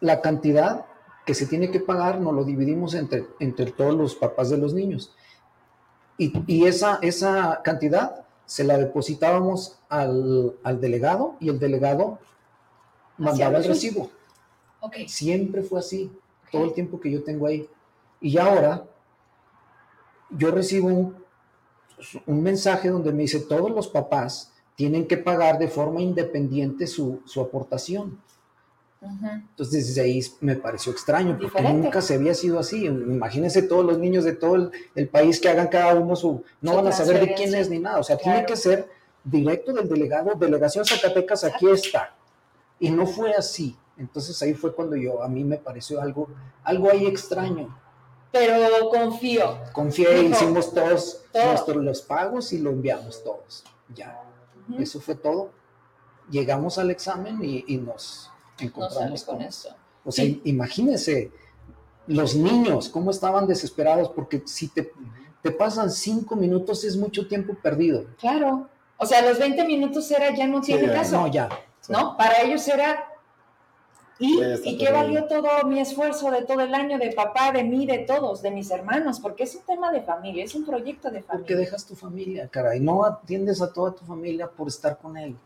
la 0.00 0.20
cantidad 0.20 0.86
que 1.24 1.34
se 1.34 1.46
tiene 1.46 1.70
que 1.70 1.80
pagar, 1.80 2.20
nos 2.20 2.34
lo 2.34 2.44
dividimos 2.44 2.94
entre, 2.94 3.26
entre 3.40 3.72
todos 3.72 3.94
los 3.94 4.14
papás 4.14 4.50
de 4.50 4.58
los 4.58 4.74
niños. 4.74 5.14
Y, 6.18 6.64
esa, 6.66 6.98
esa 7.02 7.60
cantidad 7.64 8.24
se 8.44 8.62
la 8.62 8.76
depositábamos 8.76 9.80
al, 9.88 10.54
al 10.62 10.80
delegado 10.80 11.36
y 11.40 11.48
el 11.48 11.58
delegado 11.58 12.18
mandaba 13.16 13.58
el 13.58 13.64
recibo. 13.64 14.10
Okay. 14.80 15.08
Siempre 15.08 15.62
fue 15.62 15.80
así, 15.80 16.10
todo 16.50 16.64
el 16.64 16.74
tiempo 16.74 17.00
que 17.00 17.10
yo 17.10 17.22
tengo 17.22 17.46
ahí. 17.46 17.68
Y 18.20 18.38
ahora 18.38 18.84
yo 20.30 20.50
recibo 20.50 20.88
un, 20.88 21.16
un, 22.26 22.42
mensaje 22.42 22.88
donde 22.88 23.12
me 23.12 23.22
dice 23.22 23.40
todos 23.40 23.70
los 23.70 23.88
papás 23.88 24.52
tienen 24.76 25.06
que 25.06 25.16
pagar 25.16 25.58
de 25.58 25.68
forma 25.68 26.00
independiente 26.00 26.86
su, 26.86 27.22
su 27.24 27.40
aportación. 27.40 28.20
Entonces 29.50 29.88
desde 29.88 30.00
ahí 30.00 30.20
me 30.40 30.56
pareció 30.56 30.90
extraño, 30.90 31.38
porque 31.38 31.62
nunca 31.62 32.00
se 32.00 32.14
había 32.14 32.34
sido 32.34 32.58
así. 32.58 32.86
Imagínense 32.86 33.62
todos 33.62 33.84
los 33.84 33.98
niños 33.98 34.24
de 34.24 34.32
todo 34.32 34.70
el, 34.94 35.08
país 35.08 35.40
que 35.40 35.48
hagan 35.48 35.68
cada 35.68 35.94
uno 35.94 36.16
su... 36.16 36.42
No 36.62 36.74
van 36.74 36.86
a 36.86 36.92
saber 36.92 37.20
de 37.20 37.34
quién 37.34 37.54
es 37.54 37.68
ni 37.68 37.78
nada. 37.78 37.98
O 37.98 38.02
sea, 38.02 38.16
tiene 38.16 38.46
que 38.46 38.56
ser 38.56 38.88
directo 39.22 39.72
del 39.72 39.88
delegado, 39.88 40.34
delegación 40.34 40.84
Zacatecas, 40.84 41.44
aquí 41.44 41.68
está. 41.68 42.14
Y 42.78 42.90
no 42.90 43.06
fue 43.06 43.32
así. 43.34 43.76
Entonces 43.96 44.40
ahí 44.42 44.54
fue 44.54 44.74
cuando 44.74 44.96
yo, 44.96 45.22
a 45.22 45.28
mí 45.28 45.44
me 45.44 45.56
pareció 45.56 46.00
algo, 46.00 46.28
algo 46.64 46.90
ahí 46.90 47.06
extraño. 47.06 47.76
Pero 48.32 48.90
confío. 48.90 49.58
Confié, 49.72 50.24
hicimos 50.24 50.74
todos 50.74 51.22
nuestros 51.32 51.84
los 51.84 52.02
pagos 52.02 52.52
y 52.52 52.58
lo 52.58 52.70
enviamos 52.70 53.22
todos. 53.22 53.62
Ya. 53.94 54.20
Eso 54.78 55.00
fue 55.00 55.14
todo. 55.14 55.50
Llegamos 56.30 56.78
al 56.78 56.90
examen 56.90 57.38
y, 57.42 57.76
nos 57.76 58.30
encontramos 58.58 59.22
con, 59.24 59.40
eso. 59.42 59.68
O 60.04 60.10
sea, 60.10 60.24
imagínense 60.44 61.30
los 62.06 62.34
niños, 62.34 62.88
cómo 62.88 63.10
estaban 63.10 63.46
desesperados, 63.46 64.10
porque 64.10 64.42
si 64.46 64.68
te, 64.68 64.92
te 65.42 65.50
pasan 65.50 65.90
cinco 65.90 66.34
minutos 66.34 66.82
es 66.84 66.96
mucho 66.96 67.28
tiempo 67.28 67.54
perdido. 67.54 68.06
Claro. 68.18 68.68
O 68.96 69.06
sea, 69.06 69.22
los 69.22 69.38
20 69.38 69.64
minutos 69.64 70.10
era 70.10 70.34
ya 70.34 70.46
no 70.46 70.60
tiene 70.60 70.92
caso. 70.92 71.16
No, 71.20 71.26
ya. 71.28 71.48
¿No? 71.88 72.16
Para 72.16 72.42
ellos 72.42 72.66
era, 72.68 73.06
¿y, 74.18 74.40
¿y 74.64 74.78
qué 74.78 74.92
valió 74.92 75.26
todo 75.26 75.64
mi 75.66 75.80
esfuerzo 75.80 76.30
de 76.30 76.42
todo 76.42 76.60
el 76.60 76.74
año, 76.74 76.98
de 76.98 77.12
papá, 77.12 77.52
de 77.52 77.64
mí, 77.64 77.86
de 77.86 77.98
todos, 77.98 78.42
de 78.42 78.50
mis 78.50 78.70
hermanos? 78.70 79.20
Porque 79.20 79.44
es 79.44 79.54
un 79.54 79.62
tema 79.62 79.92
de 79.92 80.02
familia, 80.02 80.44
es 80.44 80.54
un 80.54 80.64
proyecto 80.64 81.10
de 81.10 81.22
familia. 81.22 81.46
Porque 81.46 81.56
dejas 81.56 81.86
tu 81.86 81.94
familia, 81.94 82.48
caray, 82.48 82.80
no 82.80 83.04
atiendes 83.04 83.60
a 83.62 83.72
toda 83.72 83.92
tu 83.92 84.04
familia 84.04 84.48
por 84.48 84.68
estar 84.68 84.98
con 84.98 85.16
él. 85.16 85.36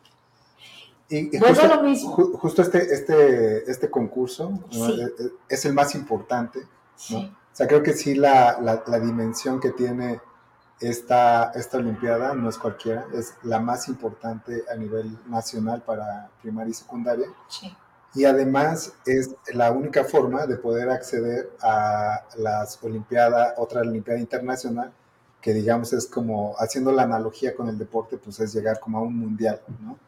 Y, 1.11 1.39
justo, 1.39 1.67
lo 1.67 1.83
mismo. 1.83 2.11
justo 2.11 2.61
este, 2.61 2.79
este, 2.93 3.71
este 3.71 3.91
concurso 3.91 4.53
eh, 4.71 5.07
eh, 5.19 5.31
es 5.49 5.65
el 5.65 5.73
más 5.73 5.95
importante. 5.95 6.61
¿no? 7.11 7.21
O 7.21 7.31
sea, 7.53 7.67
creo 7.67 7.83
que 7.83 7.95
sí 7.95 8.15
la, 8.15 8.61
la, 8.61 8.85
la 8.87 9.01
dimensión 9.01 9.59
que 9.59 9.71
tiene 9.71 10.21
esta, 10.81 11.51
esta 11.55 11.79
Olimpiada 11.79 12.35
no 12.35 12.49
es 12.49 12.59
cualquiera, 12.59 13.07
es 13.15 13.35
la 13.43 13.59
más 13.59 13.89
importante 13.89 14.65
a 14.71 14.77
nivel 14.77 15.19
nacional 15.29 15.83
para 15.83 16.31
primaria 16.41 16.71
y 16.71 16.75
secundaria. 16.75 17.27
Y 18.15 18.25
además 18.25 18.93
es 19.05 19.35
la 19.53 19.71
única 19.71 20.05
forma 20.05 20.47
de 20.47 20.57
poder 20.57 20.89
acceder 20.91 21.51
a 21.61 22.25
las 22.37 22.83
Olimpiadas, 22.83 23.55
otra 23.57 23.81
Olimpiada 23.81 24.21
Internacional, 24.21 24.93
que 25.41 25.53
digamos 25.53 25.93
es 25.93 26.07
como, 26.07 26.55
haciendo 26.59 26.93
la 26.93 27.03
analogía 27.03 27.55
con 27.55 27.69
el 27.69 27.79
deporte, 27.79 28.17
pues 28.17 28.41
es 28.41 28.53
llegar 28.53 28.81
como 28.81 28.99
a 28.99 29.03
un 29.03 29.17
mundial, 29.17 29.61
¿no? 29.81 29.99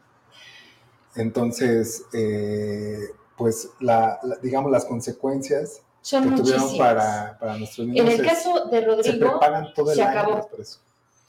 Entonces, 1.15 2.05
eh, 2.13 3.09
pues, 3.37 3.69
la, 3.79 4.19
digamos, 4.41 4.71
las 4.71 4.85
consecuencias 4.85 5.81
Son 6.01 6.29
que 6.35 6.41
tuvieron 6.41 6.77
para, 6.77 7.37
para 7.39 7.57
nuestros 7.57 7.87
niños. 7.87 8.05
En 8.05 8.11
el 8.11 8.25
es- 8.25 8.31
caso 8.31 8.65
de 8.65 8.79
se 8.79 8.85
Rodrigo, 8.85 9.29
preparan 9.39 9.73
todo 9.75 9.91
el 9.91 9.95
se 9.97 10.03
año 10.03 10.19
acabó. 10.19 10.49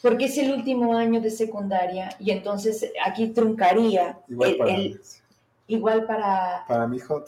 porque 0.01 0.25
es 0.25 0.39
el 0.39 0.53
último 0.53 0.97
año 0.97 1.21
de 1.21 1.31
secundaria 1.31 2.17
y 2.19 2.31
entonces 2.31 2.91
aquí 3.05 3.29
truncaría 3.29 4.19
Igual 4.29 4.51
el- 4.51 4.57
para, 4.57 4.75
el- 4.75 5.01
igual 5.69 6.07
para, 6.07 6.65
para 6.67 6.87
mi 6.87 6.97
hijo, 6.97 7.23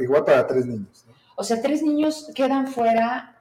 igual 0.00 0.24
para 0.24 0.46
tres 0.46 0.66
niños. 0.66 1.04
¿no? 1.06 1.14
o 1.36 1.44
sea, 1.44 1.62
tres 1.62 1.82
niños 1.82 2.30
quedan 2.34 2.66
fuera 2.66 3.34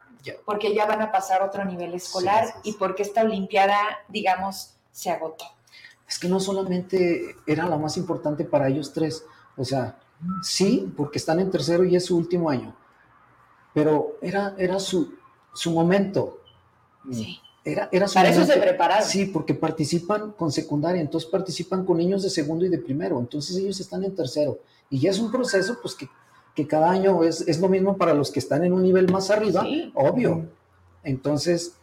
porque 0.45 0.73
ya 0.75 0.85
van 0.85 1.01
a 1.01 1.11
pasar 1.11 1.41
otro 1.41 1.63
nivel 1.65 1.93
escolar 1.93 2.45
Sí, 2.45 2.51
sí, 2.53 2.59
sí. 2.63 2.69
y 2.69 2.73
porque 2.73 3.01
esta 3.03 3.21
olimpiada, 3.21 3.77
digamos, 4.09 4.73
se 4.91 5.09
agotó. 5.09 5.45
Es 6.07 6.19
que 6.19 6.27
no 6.27 6.39
solamente 6.39 7.35
era 7.47 7.65
la 7.65 7.77
más 7.77 7.95
importante 7.97 8.43
para 8.45 8.67
ellos 8.67 8.91
tres, 8.93 9.23
o 9.55 9.63
sea, 9.65 9.95
sí, 10.43 10.91
porque 10.97 11.17
están 11.17 11.39
en 11.39 11.49
tercero 11.49 11.83
y 11.85 11.95
es 11.95 12.05
su 12.05 12.17
último 12.17 12.49
año, 12.49 12.75
pero 13.77 14.17
era, 14.21 14.55
era 14.57 14.79
su, 14.79 15.13
su 15.53 15.71
momento, 15.71 16.39
Mm. 17.03 17.13
Sí. 17.13 17.39
era, 17.63 17.87
era 17.91 18.07
su 18.07 18.15
Para 18.15 18.29
eso 18.29 18.39
momento. 18.41 18.53
se 18.59 18.67
prepararon. 18.67 19.07
Sí, 19.07 19.25
porque 19.27 19.53
participan 19.53 20.31
con 20.31 20.51
secundaria, 20.51 20.99
entonces 21.01 21.29
participan 21.29 21.85
con 21.85 21.97
niños 21.97 22.23
de 22.23 22.29
segundo 22.29 22.65
y 22.65 22.69
de 22.69 22.79
primero, 22.79 23.19
entonces 23.19 23.55
ellos 23.55 23.79
están 23.79 24.03
en 24.03 24.13
tercero. 24.15 24.59
Y 24.89 24.99
ya 24.99 25.11
es 25.11 25.19
un 25.19 25.31
proceso, 25.31 25.77
pues 25.81 25.93
que, 25.95 26.09
que 26.55 26.65
cada 26.67 26.89
año 26.89 27.23
es, 27.23 27.41
es 27.47 27.59
lo 27.59 27.69
mismo 27.69 27.95
para 27.97 28.13
los 28.13 28.31
que 28.31 28.39
están 28.39 28.63
en 28.65 28.73
un 28.73 28.81
nivel 28.83 29.11
más 29.11 29.29
arriba, 29.29 29.61
Sí. 29.61 29.91
obvio. 29.95 30.47
Entonces, 31.03 31.73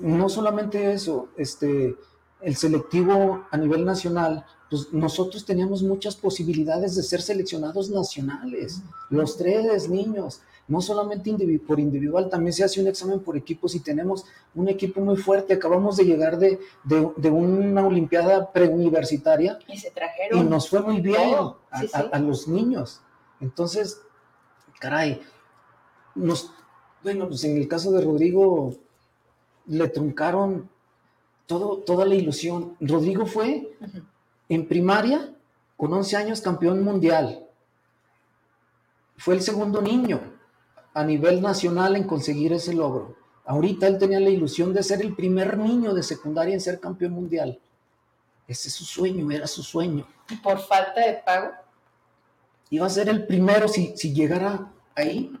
no 0.00 0.28
solamente 0.28 0.92
eso, 0.92 1.28
este, 1.36 1.94
el 2.42 2.56
selectivo 2.56 3.44
a 3.50 3.56
nivel 3.56 3.84
nacional, 3.84 4.44
pues 4.70 4.92
nosotros 4.92 5.44
teníamos 5.46 5.82
muchas 5.82 6.14
posibilidades 6.16 6.94
de 6.96 7.02
ser 7.02 7.22
seleccionados 7.22 7.88
nacionales, 7.90 8.82
los 9.08 9.36
tres 9.38 9.88
niños, 9.88 10.40
no 10.68 10.80
solamente 10.82 11.30
por 11.66 11.80
individual, 11.80 12.28
también 12.28 12.52
se 12.52 12.62
hace 12.62 12.80
un 12.80 12.86
examen 12.88 13.20
por 13.20 13.36
equipos 13.36 13.74
y 13.74 13.80
tenemos 13.80 14.26
un 14.54 14.68
equipo 14.68 15.00
muy 15.00 15.16
fuerte, 15.16 15.54
acabamos 15.54 15.96
de 15.96 16.04
llegar 16.04 16.38
de, 16.38 16.60
de- 16.84 17.10
de 17.16 17.30
una 17.30 17.86
olimpiada 17.86 18.52
preuniversitaria 18.52 19.58
Y 19.66 19.78
se 19.78 19.88
y 19.88 19.90
trajeron. 19.92 20.48
nos 20.50 20.68
fue 20.68 20.80
muy 20.82 21.00
bien 21.00 21.34
a, 21.70 21.80
sí, 21.80 21.88
a- 21.92 22.02
sí. 22.02 22.08
a 22.12 22.18
los 22.18 22.46
niños. 22.48 23.00
Entonces, 23.40 24.00
caray, 24.78 25.22
nos, 26.14 26.52
bueno, 27.02 27.28
pues 27.28 27.42
en 27.44 27.56
el 27.56 27.66
caso 27.66 27.90
de 27.92 28.02
Rodrigo 28.02 28.74
le 29.66 29.88
truncaron 29.88 30.68
todo, 31.46 31.78
toda 31.78 32.04
la 32.04 32.14
ilusión. 32.14 32.76
Rodrigo 32.80 33.24
fue 33.24 33.74
en 34.50 34.68
primaria 34.68 35.34
con 35.78 35.92
11 35.94 36.16
años 36.16 36.40
campeón 36.42 36.82
mundial. 36.82 37.46
Fue 39.16 39.34
el 39.34 39.40
segundo 39.42 39.80
niño 39.80 40.20
a 40.98 41.04
nivel 41.04 41.40
nacional 41.40 41.94
en 41.94 42.02
conseguir 42.02 42.52
ese 42.52 42.74
logro. 42.74 43.14
Ahorita 43.44 43.86
él 43.86 43.98
tenía 43.98 44.18
la 44.18 44.30
ilusión 44.30 44.74
de 44.74 44.82
ser 44.82 45.00
el 45.00 45.14
primer 45.14 45.56
niño 45.56 45.94
de 45.94 46.02
secundaria 46.02 46.54
en 46.54 46.60
ser 46.60 46.80
campeón 46.80 47.12
mundial. 47.12 47.60
Ese 48.48 48.68
es 48.68 48.74
su 48.74 48.84
sueño, 48.84 49.30
era 49.30 49.46
su 49.46 49.62
sueño. 49.62 50.08
Y 50.28 50.34
por 50.36 50.58
falta 50.58 51.00
de 51.00 51.14
pago. 51.24 51.52
Iba 52.70 52.86
a 52.86 52.90
ser 52.90 53.08
el 53.08 53.26
primero, 53.28 53.68
si, 53.68 53.96
si 53.96 54.12
llegara 54.12 54.72
ahí, 54.96 55.32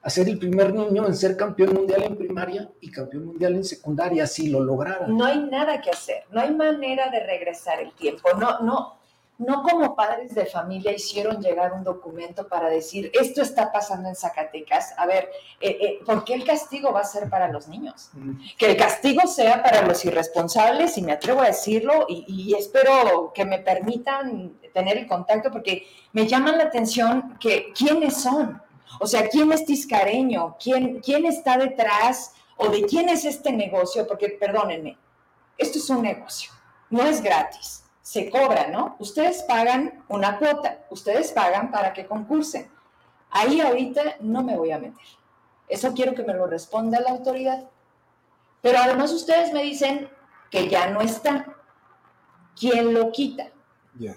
a 0.00 0.08
ser 0.08 0.30
el 0.30 0.38
primer 0.38 0.72
niño 0.72 1.06
en 1.06 1.14
ser 1.14 1.36
campeón 1.36 1.74
mundial 1.74 2.04
en 2.04 2.16
primaria 2.16 2.70
y 2.80 2.90
campeón 2.90 3.26
mundial 3.26 3.54
en 3.54 3.64
secundaria, 3.64 4.26
si 4.26 4.48
lo 4.48 4.60
lograra. 4.60 5.06
No 5.08 5.26
hay 5.26 5.40
nada 5.40 5.78
que 5.82 5.90
hacer, 5.90 6.24
no 6.30 6.40
hay 6.40 6.54
manera 6.54 7.10
de 7.10 7.20
regresar 7.20 7.80
el 7.80 7.92
tiempo. 7.92 8.30
No, 8.38 8.60
no, 8.60 8.98
no 9.38 9.62
como 9.62 9.96
padres 9.96 10.34
de 10.34 10.46
familia 10.46 10.92
hicieron 10.92 11.40
llegar 11.40 11.72
un 11.72 11.82
documento 11.82 12.46
para 12.46 12.68
decir 12.68 13.10
esto 13.18 13.42
está 13.42 13.72
pasando 13.72 14.08
en 14.08 14.14
Zacatecas. 14.14 14.94
A 14.96 15.06
ver, 15.06 15.30
eh, 15.60 15.78
eh, 15.80 15.98
¿por 16.04 16.24
qué 16.24 16.34
el 16.34 16.44
castigo 16.44 16.92
va 16.92 17.00
a 17.00 17.04
ser 17.04 17.28
para 17.28 17.48
los 17.48 17.66
niños? 17.68 18.10
Que 18.56 18.72
el 18.72 18.76
castigo 18.76 19.26
sea 19.26 19.62
para 19.62 19.82
los 19.82 20.04
irresponsables, 20.04 20.96
y 20.98 21.02
me 21.02 21.12
atrevo 21.12 21.40
a 21.40 21.46
decirlo, 21.46 22.06
y, 22.08 22.24
y 22.28 22.54
espero 22.54 23.32
que 23.34 23.44
me 23.44 23.58
permitan 23.58 24.58
tener 24.72 24.96
el 24.96 25.06
contacto, 25.06 25.50
porque 25.50 25.86
me 26.12 26.26
llaman 26.26 26.58
la 26.58 26.64
atención 26.64 27.36
que 27.40 27.72
quiénes 27.72 28.22
son. 28.22 28.62
O 29.00 29.06
sea, 29.06 29.28
¿quién 29.28 29.50
es 29.52 29.64
Tiscareño? 29.64 30.56
¿Quién, 30.62 31.00
quién 31.00 31.24
está 31.26 31.56
detrás? 31.56 32.34
¿O 32.56 32.68
de 32.68 32.82
quién 32.82 33.08
es 33.08 33.24
este 33.24 33.50
negocio? 33.52 34.06
Porque, 34.06 34.28
perdónenme, 34.28 34.96
esto 35.58 35.78
es 35.78 35.90
un 35.90 36.02
negocio, 36.02 36.52
no 36.90 37.02
es 37.02 37.22
gratis, 37.22 37.81
se 38.12 38.28
cobra, 38.28 38.68
¿no? 38.68 38.94
Ustedes 38.98 39.42
pagan 39.44 40.04
una 40.10 40.38
cuota, 40.38 40.84
ustedes 40.90 41.32
pagan 41.32 41.70
para 41.70 41.94
que 41.94 42.04
concursen. 42.04 42.68
Ahí 43.30 43.58
ahorita 43.62 44.16
no 44.20 44.42
me 44.42 44.54
voy 44.54 44.70
a 44.70 44.78
meter. 44.78 45.06
Eso 45.66 45.94
quiero 45.94 46.14
que 46.14 46.22
me 46.22 46.34
lo 46.34 46.46
responda 46.46 47.00
la 47.00 47.08
autoridad. 47.08 47.70
Pero 48.60 48.80
además 48.80 49.12
ustedes 49.12 49.50
me 49.54 49.62
dicen 49.62 50.10
que 50.50 50.68
ya 50.68 50.90
no 50.90 51.00
está. 51.00 51.56
¿Quién 52.54 52.92
lo 52.92 53.10
quita? 53.12 53.48
Ya. 53.98 54.14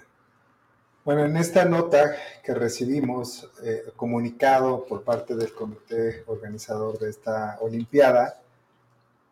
Bueno, 1.02 1.24
en 1.24 1.38
esta 1.38 1.64
nota 1.64 2.16
que 2.44 2.52
recibimos, 2.52 3.50
eh, 3.62 3.94
comunicado 3.96 4.84
por 4.84 5.04
parte 5.04 5.34
del 5.34 5.54
comité 5.54 6.22
organizador 6.26 6.98
de 6.98 7.08
esta 7.08 7.56
Olimpiada, 7.62 8.42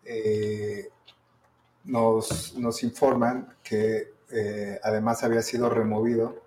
eh, 0.07 0.89
nos, 1.85 2.55
nos 2.57 2.83
informan 2.83 3.59
que 3.62 4.14
eh, 4.33 4.79
además 4.83 5.22
había 5.25 5.43
sido 5.43 5.68
removido 5.68 6.43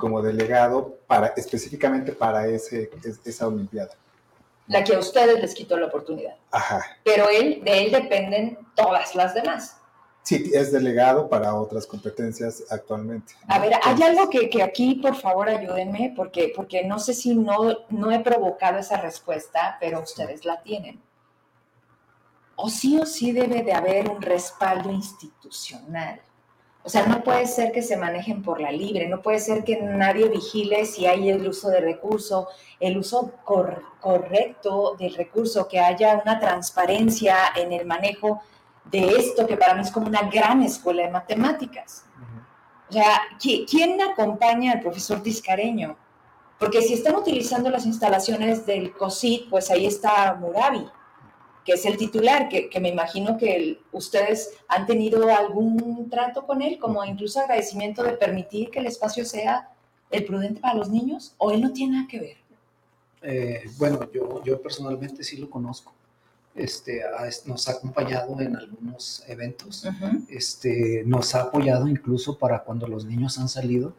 como 0.00 0.22
delegado 0.22 0.98
para, 1.06 1.28
específicamente 1.36 2.12
para 2.12 2.46
ese, 2.46 2.90
es- 3.04 3.20
esa 3.26 3.46
Olimpiada. 3.46 3.90
La 4.68 4.82
que 4.82 4.94
a 4.94 4.98
ustedes 4.98 5.40
les 5.40 5.54
quitó 5.54 5.76
la 5.76 5.86
oportunidad. 5.86 6.34
Ajá. 6.50 6.82
Pero 7.04 7.28
él, 7.28 7.62
de 7.62 7.84
él 7.84 7.92
dependen 7.92 8.58
todas 8.74 9.14
las 9.14 9.34
demás. 9.34 9.76
Sí, 10.22 10.50
es 10.52 10.72
delegado 10.72 11.28
para 11.28 11.54
otras 11.54 11.86
competencias 11.86 12.64
actualmente. 12.70 13.34
A 13.46 13.60
ver, 13.60 13.74
hay 13.80 14.02
algo 14.02 14.28
que, 14.28 14.50
que 14.50 14.60
aquí, 14.62 14.96
por 14.96 15.14
favor, 15.14 15.48
ayúdenme, 15.48 16.12
porque, 16.16 16.52
porque 16.56 16.82
no 16.84 16.98
sé 16.98 17.14
si 17.14 17.36
no, 17.36 17.76
no 17.90 18.10
he 18.10 18.18
provocado 18.20 18.78
esa 18.78 18.96
respuesta, 18.96 19.76
pero 19.78 20.00
ustedes 20.00 20.44
la 20.44 20.60
tienen. 20.62 21.00
O 22.56 22.68
sí 22.70 22.98
o 22.98 23.06
sí 23.06 23.30
debe 23.30 23.62
de 23.62 23.72
haber 23.72 24.10
un 24.10 24.20
respaldo 24.20 24.90
institucional. 24.90 26.20
O 26.86 26.88
sea, 26.88 27.04
no 27.06 27.24
puede 27.24 27.48
ser 27.48 27.72
que 27.72 27.82
se 27.82 27.96
manejen 27.96 28.42
por 28.44 28.60
la 28.60 28.70
libre, 28.70 29.08
no 29.08 29.20
puede 29.20 29.40
ser 29.40 29.64
que 29.64 29.76
nadie 29.82 30.28
vigile 30.28 30.86
si 30.86 31.04
hay 31.04 31.28
el 31.30 31.48
uso 31.48 31.68
de 31.68 31.80
recurso, 31.80 32.46
el 32.78 32.96
uso 32.96 33.32
cor- 33.44 33.82
correcto 34.00 34.94
del 34.96 35.12
recurso, 35.16 35.66
que 35.66 35.80
haya 35.80 36.22
una 36.24 36.38
transparencia 36.38 37.36
en 37.56 37.72
el 37.72 37.86
manejo 37.86 38.40
de 38.84 39.04
esto, 39.18 39.48
que 39.48 39.56
para 39.56 39.74
mí 39.74 39.80
es 39.82 39.90
como 39.90 40.06
una 40.06 40.30
gran 40.30 40.62
escuela 40.62 41.02
de 41.02 41.10
matemáticas. 41.10 42.04
O 42.88 42.92
sea, 42.92 43.20
¿qui- 43.40 43.66
¿quién 43.68 44.00
acompaña 44.00 44.74
al 44.74 44.80
profesor 44.80 45.20
Tiscareño? 45.20 45.96
Porque 46.56 46.80
si 46.82 46.94
están 46.94 47.16
utilizando 47.16 47.68
las 47.68 47.84
instalaciones 47.84 48.64
del 48.64 48.92
COSIT, 48.92 49.50
pues 49.50 49.72
ahí 49.72 49.86
está 49.86 50.34
Murabi, 50.34 50.86
que 51.66 51.72
es 51.72 51.84
el 51.84 51.96
titular, 51.98 52.48
que, 52.48 52.70
que 52.70 52.80
me 52.80 52.88
imagino 52.88 53.36
que 53.36 53.56
el- 53.56 53.80
ustedes 53.92 54.52
han 54.68 54.86
tenido 54.86 55.28
algún 55.34 56.08
trato 56.08 56.46
con 56.46 56.62
él, 56.62 56.78
como 56.78 57.04
incluso 57.04 57.40
agradecimiento 57.40 58.02
de 58.04 58.12
permitir 58.12 58.70
que 58.70 58.78
el 58.78 58.86
espacio 58.86 59.24
sea 59.24 59.68
el 60.10 60.24
prudente 60.24 60.60
para 60.60 60.74
los 60.74 60.88
niños, 60.88 61.34
o 61.38 61.50
él 61.50 61.60
no 61.60 61.72
tiene 61.72 61.96
nada 61.96 62.08
que 62.08 62.20
ver. 62.20 62.36
Eh, 63.22 63.64
bueno, 63.78 64.08
yo, 64.12 64.42
yo 64.44 64.62
personalmente 64.62 65.24
sí 65.24 65.36
lo 65.38 65.50
conozco. 65.50 65.92
Este, 66.54 67.02
nos 67.44 67.68
ha 67.68 67.72
acompañado 67.72 68.40
en 68.40 68.56
algunos 68.56 69.22
eventos. 69.26 69.84
este, 70.28 71.02
nos 71.04 71.34
ha 71.34 71.42
apoyado 71.42 71.86
incluso 71.88 72.38
para 72.38 72.62
cuando 72.62 72.86
los 72.86 73.04
niños 73.04 73.38
han 73.38 73.48
salido. 73.48 73.92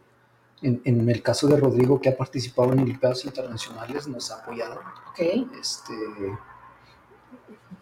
En, 0.64 0.82
en 0.86 1.08
el 1.08 1.22
caso 1.22 1.48
de 1.48 1.58
Rodrigo, 1.58 2.02
que 2.02 2.10
ha 2.10 2.18
participado 2.18 2.74
en 2.74 2.80
Olimpiadas 2.80 3.26
Internacionales, 3.26 4.08
nos 4.08 4.32
ha 4.32 4.38
apoyado. 4.40 4.80
Ok. 5.12 5.20
Este, 5.60 5.94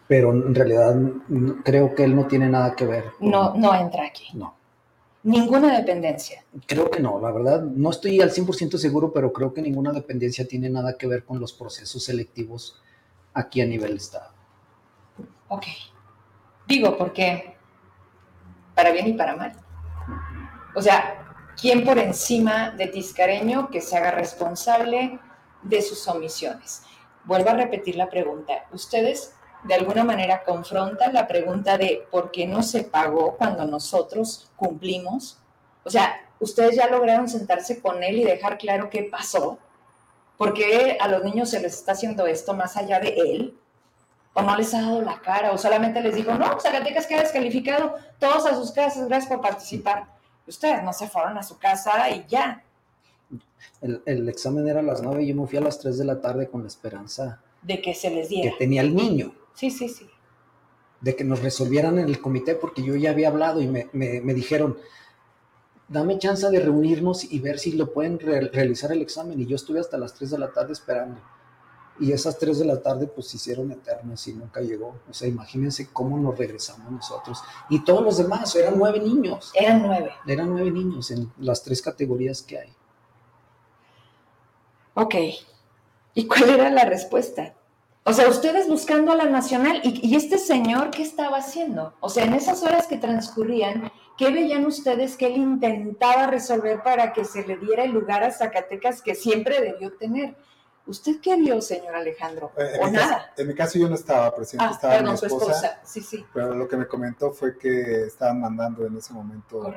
pero 0.08 0.32
en 0.32 0.54
realidad 0.54 0.94
creo 1.64 1.94
que 1.94 2.04
él 2.04 2.14
no 2.14 2.26
tiene 2.26 2.48
nada 2.48 2.74
que 2.76 2.86
ver. 2.86 3.04
con- 3.18 3.30
No, 3.30 3.54
no 3.54 3.74
entra 3.74 4.06
aquí. 4.06 4.28
No, 4.34 4.54
Ninguna 5.24 5.76
dependencia. 5.76 6.44
creo 6.66 6.88
que 6.90 7.00
no, 7.00 7.20
la 7.20 7.32
verdad. 7.32 7.62
No 7.62 7.90
estoy 7.90 8.20
al 8.20 8.30
100% 8.30 8.78
seguro, 8.78 9.12
pero 9.12 9.32
creo 9.32 9.52
que 9.52 9.60
ninguna 9.62 9.92
dependencia 9.92 10.46
tiene 10.46 10.70
nada 10.70 10.96
que 10.96 11.08
ver 11.08 11.24
con 11.24 11.40
los 11.40 11.52
procesos 11.52 12.04
selectivos 12.04 12.80
aquí 13.34 13.60
a 13.60 13.66
nivel 13.66 13.96
Estado. 13.96 14.30
Ok. 15.48 15.64
Digo, 16.68 16.96
porque 16.96 17.56
para 18.74 18.92
bien 18.92 19.08
y 19.08 19.12
para 19.14 19.34
mal. 19.36 19.52
O 20.74 20.82
sea, 20.82 21.26
¿quién 21.60 21.84
por 21.84 21.98
encima 21.98 22.70
de 22.70 22.86
Tiscareño 22.88 23.68
que 23.70 23.80
se 23.80 23.96
haga 23.96 24.10
responsable 24.12 25.18
de 25.62 25.82
sus 25.82 26.06
omisiones? 26.08 26.82
Vuelvo 27.24 27.50
a 27.50 27.54
repetir 27.54 27.96
la 27.96 28.08
pregunta. 28.08 28.66
¿Ustedes 28.72 29.34
de 29.66 29.74
alguna 29.74 30.04
manera 30.04 30.42
confrontan 30.44 31.12
la 31.12 31.26
pregunta 31.26 31.76
de 31.76 32.06
por 32.10 32.30
qué 32.30 32.46
no 32.46 32.62
se 32.62 32.84
pagó 32.84 33.36
cuando 33.36 33.64
nosotros 33.64 34.50
cumplimos? 34.56 35.38
O 35.84 35.90
sea, 35.90 36.20
ustedes 36.40 36.76
ya 36.76 36.88
lograron 36.88 37.28
sentarse 37.28 37.80
con 37.80 38.02
él 38.02 38.18
y 38.18 38.24
dejar 38.24 38.58
claro 38.58 38.90
qué 38.90 39.04
pasó. 39.04 39.58
¿Por 40.36 40.52
qué 40.52 40.98
a 41.00 41.08
los 41.08 41.24
niños 41.24 41.50
se 41.50 41.60
les 41.60 41.74
está 41.74 41.92
haciendo 41.92 42.26
esto 42.26 42.54
más 42.54 42.76
allá 42.76 43.00
de 43.00 43.14
él? 43.16 43.58
¿O 44.34 44.42
no 44.42 44.54
les 44.56 44.74
ha 44.74 44.82
dado 44.82 45.00
la 45.00 45.20
cara? 45.20 45.52
¿O 45.52 45.58
solamente 45.58 46.02
les 46.02 46.14
dijo, 46.14 46.34
no, 46.34 46.60
Zacatecas 46.60 47.06
queda 47.06 47.22
descalificado, 47.22 47.94
todos 48.18 48.44
a 48.46 48.54
sus 48.54 48.70
casas, 48.70 49.08
gracias 49.08 49.32
por 49.32 49.40
participar? 49.40 50.06
Ustedes 50.46 50.82
no 50.82 50.92
se 50.92 51.08
fueron 51.08 51.38
a 51.38 51.42
su 51.42 51.58
casa 51.58 52.10
y 52.10 52.26
ya. 52.28 52.62
El, 53.80 54.28
examen 54.28 54.68
era 54.68 54.80
a 54.80 54.82
las 54.82 55.02
9 55.02 55.22
y 55.22 55.28
yo 55.28 55.34
me 55.34 55.46
fui 55.46 55.58
a 55.58 55.62
las 55.62 55.78
3 55.78 55.98
de 55.98 56.04
la 56.04 56.20
tarde 56.20 56.48
con 56.48 56.62
la 56.62 56.68
esperanza. 56.68 57.40
De 57.62 57.80
que 57.80 57.94
se 57.94 58.10
les 58.10 58.28
diera. 58.28 58.50
Que 58.50 58.56
tenía 58.58 58.82
el 58.82 58.94
niño. 58.94 59.32
Sí, 59.56 59.70
sí, 59.70 59.88
sí. 59.88 60.06
De 61.00 61.16
que 61.16 61.24
nos 61.24 61.42
resolvieran 61.42 61.98
en 61.98 62.06
el 62.06 62.20
comité, 62.20 62.54
porque 62.54 62.82
yo 62.82 62.94
ya 62.94 63.10
había 63.10 63.28
hablado 63.28 63.62
y 63.62 63.66
me, 63.66 63.88
me, 63.92 64.34
dijeron, 64.34 64.76
dame 65.88 66.18
chance 66.18 66.48
de 66.50 66.60
reunirnos 66.60 67.24
y 67.24 67.38
ver 67.40 67.58
si 67.58 67.72
lo 67.72 67.92
pueden 67.92 68.18
realizar 68.18 68.92
el 68.92 69.00
examen. 69.00 69.40
Y 69.40 69.46
yo 69.46 69.56
estuve 69.56 69.80
hasta 69.80 69.96
las 69.96 70.12
3 70.12 70.32
de 70.32 70.38
la 70.38 70.52
tarde 70.52 70.74
esperando. 70.74 71.20
Y 71.98 72.12
esas 72.12 72.38
3 72.38 72.58
de 72.58 72.64
la 72.66 72.82
tarde 72.82 73.06
pues 73.06 73.28
se 73.28 73.38
hicieron 73.38 73.72
eternas 73.72 74.28
y 74.28 74.34
nunca 74.34 74.60
llegó. 74.60 75.00
O 75.08 75.14
sea, 75.14 75.26
imagínense 75.26 75.88
cómo 75.90 76.18
nos 76.18 76.36
regresamos 76.36 76.92
nosotros. 76.92 77.42
Y 77.70 77.82
todos 77.82 78.02
los 78.02 78.18
demás, 78.18 78.54
eran 78.56 78.76
nueve 78.76 79.00
niños. 79.00 79.52
Eran 79.54 79.82
nueve. 79.86 80.12
Eran 80.26 80.50
nueve 80.50 80.70
niños 80.70 81.10
en 81.10 81.32
las 81.38 81.62
tres 81.62 81.80
categorías 81.80 82.42
que 82.42 82.58
hay. 82.58 82.74
Ok. 84.92 85.14
¿Y 86.12 86.26
cuál 86.26 86.50
era 86.50 86.70
la 86.70 86.84
respuesta? 86.84 87.55
O 88.08 88.12
sea, 88.12 88.28
ustedes 88.28 88.68
buscando 88.68 89.10
a 89.10 89.16
la 89.16 89.24
nacional 89.24 89.80
y, 89.82 90.14
este 90.14 90.38
señor, 90.38 90.92
¿qué 90.92 91.02
estaba 91.02 91.38
haciendo? 91.38 91.92
O 91.98 92.08
sea, 92.08 92.24
en 92.24 92.34
esas 92.34 92.62
horas 92.62 92.86
que 92.86 92.98
transcurrían, 92.98 93.90
¿qué 94.16 94.30
veían 94.30 94.64
ustedes 94.64 95.16
que 95.16 95.26
él 95.26 95.38
intentaba 95.38 96.28
resolver 96.28 96.84
para 96.84 97.12
que 97.12 97.24
se 97.24 97.44
le 97.44 97.56
diera 97.56 97.82
el 97.82 97.90
lugar 97.90 98.22
a 98.22 98.30
Zacatecas 98.30 99.02
que 99.02 99.16
siempre 99.16 99.60
debió 99.60 99.92
tener? 99.94 100.36
¿Usted 100.86 101.20
qué 101.20 101.34
vio, 101.34 101.60
señor 101.60 101.96
Alejandro? 101.96 102.52
Eh, 102.56 102.78
¿O 102.80 102.88
nada? 102.88 103.32
en 103.36 103.48
mi 103.48 103.56
caso 103.56 103.76
yo 103.76 103.88
no 103.88 103.96
estaba 103.96 104.32
presente, 104.32 104.64
ah, 104.64 104.70
estaba 104.70 104.94
perdón, 104.98 105.18
mi 105.20 105.26
esposa, 105.26 105.80
Sí, 105.82 106.00
sí. 106.00 106.24
Pero 106.32 106.54
lo 106.54 106.68
que 106.68 106.76
me 106.76 106.86
comentó 106.86 107.32
fue 107.32 107.58
que 107.58 108.04
estaban 108.04 108.40
mandando 108.40 108.86
en 108.86 108.96
ese 108.96 109.14
momento 109.14 109.68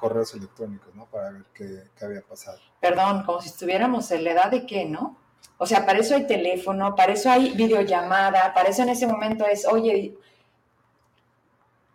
correos, 0.00 0.32
electrónicos, 0.32 0.94
¿no? 0.94 1.04
Para 1.04 1.32
ver 1.32 1.44
qué, 1.52 1.90
qué, 1.98 2.04
había 2.06 2.22
pasado. 2.22 2.58
Perdón, 2.80 3.24
como 3.24 3.42
si 3.42 3.50
estuviéramos 3.50 4.10
en 4.10 4.24
la 4.24 4.30
edad 4.30 4.50
de 4.50 4.64
qué, 4.64 4.86
¿no? 4.86 5.22
O 5.58 5.66
sea, 5.66 5.86
para 5.86 6.00
eso 6.00 6.14
hay 6.14 6.26
teléfono, 6.26 6.94
para 6.94 7.12
eso 7.12 7.30
hay 7.30 7.50
videollamada, 7.50 8.52
para 8.52 8.68
eso 8.68 8.82
en 8.82 8.88
ese 8.90 9.06
momento 9.06 9.46
es, 9.46 9.66
oye, 9.66 10.16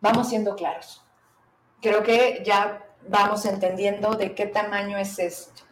vamos 0.01 0.29
siendo 0.29 0.55
claros. 0.55 1.03
Creo 1.81 2.03
que 2.03 2.41
ya 2.45 2.85
vamos 3.07 3.45
entendiendo 3.45 4.15
de 4.15 4.33
qué 4.35 4.45
tamaño 4.45 4.97
es 4.97 5.17
esto 5.19 5.63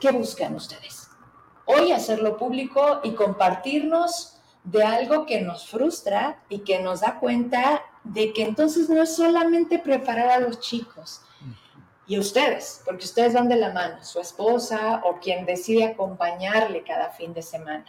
¿Qué 0.00 0.10
buscan 0.10 0.54
ustedes? 0.54 1.08
Hoy 1.64 1.92
hacerlo 1.92 2.36
público 2.36 3.00
y 3.04 3.12
compartirnos 3.12 4.38
de 4.62 4.82
algo 4.82 5.24
que 5.24 5.40
nos 5.40 5.66
frustra 5.66 6.42
y 6.50 6.58
que 6.58 6.80
nos 6.80 7.00
da 7.00 7.18
cuenta 7.20 7.82
de 8.02 8.32
que 8.34 8.42
entonces 8.42 8.90
no 8.90 9.02
es 9.02 9.16
solamente 9.16 9.78
preparar 9.78 10.28
a 10.28 10.40
los 10.40 10.60
chicos 10.60 11.22
y 12.06 12.18
ustedes, 12.18 12.82
porque 12.84 13.04
ustedes 13.04 13.32
van 13.32 13.48
de 13.48 13.56
la 13.56 13.72
mano, 13.72 14.02
su 14.04 14.20
esposa 14.20 15.00
o 15.04 15.18
quien 15.20 15.46
decide 15.46 15.84
acompañarle 15.84 16.84
cada 16.84 17.10
fin 17.10 17.32
de 17.32 17.42
semana. 17.42 17.86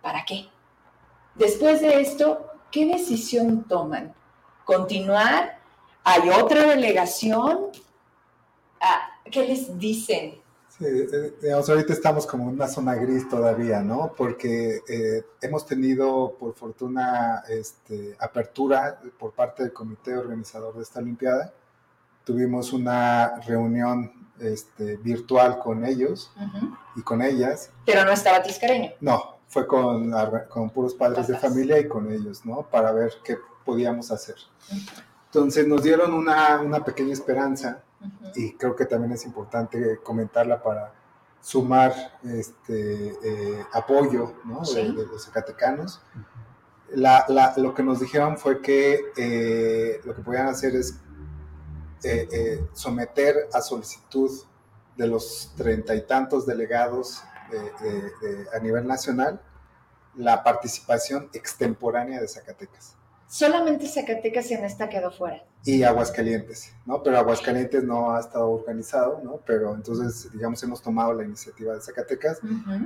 ¿Para 0.00 0.24
qué? 0.24 0.48
Después 1.34 1.80
de 1.80 2.00
esto, 2.00 2.46
¿qué 2.70 2.86
decisión 2.86 3.64
toman? 3.64 4.14
¿Continuar? 4.64 5.58
¿Hay 6.04 6.30
otra 6.30 6.62
delegación? 6.66 7.68
Ah, 8.80 9.10
¿Qué 9.30 9.46
les 9.46 9.78
dicen? 9.78 10.40
Eh, 10.80 11.52
ahorita 11.52 11.92
estamos 11.92 12.24
como 12.24 12.44
en 12.44 12.50
una 12.50 12.68
zona 12.68 12.94
gris 12.94 13.28
todavía, 13.28 13.80
¿no? 13.80 14.12
Porque 14.16 14.80
eh, 14.88 15.24
hemos 15.40 15.66
tenido, 15.66 16.36
por 16.38 16.54
fortuna, 16.54 17.42
este, 17.48 18.16
apertura 18.20 19.00
por 19.18 19.32
parte 19.32 19.64
del 19.64 19.72
comité 19.72 20.16
organizador 20.16 20.76
de 20.76 20.82
esta 20.82 21.00
Olimpiada. 21.00 21.52
Tuvimos 22.28 22.74
una 22.74 23.40
reunión 23.46 24.12
este, 24.38 24.98
virtual 24.98 25.58
con 25.60 25.82
ellos 25.82 26.30
y 26.94 27.00
con 27.00 27.22
ellas. 27.22 27.70
Pero 27.86 28.04
no 28.04 28.12
estaba 28.12 28.42
Tiscareño. 28.42 28.90
No, 29.00 29.38
fue 29.46 29.66
con, 29.66 30.12
con 30.50 30.68
puros 30.68 30.92
padres 30.92 31.26
de 31.26 31.38
familia 31.38 31.78
y 31.78 31.88
con 31.88 32.12
ellos, 32.12 32.44
¿no? 32.44 32.68
Para 32.70 32.92
ver 32.92 33.14
qué 33.24 33.38
podíamos 33.64 34.10
hacer. 34.10 34.34
Entonces 35.24 35.66
nos 35.66 35.82
dieron 35.82 36.12
una, 36.12 36.60
una 36.60 36.84
pequeña 36.84 37.14
esperanza 37.14 37.80
y 38.34 38.52
creo 38.52 38.76
que 38.76 38.84
también 38.84 39.12
es 39.12 39.24
importante 39.24 39.98
comentarla 40.02 40.62
para 40.62 40.92
sumar 41.40 41.94
este, 42.24 43.14
eh, 43.24 43.64
apoyo 43.72 44.34
de, 44.74 45.06
los 45.06 45.24
zacatecanos. 45.24 46.02
lo 46.94 47.74
que 47.74 47.82
nos 47.82 48.00
dijeron 48.00 48.36
fue 48.36 48.60
que 48.60 49.00
eh, 49.16 50.02
lo 50.04 50.14
que 50.14 50.20
podían 50.20 50.48
hacer 50.48 50.76
es 50.76 51.00
eh, 52.02 52.64
someter 52.72 53.48
a 53.52 53.60
solicitud 53.60 54.30
de 54.96 55.06
los 55.06 55.52
treinta 55.56 55.94
y 55.94 56.06
tantos 56.06 56.46
delegados 56.46 57.22
a 58.54 58.58
nivel 58.58 58.86
nacional 58.86 59.40
la 60.16 60.42
participación 60.42 61.30
extemporánea 61.32 62.20
de 62.20 62.28
Zacatecas. 62.28 62.96
Solamente 63.28 63.86
Zacatecas 63.86 64.50
en 64.50 64.64
esta 64.64 64.88
quedó 64.88 65.10
fuera. 65.10 65.44
Y 65.64 65.82
Aguascalientes, 65.82 66.72
¿no? 66.86 67.02
Pero 67.02 67.18
Aguascalientes 67.18 67.84
no 67.84 68.14
ha 68.14 68.20
estado 68.20 68.50
organizado, 68.50 69.20
¿no? 69.22 69.40
Pero 69.46 69.74
entonces, 69.74 70.32
digamos, 70.32 70.62
hemos 70.62 70.80
tomado 70.80 71.12
la 71.12 71.24
iniciativa 71.24 71.74
de 71.74 71.80
Zacatecas 71.80 72.40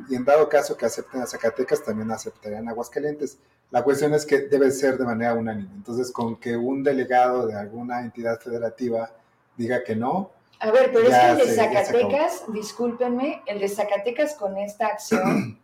y 0.09 0.15
en 0.15 0.25
dado 0.25 0.49
caso 0.49 0.77
que 0.77 0.85
acepten 0.85 1.23
a 1.23 1.27
Zacatecas, 1.27 1.85
también 1.85 2.11
aceptarían 2.11 2.69
Aguascalientes. 2.69 3.39
La 3.73 3.83
cuestión 3.83 4.13
es 4.13 4.27
que 4.27 4.43
debe 4.43 4.71
ser 4.71 4.99
de 4.99 5.05
manera 5.07 5.33
unánime. 5.33 5.71
Entonces, 5.75 6.13
con 6.13 6.37
que 6.37 6.55
un 6.55 6.83
delegado 6.83 7.47
de 7.47 7.55
alguna 7.55 8.03
entidad 8.03 8.39
federativa 8.39 9.11
diga 9.57 9.83
que 9.83 9.97
no. 9.97 10.31
A 10.61 10.71
ver, 10.71 10.93
pero 10.93 11.09
es 11.09 11.19
que 11.19 11.31
el 11.31 11.39
de 11.39 11.55
Zacatecas, 11.55 12.45
discúlpenme, 12.53 13.43
el 13.47 13.59
de 13.59 13.69
Zacatecas 13.71 14.35
con 14.35 14.59
esta 14.59 14.89
acción, 14.89 15.59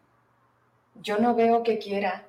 yo 1.03 1.19
no 1.19 1.35
veo 1.35 1.63
que 1.63 1.79
quiera 1.79 2.27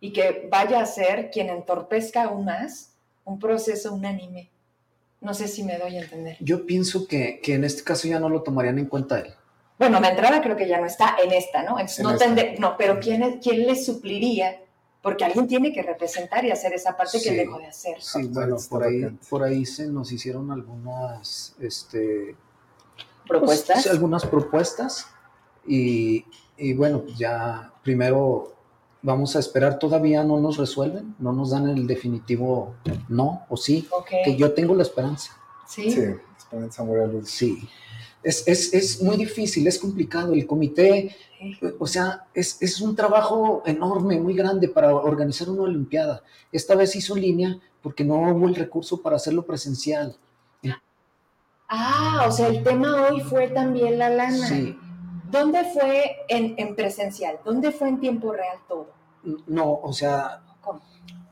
y 0.00 0.12
que 0.12 0.48
vaya 0.50 0.80
a 0.80 0.86
ser 0.86 1.30
quien 1.30 1.48
entorpezca 1.48 2.24
aún 2.24 2.44
más 2.44 2.90
un 3.24 3.38
proceso 3.38 3.94
unánime. 3.94 4.50
No 5.20 5.32
sé 5.32 5.46
si 5.46 5.62
me 5.62 5.78
doy 5.78 5.96
a 5.96 6.02
entender. 6.02 6.36
Yo 6.40 6.66
pienso 6.66 7.06
que, 7.06 7.40
que 7.40 7.54
en 7.54 7.62
este 7.62 7.84
caso 7.84 8.08
ya 8.08 8.18
no 8.18 8.28
lo 8.28 8.42
tomarían 8.42 8.80
en 8.80 8.86
cuenta 8.86 9.20
él. 9.20 9.32
Bueno, 9.78 10.00
la 10.00 10.10
entrada 10.10 10.42
creo 10.42 10.56
que 10.56 10.68
ya 10.68 10.80
no 10.80 10.86
está 10.86 11.16
en 11.22 11.32
esta, 11.32 11.62
¿no? 11.62 11.76
no, 11.78 12.18
no, 12.58 12.76
pero 12.76 12.98
¿quién, 12.98 13.38
¿quién 13.40 13.64
le 13.64 13.76
supliría? 13.76 14.60
Porque 15.04 15.24
alguien 15.24 15.46
tiene 15.46 15.70
que 15.70 15.82
representar 15.82 16.44
y 16.44 16.50
hacer 16.50 16.72
esa 16.72 16.96
parte 16.96 17.20
que 17.22 17.30
dejó 17.32 17.58
de 17.58 17.66
hacer. 17.66 18.00
Sí, 18.00 18.26
bueno, 18.28 18.56
por 18.68 18.82
ahí, 18.82 19.06
por 19.28 19.44
ahí 19.44 19.64
se 19.66 19.86
nos 19.86 20.10
hicieron 20.10 20.50
algunas 20.50 21.54
este, 21.60 22.34
propuestas. 23.28 23.82
Pues, 23.82 23.94
algunas 23.94 24.24
propuestas 24.24 25.06
y, 25.66 26.24
y 26.56 26.72
bueno, 26.72 27.04
ya 27.16 27.70
primero 27.82 28.54
vamos 29.02 29.36
a 29.36 29.40
esperar, 29.40 29.78
todavía 29.78 30.24
no 30.24 30.40
nos 30.40 30.56
resuelven, 30.56 31.14
no 31.18 31.32
nos 31.32 31.50
dan 31.50 31.68
el 31.68 31.86
definitivo 31.86 32.74
no 33.08 33.44
o 33.50 33.56
sí, 33.58 33.86
que 34.24 34.34
yo 34.36 34.54
tengo 34.54 34.74
la 34.74 34.82
esperanza. 34.82 35.36
Sí, 35.68 35.92
sí 35.92 36.00
esperanza 36.54 36.84
moral. 36.84 37.20
Sí, 37.24 37.68
es, 38.24 38.48
es, 38.48 38.74
es, 38.74 39.02
muy 39.02 39.16
difícil, 39.16 39.66
es 39.66 39.78
complicado. 39.78 40.32
El 40.32 40.46
comité, 40.46 41.14
o 41.78 41.86
sea, 41.86 42.26
es, 42.34 42.60
es, 42.60 42.80
un 42.80 42.96
trabajo 42.96 43.62
enorme, 43.66 44.18
muy 44.18 44.34
grande 44.34 44.68
para 44.68 44.94
organizar 44.94 45.48
una 45.48 45.62
Olimpiada. 45.62 46.22
Esta 46.50 46.74
vez 46.74 46.96
hizo 46.96 47.14
en 47.16 47.22
línea 47.22 47.58
porque 47.82 48.04
no 48.04 48.14
hubo 48.14 48.48
el 48.48 48.54
recurso 48.54 49.00
para 49.02 49.16
hacerlo 49.16 49.44
presencial. 49.44 50.16
Ah, 51.68 52.26
o 52.28 52.32
sea, 52.32 52.48
el 52.48 52.62
tema 52.62 53.08
hoy 53.08 53.20
fue 53.20 53.48
también 53.48 53.98
la 53.98 54.10
lana. 54.10 54.46
Sí, 54.46 54.76
¿Dónde 55.30 55.64
fue 55.64 56.18
en, 56.28 56.76
presencial? 56.76 57.40
¿Dónde 57.44 57.72
fue 57.72 57.88
en 57.88 57.98
tiempo 57.98 58.32
real 58.32 58.58
todo? 58.68 58.92
No, 59.46 59.80
o 59.82 59.92
sea, 59.92 60.42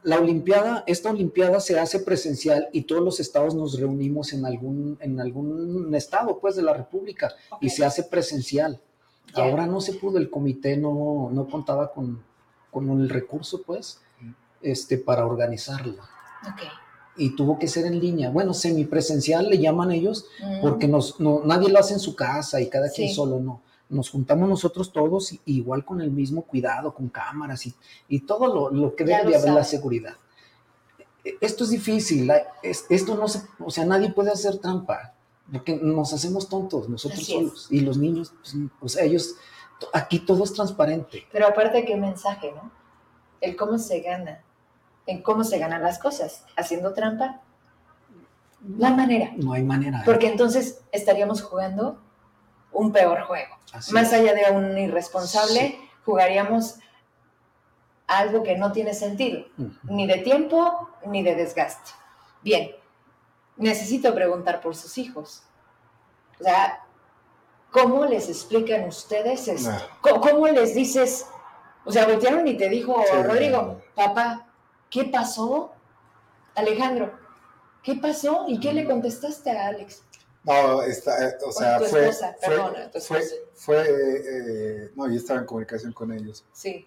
la 0.03 0.19
Olimpiada, 0.19 0.85
esta 0.87 1.11
Olimpiada 1.11 1.61
se 1.61 1.79
hace 1.79 2.01
presencial 2.01 2.69
y 2.73 2.83
todos 2.83 3.03
los 3.03 3.21
estados 3.21 3.55
nos 3.55 3.79
reunimos 3.79 4.33
en 4.33 4.45
algún, 4.45 4.99
en 5.01 5.21
algún 5.21 5.95
estado, 5.95 6.39
pues, 6.41 6.57
de 6.57 6.63
la 6.63 6.75
República 6.75 7.33
y 7.61 7.71
se 7.71 7.85
hace 7.85 8.05
presencial. 8.05 8.81
Ahora 9.35 9.67
no 9.67 9.81
se 9.81 9.95
pudo, 9.95 10.19
el 10.19 10.29
comité 10.29 10.77
no, 10.77 11.31
no 11.33 11.49
contaba 11.49 11.93
con, 11.93 12.23
el 12.75 13.09
recurso, 13.09 13.63
pues, 13.63 14.01
este, 14.61 14.99
para 14.99 15.25
organizarla. 15.27 16.09
y 17.17 17.37
tuvo 17.37 17.59
que 17.59 17.69
ser 17.69 17.87
en 17.87 18.01
línea. 18.01 18.31
Bueno, 18.31 18.55
semipresencial 18.55 19.49
le 19.49 19.59
llaman 19.59 19.93
ellos, 19.93 20.27
mm. 20.41 20.61
porque 20.63 20.89
nos, 20.89 21.21
nadie 21.21 21.69
lo 21.69 21.79
hace 21.79 21.95
en 21.95 22.01
su 22.01 22.17
casa 22.17 22.61
y 22.61 22.69
cada 22.69 22.91
quien 22.91 23.13
solo 23.15 23.39
no 23.39 23.61
nos 23.93 24.11
juntamos 24.11 24.49
nosotros 24.49 24.93
todos 24.93 25.35
igual 25.45 25.85
con 25.85 26.01
el 26.01 26.11
mismo 26.11 26.43
cuidado, 26.43 26.95
con 26.95 27.09
cámaras 27.09 27.67
y, 27.67 27.75
y 28.09 28.21
todo 28.21 28.71
lo, 28.71 28.97
que 28.97 29.05
debe 29.05 29.31
de 29.31 29.37
haber 29.37 29.53
la 29.53 29.65
seguridad. 29.65 30.17
esto 31.41 31.65
es 31.65 31.71
difícil, 31.71 32.33
esto 32.63 33.15
no 33.15 33.29
se, 33.29 33.43
o 33.61 33.71
sea, 33.71 33.85
nadie 33.85 34.11
puede 34.11 34.33
hacer 34.33 34.59
trampa, 34.59 35.13
porque 35.53 35.77
nos 35.77 36.13
hacemos 36.15 36.49
tontos 36.49 36.89
nosotros 36.89 37.27
solos. 37.27 37.67
Y 37.71 37.81
los 37.81 37.99
niños, 37.99 38.33
pues, 38.41 38.57
o 38.81 38.89
sea, 38.89 39.05
ellos, 39.05 39.37
aquí 39.93 40.21
todo 40.21 40.43
es 40.45 40.55
transparente. 40.55 41.27
Pero 41.31 41.47
aparte, 41.47 41.85
¿qué 41.85 41.97
mensaje, 41.97 42.51
no? 42.53 42.73
El 43.43 43.57
cómo 43.57 43.79
se 43.79 44.01
gana, 44.01 44.43
en 45.07 45.23
cómo 45.23 45.45
se 45.45 45.59
ganan 45.59 45.83
las 45.83 45.99
cosas, 45.99 46.47
haciendo 46.57 46.95
trampa. 46.95 47.43
La 48.79 48.91
manera. 48.91 49.33
No 49.37 49.53
hay 49.53 49.65
manera. 49.65 50.03
Porque 50.07 50.29
entonces 50.29 50.81
estaríamos 50.93 51.43
jugando 51.43 51.99
un 52.73 52.93
peor 52.93 53.23
juego. 53.23 53.57
Más 53.91 54.13
allá 54.13 54.35
de 54.35 54.51
un 54.51 54.77
irresponsable, 54.77 55.79
jugaríamos 56.05 56.77
algo 58.07 58.43
que 58.43 58.57
no 58.57 58.73
tiene 58.73 58.95
sentido, 58.95 59.45
ni 59.85 60.07
de 60.07 60.19
tiempo 60.19 60.91
ni 61.07 61.23
de 61.23 61.35
desgaste. 61.35 61.93
Bien, 62.43 62.73
necesito 63.57 64.15
preguntar 64.15 64.61
por 64.61 64.77
sus 64.77 64.99
hijos. 64.99 65.43
O 66.41 66.45
sea, 66.45 66.85
¿cómo 67.71 68.05
les 68.05 68.29
explican 68.29 68.85
ustedes 68.87 69.49
esto? 69.49 69.71
¿Cómo, 70.01 70.47
les 70.49 70.75
dices? 70.75 71.27
O 71.85 71.93
sea, 71.93 72.07
voltearon 72.07 72.47
y 72.47 72.57
te 72.57 72.69
dijo, 72.69 73.03
Rodrigo, 73.23 73.81
papá, 73.95 74.47
¿qué 74.91 75.05
pasó? 75.05 75.73
Alejandro, 76.55 77.19
¿qué 77.83 77.95
pasó? 77.95 78.45
¿Y 78.49 78.61
qué 78.61 78.73
le 78.73 78.85
contestaste 78.85 79.51
a 79.51 79.69
Alex? 79.69 80.03
No, 80.45 80.83
está, 80.83 81.29
eh, 81.29 81.37
o 81.47 81.53
sea, 81.53 81.79
fue, 81.79 82.11
fue, 83.01 83.23
fue, 83.55 83.85
eh, 83.89 84.91
no, 84.97 85.09
yo 85.09 85.15
estaba 85.15 85.41
en 85.41 85.47
comunicación 85.47 85.93
con 85.93 86.13
ellos. 86.13 86.45
Sí. 86.53 86.87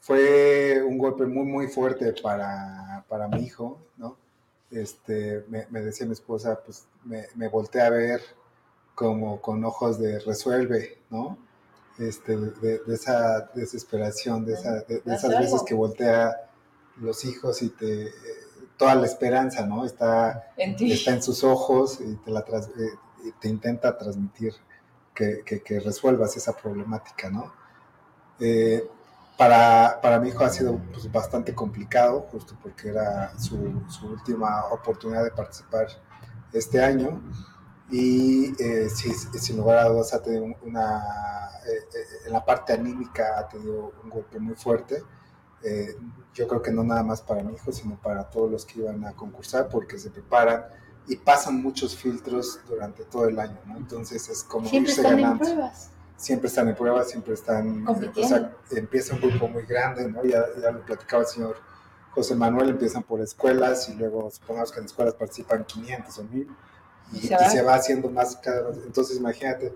Fue 0.00 0.80
un 0.82 0.98
golpe 0.98 1.26
muy, 1.26 1.44
muy 1.44 1.68
fuerte 1.68 2.12
para, 2.22 3.04
para 3.08 3.28
mi 3.28 3.42
hijo, 3.42 3.80
¿no? 3.96 4.16
Este, 4.70 5.44
me, 5.48 5.66
me, 5.70 5.80
decía 5.80 6.06
mi 6.06 6.12
esposa, 6.12 6.60
pues 6.64 6.86
me, 7.04 7.26
me 7.34 7.48
volteé 7.48 7.82
a 7.82 7.90
ver 7.90 8.20
como 8.94 9.40
con 9.40 9.64
ojos 9.64 9.98
de 9.98 10.20
resuelve, 10.20 10.98
¿no? 11.10 11.38
Este, 11.98 12.36
de, 12.36 12.78
de 12.78 12.94
esa 12.94 13.50
desesperación, 13.54 14.44
de, 14.44 14.54
esa, 14.54 14.80
de, 14.82 15.02
esas 15.06 15.38
veces 15.38 15.62
que 15.66 15.74
voltea 15.74 16.50
los 16.96 17.24
hijos 17.24 17.62
y 17.62 17.70
te 17.70 18.12
toda 18.82 18.96
la 18.96 19.06
esperanza, 19.06 19.64
¿no? 19.64 19.84
Está 19.84 20.52
en, 20.56 20.74
está 20.90 21.12
en 21.12 21.22
sus 21.22 21.44
ojos 21.44 22.00
y 22.00 22.16
te, 22.16 22.32
la 22.32 22.40
eh, 22.40 23.30
te 23.40 23.48
intenta 23.48 23.96
transmitir 23.96 24.54
que, 25.14 25.44
que, 25.44 25.78
resuelvas 25.78 26.36
esa 26.36 26.52
problemática, 26.52 27.30
¿no? 27.30 27.52
Eh, 28.40 28.84
para, 29.38 30.00
para, 30.02 30.18
mi 30.18 30.30
hijo 30.30 30.44
ha 30.44 30.48
sido 30.48 30.80
pues, 30.92 31.12
bastante 31.12 31.54
complicado, 31.54 32.26
justo 32.32 32.56
porque 32.60 32.88
era 32.88 33.38
su, 33.38 33.84
su, 33.88 34.08
última 34.08 34.64
oportunidad 34.72 35.22
de 35.22 35.30
participar 35.30 35.86
este 36.52 36.82
año. 36.82 37.22
Y 37.88 38.60
eh, 38.60 38.88
sí, 38.88 39.12
sin 39.12 39.58
lugar 39.58 39.78
a 39.78 39.88
dudas 39.90 40.12
ha 40.12 40.20
tenido 40.20 40.56
una, 40.62 41.04
en 42.26 42.32
la 42.32 42.44
parte 42.44 42.72
anímica 42.72 43.38
ha 43.38 43.48
tenido 43.48 43.92
un 44.02 44.10
golpe 44.10 44.40
muy 44.40 44.56
fuerte. 44.56 45.04
Eh, 45.64 45.96
yo 46.34 46.48
creo 46.48 46.62
que 46.62 46.70
no 46.70 46.82
nada 46.82 47.02
más 47.02 47.20
para 47.20 47.42
mi 47.42 47.54
hijo, 47.54 47.72
sino 47.72 47.96
para 48.00 48.24
todos 48.30 48.50
los 48.50 48.64
que 48.64 48.80
iban 48.80 49.04
a 49.04 49.12
concursar, 49.12 49.68
porque 49.68 49.98
se 49.98 50.10
preparan 50.10 50.64
y 51.06 51.16
pasan 51.16 51.62
muchos 51.62 51.96
filtros 51.96 52.60
durante 52.68 53.04
todo 53.04 53.28
el 53.28 53.38
año, 53.38 53.58
¿no? 53.66 53.76
Entonces 53.76 54.28
es 54.28 54.44
como 54.44 54.68
siempre 54.68 54.92
están 54.92 55.18
en 55.18 55.38
pruebas. 55.38 55.90
Siempre 56.16 56.48
están 56.48 56.68
en 56.68 56.76
pruebas, 56.76 57.10
siempre 57.10 57.34
están, 57.34 57.86
o 57.88 58.28
sea, 58.28 58.52
empieza 58.70 59.14
un 59.14 59.20
grupo 59.20 59.48
muy 59.48 59.64
grande, 59.64 60.08
¿no? 60.08 60.22
Ya, 60.24 60.44
ya 60.60 60.70
lo 60.70 60.84
platicaba 60.84 61.22
el 61.22 61.28
señor 61.28 61.56
José 62.12 62.36
Manuel, 62.36 62.70
empiezan 62.70 63.02
por 63.02 63.20
escuelas 63.20 63.88
y 63.88 63.94
luego 63.94 64.30
supongamos 64.30 64.70
que 64.70 64.78
en 64.78 64.86
escuelas 64.86 65.14
participan 65.14 65.64
500 65.64 66.18
o 66.18 66.24
1000 66.24 66.48
y, 67.14 67.20
se, 67.26 67.62
va? 67.62 67.74
haciendo 67.74 68.08
más 68.08 68.36
cada 68.36 68.68
vez. 68.68 68.78
Entonces 68.86 69.16
imagínate 69.16 69.74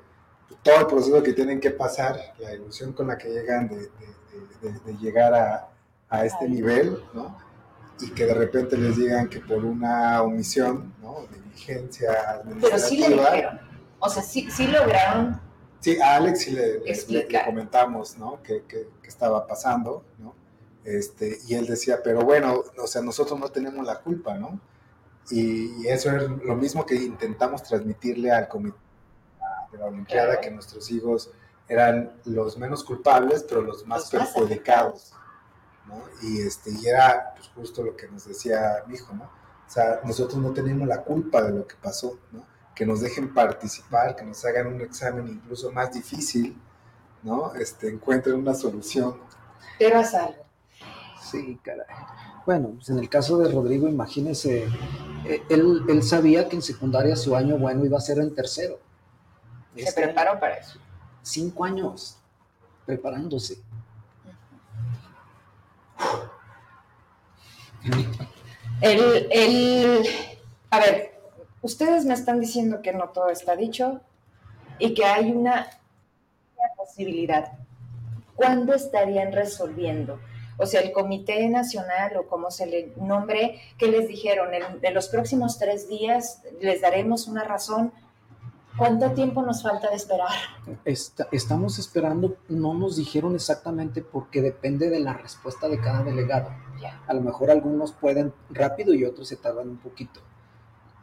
todo 0.63 0.81
el 0.81 0.87
proceso 0.87 1.23
que 1.23 1.33
tienen 1.33 1.59
que 1.59 1.71
pasar, 1.71 2.17
la 2.39 2.55
ilusión 2.55 2.93
con 2.93 3.09
la 3.09 3.19
que 3.19 3.29
llegan 3.29 3.69
de, 3.69 3.91
de 4.63 4.97
llegar 4.99 5.35
a, 5.35 5.69
a 6.09 6.25
este 6.25 6.49
nivel, 6.49 7.03
¿no? 7.13 7.37
Y 8.01 8.11
que 8.11 8.27
de 8.27 8.35
repente 8.35 8.77
les 8.77 8.97
digan 8.97 9.29
que 9.29 9.41
por 9.41 9.65
una 9.65 10.23
omisión, 10.23 10.95
¿no? 11.01 11.19
Administrativa. 11.19 12.43
Pero 12.61 12.79
sí 12.79 12.99
le 12.99 13.09
dijeron, 13.09 13.61
o 13.99 14.09
sea, 14.09 14.23
sí, 14.23 14.49
sí 14.51 14.67
lograron. 14.67 15.41
Sí, 15.81 16.01
a 16.01 16.17
Alex 16.17 16.41
sí 16.41 16.51
le, 16.51 16.81
le, 16.81 17.45
comentamos, 17.45 18.19
¿no? 18.19 18.43
Que, 18.43 18.65
que, 18.65 18.89
estaba 19.05 19.47
pasando, 19.47 20.05
¿no? 20.19 20.35
Este, 20.85 21.39
y 21.47 21.55
él 21.55 21.67
decía, 21.67 22.01
pero 22.03 22.23
bueno, 22.23 22.63
o 22.79 22.87
sea, 22.87 23.03
nosotros 23.03 23.39
no 23.39 23.49
tenemos 23.51 23.87
la 23.87 24.01
culpa, 24.01 24.35
¿no? 24.35 24.61
Y, 25.31 25.87
eso 25.87 26.11
es 26.17 26.29
lo 26.45 26.57
mismo 26.57 26.85
que 26.87 26.95
intentamos 26.95 27.63
transmitirle 27.63 28.31
al 28.31 28.49
comité 28.49 28.77
de 29.73 29.79
la 29.79 29.87
Olimpiada, 29.87 30.41
que 30.41 30.51
nuestros 30.51 30.91
hijos 30.91 31.31
eran 31.69 32.13
los 32.25 32.57
menos 32.57 32.85
culpables, 32.85 33.45
pero 33.49 33.63
los 33.63 33.87
más 33.87 34.11
perjudicados. 34.11 35.13
Y, 36.23 36.41
este, 36.41 36.71
y 36.71 36.87
era 36.87 37.35
pues, 37.37 37.49
justo 37.55 37.83
lo 37.83 37.97
que 37.97 38.09
nos 38.09 38.27
decía 38.27 38.83
mi 38.87 38.95
hijo, 38.95 39.15
¿no? 39.15 39.25
O 39.25 39.71
sea, 39.71 40.01
nosotros 40.05 40.41
no 40.41 40.53
tenemos 40.53 40.87
la 40.87 41.03
culpa 41.03 41.43
de 41.43 41.53
lo 41.53 41.67
que 41.67 41.75
pasó, 41.77 42.19
¿no? 42.33 42.45
Que 42.75 42.87
nos 42.87 43.01
dejen 43.01 43.33
participar, 43.35 44.17
que 44.17 44.25
nos 44.25 44.45
hagan 44.45 44.69
un 44.69 44.81
examen 44.81 45.27
incluso 45.29 45.73
más 45.73 45.93
difícil, 45.93 46.57
¿no? 47.23 47.55
Este, 47.55 47.89
encuentren 47.89 48.37
una 48.37 48.55
solución. 48.55 49.17
Pero 49.79 49.99
haz 49.99 50.15
algo. 50.15 50.45
Sí, 51.21 51.59
caray. 51.63 51.87
Bueno, 52.45 52.73
pues 52.77 52.89
en 52.91 52.99
el 52.99 53.09
caso 53.09 53.39
de 53.39 53.51
Rodrigo, 53.51 53.89
imagínese, 53.89 54.69
eh, 55.25 55.43
él, 55.49 55.83
él, 55.89 56.03
sabía 56.05 56.49
que 56.49 56.55
en 56.55 56.63
secundaria 56.63 57.17
su 57.17 57.35
año 57.35 57.59
bueno 57.59 57.85
iba 57.85 57.99
a 57.99 58.01
ser 58.01 58.19
en 58.19 58.33
tercero. 58.35 58.79
Se 59.75 59.83
este 59.83 60.03
preparó 60.03 60.39
para 60.39 60.55
eso. 60.55 60.79
Cinco 61.23 61.65
años 61.65 62.19
preparándose. 62.87 63.59
El, 68.81 70.07
a 70.71 70.81
ver, 70.81 71.21
ustedes 71.63 72.05
me 72.05 72.15
están 72.15 72.41
diciendo 72.41 72.83
que 72.83 72.93
no 72.93 73.09
todo 73.09 73.31
está 73.31 73.57
dicho 73.57 74.01
y 74.79 74.95
que 74.95 75.05
hay 75.05 75.33
una 75.33 75.67
posibilidad. 76.77 77.53
¿Cuándo 78.35 78.75
estarían 78.75 79.33
resolviendo? 79.33 80.21
O 80.59 80.67
sea, 80.67 80.81
el 80.81 80.93
Comité 80.93 81.49
Nacional 81.49 82.17
o 82.17 82.27
como 82.27 82.51
se 82.51 82.67
le 82.67 82.93
nombre, 82.97 83.61
¿qué 83.79 83.89
les 83.89 84.09
dijeron? 84.09 84.51
En, 84.55 84.95
los 84.95 85.09
próximos 85.09 85.59
tres 85.59 85.89
días 85.89 86.43
les 86.61 86.81
daremos 86.81 87.29
una 87.29 87.45
razón 87.45 87.93
¿Cuánto 88.77 89.11
tiempo 89.13 89.43
nos 89.43 89.63
falta 89.63 89.89
de 89.89 89.97
esperar? 89.97 90.29
estamos 91.33 91.79
esperando, 91.79 92.37
no 92.49 92.75
nos 92.75 92.97
dijeron 92.97 93.35
exactamente 93.35 94.03
porque 94.03 94.43
depende 94.43 94.91
de 94.91 95.01
la 95.01 95.15
respuesta 95.15 95.69
de 95.69 95.81
cada 95.81 96.03
delegado. 96.03 96.51
A 97.07 97.15
lo 97.15 97.23
mejor 97.23 97.51
algunos 97.51 97.93
pueden 97.93 98.35
rápido 98.51 98.93
y 98.93 99.05
otros 99.05 99.29
se 99.29 99.37
tardan 99.37 99.71
un 99.71 99.79
poquito. 99.79 100.21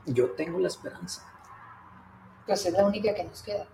Yo 0.06 0.32
tengo 0.32 0.60
la 0.60 0.68
esperanza. 0.68 1.26
Pues 2.46 2.66
es 2.66 2.74
la 2.74 2.86
única 2.86 3.14
que 3.16 3.24
nos 3.24 3.42
queda. 3.42 3.68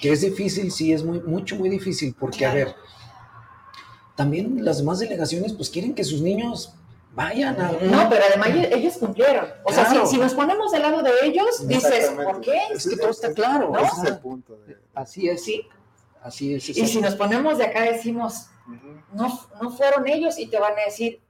Que 0.00 0.12
es 0.12 0.20
difícil, 0.20 0.70
sí, 0.72 0.92
es 0.92 1.04
muy, 1.04 1.20
mucho, 1.20 1.56
muy 1.56 1.68
difícil, 1.68 2.14
porque 2.18 2.44
a 2.44 2.52
ver, 2.52 2.74
también 4.16 4.64
las 4.64 4.78
demás 4.78 4.98
delegaciones 4.98 5.52
pues 5.52 5.70
quieren 5.70 5.94
que 5.94 6.04
sus 6.04 6.20
niños 6.20 6.74
vayan 7.12 7.60
a... 7.60 7.72
No, 7.72 8.08
pero 8.08 8.24
además 8.28 8.48
ellos 8.70 8.96
cumplieron. 8.98 9.46
O 9.64 9.72
sea, 9.72 10.06
si, 10.06 10.18
nos 10.18 10.34
ponemos 10.34 10.72
del 10.72 10.82
lado 10.82 11.02
de 11.02 11.12
ellos, 11.22 11.66
dices, 11.66 12.10
¿por 12.10 12.40
qué? 12.40 12.58
Es 12.72 12.88
que 12.88 12.96
todo 12.96 13.10
está 13.10 13.32
claro. 13.32 13.72
Así 14.94 15.28
es. 15.28 15.44
Sí. 15.44 15.66
Así 16.22 16.54
es. 16.54 16.68
Y 16.68 16.86
si 16.86 17.00
nos 17.00 17.14
ponemos 17.16 17.58
de 17.58 17.64
acá 17.64 17.82
decimos, 17.82 18.48
no, 19.12 19.40
no 19.60 19.70
fueron 19.70 20.06
ellos 20.08 20.38
y 20.38 20.46
te 20.46 20.58
van 20.58 20.72
a 20.78 20.84
decir, 20.84 21.20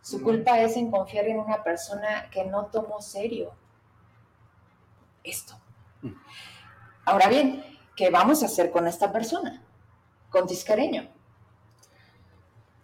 su 0.00 0.22
culpa 0.22 0.58
es 0.60 0.76
en 0.76 0.90
confiar 0.90 1.26
en 1.26 1.38
una 1.38 1.62
persona 1.62 2.30
que 2.30 2.44
no 2.44 2.66
tomó 2.66 3.00
serio 3.02 3.52
esto. 5.22 5.54
Mm. 6.02 6.12
Ahora 7.04 7.28
bien, 7.28 7.64
¿qué 7.96 8.10
vamos 8.10 8.42
a 8.42 8.46
hacer 8.46 8.70
con 8.70 8.86
esta 8.86 9.12
persona? 9.12 9.62
Con 10.30 10.46
Tiscareño. 10.46 11.08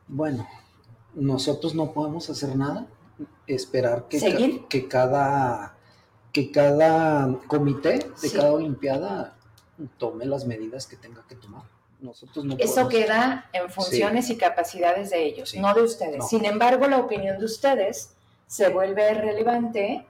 Bueno, 0.07 0.47
nosotros 1.15 1.75
no 1.75 1.93
podemos 1.93 2.29
hacer 2.31 2.57
nada, 2.57 2.87
esperar 3.47 4.09
que, 4.09 4.65
que 4.69 4.89
cada 4.89 5.75
que 6.33 6.51
cada 6.51 7.39
comité 7.47 8.11
de 8.21 8.31
cada 8.33 8.53
olimpiada 8.53 9.37
tome 9.99 10.27
las 10.27 10.45
medidas 10.45 10.87
que 10.87 10.97
tenga 10.97 11.25
que 11.29 11.37
tomar. 11.37 11.63
Nosotros 12.01 12.45
no 12.45 12.57
Eso 12.59 12.89
queda 12.89 13.49
en 13.53 13.71
funciones 13.71 14.29
y 14.31 14.37
capacidades 14.37 15.11
de 15.11 15.25
ellos, 15.25 15.55
no 15.55 15.73
de 15.73 15.83
ustedes. 15.83 16.29
Sin 16.29 16.45
embargo, 16.45 16.89
la 16.89 16.99
opinión 16.99 17.39
de 17.39 17.45
ustedes 17.45 18.15
se 18.49 18.69
vuelve 18.69 19.15
relevante 19.15 20.05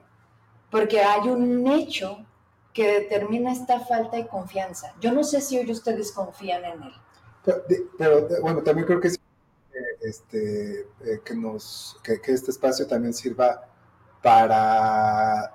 porque 0.71 1.03
hay 1.03 1.29
un 1.29 1.67
hecho 1.69 2.25
que 2.73 3.01
determina 3.01 3.53
esta 3.53 3.81
falta 3.81 4.17
de 4.17 4.27
confianza. 4.27 4.95
Yo 5.01 5.13
no 5.13 5.23
sé 5.23 5.43
si 5.43 5.59
hoy 5.59 5.71
ustedes 5.71 6.11
confían 6.11 6.65
en 6.65 6.83
él. 6.83 6.93
Pero, 7.99 8.27
bueno, 8.41 8.63
también 8.63 8.87
creo 8.87 9.01
que 9.01 9.09
este, 10.05 10.81
eh, 10.81 11.21
que, 11.25 11.35
nos, 11.35 11.97
que, 12.03 12.21
este 12.27 12.51
espacio 12.51 12.87
también 12.87 13.15
sirva 13.15 13.69
para 14.23 15.55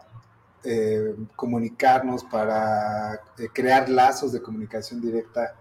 eh, 0.63 1.15
comunicarnos, 1.35 2.23
para 2.23 3.21
crear 3.53 3.89
lazos 3.89 4.31
de 4.31 4.41
comunicación 4.41 5.01
directa 5.01 5.55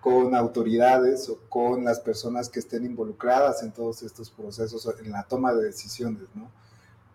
con 0.00 0.34
autoridades 0.34 1.28
o 1.28 1.38
con 1.48 1.84
las 1.84 2.00
personas 2.00 2.48
que 2.48 2.60
estén 2.60 2.84
involucradas 2.84 3.62
en 3.62 3.72
todos 3.72 4.02
estos 4.02 4.30
procesos, 4.30 4.88
en 5.02 5.10
la 5.10 5.24
toma 5.24 5.54
de 5.54 5.64
decisiones, 5.64 6.28
¿no? 6.34 6.50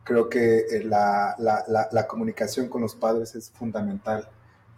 Creo 0.03 0.30
que 0.30 0.82
la, 0.84 1.34
la, 1.38 1.88
la, 1.89 2.07
comunicación 2.07 2.68
con 2.68 2.82
los 2.82 2.93
padres 2.93 3.36
es 3.36 3.51
fundamental. 3.51 4.28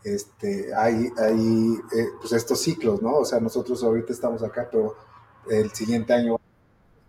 Este, 0.03 0.71
hay 0.75 1.09
hay 1.17 1.79
pues 2.19 2.31
estos 2.31 2.61
ciclos, 2.61 3.01
¿no? 3.01 3.15
O 3.15 3.25
sea, 3.25 3.39
nosotros 3.39 3.83
ahorita 3.83 4.13
estamos 4.13 4.43
acá, 4.43 4.69
pero 4.71 4.95
el 5.49 5.71
siguiente 5.71 6.13
año 6.13 6.37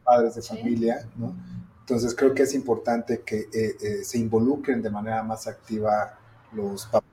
padres 0.05 0.37
de 0.37 0.43
familia, 0.43 1.07
¿no? 1.17 1.35
Entonces 1.81 2.15
creo 2.15 2.35
que 2.35 2.43
es 2.43 2.55
importante 2.55 3.21
que 3.21 3.49
eh, 3.53 3.77
eh, 3.81 4.05
se 4.05 4.19
involucren 4.19 4.83
de 4.83 4.91
manera 4.91 5.23
más 5.23 5.47
activa 5.47 6.19
los 6.53 6.87
papás, 6.87 7.11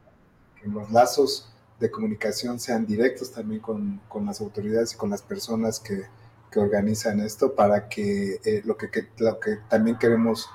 que 0.60 0.68
los 0.68 0.92
lazos 0.92 1.50
de 1.80 1.92
comunicación 1.92 2.60
sean 2.60 2.86
directos 2.86 3.32
también 3.32 3.62
con, 3.62 4.02
con 4.08 4.26
las 4.26 4.42
autoridades 4.42 4.94
y 4.94 4.98
con 4.98 5.10
las 5.10 5.22
personas 5.22 5.80
que, 5.80 6.06
que 6.52 6.60
organizan 6.60 7.20
esto 7.20 7.54
para 7.54 7.90
que, 7.90 8.40
eh, 8.46 8.62
lo 8.64 8.78
que, 8.78 8.90
lo 9.18 9.40
que 9.40 9.58
también 9.70 9.98
queremos 9.98 10.50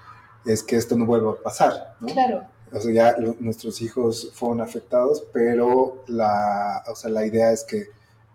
es 0.44 0.62
que 0.62 0.76
esto 0.76 0.96
no 0.96 1.06
vuelva 1.06 1.32
a 1.32 1.36
pasar, 1.36 1.96
¿no? 2.00 2.08
Claro. 2.08 2.44
O 2.72 2.80
sea, 2.80 2.92
ya 2.92 3.16
nuestros 3.40 3.80
hijos 3.82 4.30
fueron 4.34 4.60
afectados, 4.60 5.24
pero 5.32 6.04
la, 6.06 6.82
o 6.90 6.94
sea, 6.94 7.10
la 7.10 7.24
idea 7.26 7.50
es 7.50 7.64
que 7.64 7.86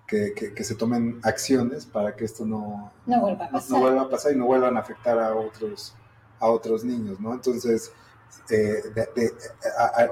que, 0.08 0.64
se 0.64 0.76
tomen 0.76 1.20
acciones 1.24 1.86
para 1.86 2.16
que 2.16 2.26
esto 2.26 2.46
no, 2.46 2.92
no, 3.06 3.22
vuelva 3.22 3.46
a 3.46 3.50
pasar. 3.52 3.72
No, 3.72 3.80
vuelva 3.80 4.02
a 4.02 4.10
pasar 4.10 4.34
y 4.34 4.36
no 4.36 4.46
vuelvan 4.46 4.78
a 4.78 4.82
afectar 4.82 5.18
a 5.20 5.36
otros, 5.36 5.96
a 6.40 6.48
otros 6.48 6.84
niños, 6.84 7.20
¿no? 7.20 7.34
Entonces, 7.34 7.92
eh, 8.50 8.84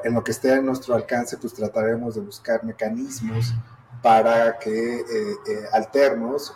en 0.03 0.13
lo 0.13 0.23
que 0.23 0.31
esté 0.31 0.53
en 0.53 0.65
nuestro 0.65 0.95
alcance, 0.95 1.37
pues 1.37 1.53
trataremos 1.53 2.15
de 2.15 2.21
buscar 2.21 2.63
mecanismos 2.63 3.53
para 4.01 4.57
que 4.57 4.99
eh, 4.99 5.03
eh, 5.47 5.65
alternos, 5.73 6.55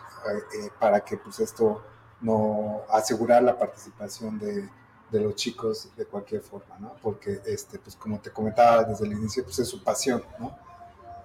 para 0.79 1.01
que 1.01 1.17
pues 1.17 1.39
esto 1.39 1.83
no 2.21 2.81
asegurar 2.89 3.43
la 3.43 3.57
participación 3.57 4.39
de, 4.39 4.67
de, 5.11 5.19
los 5.19 5.35
chicos 5.35 5.91
de 5.95 6.05
cualquier 6.05 6.41
forma, 6.41 6.79
¿no? 6.79 6.95
Porque, 7.01 7.41
este, 7.45 7.77
pues 7.77 7.95
como 7.95 8.19
te 8.19 8.31
comentaba 8.31 8.83
desde 8.83 9.05
el 9.05 9.11
inicio, 9.11 9.43
pues 9.43 9.59
es 9.59 9.67
su 9.67 9.83
pasión, 9.83 10.23
¿no? 10.39 10.64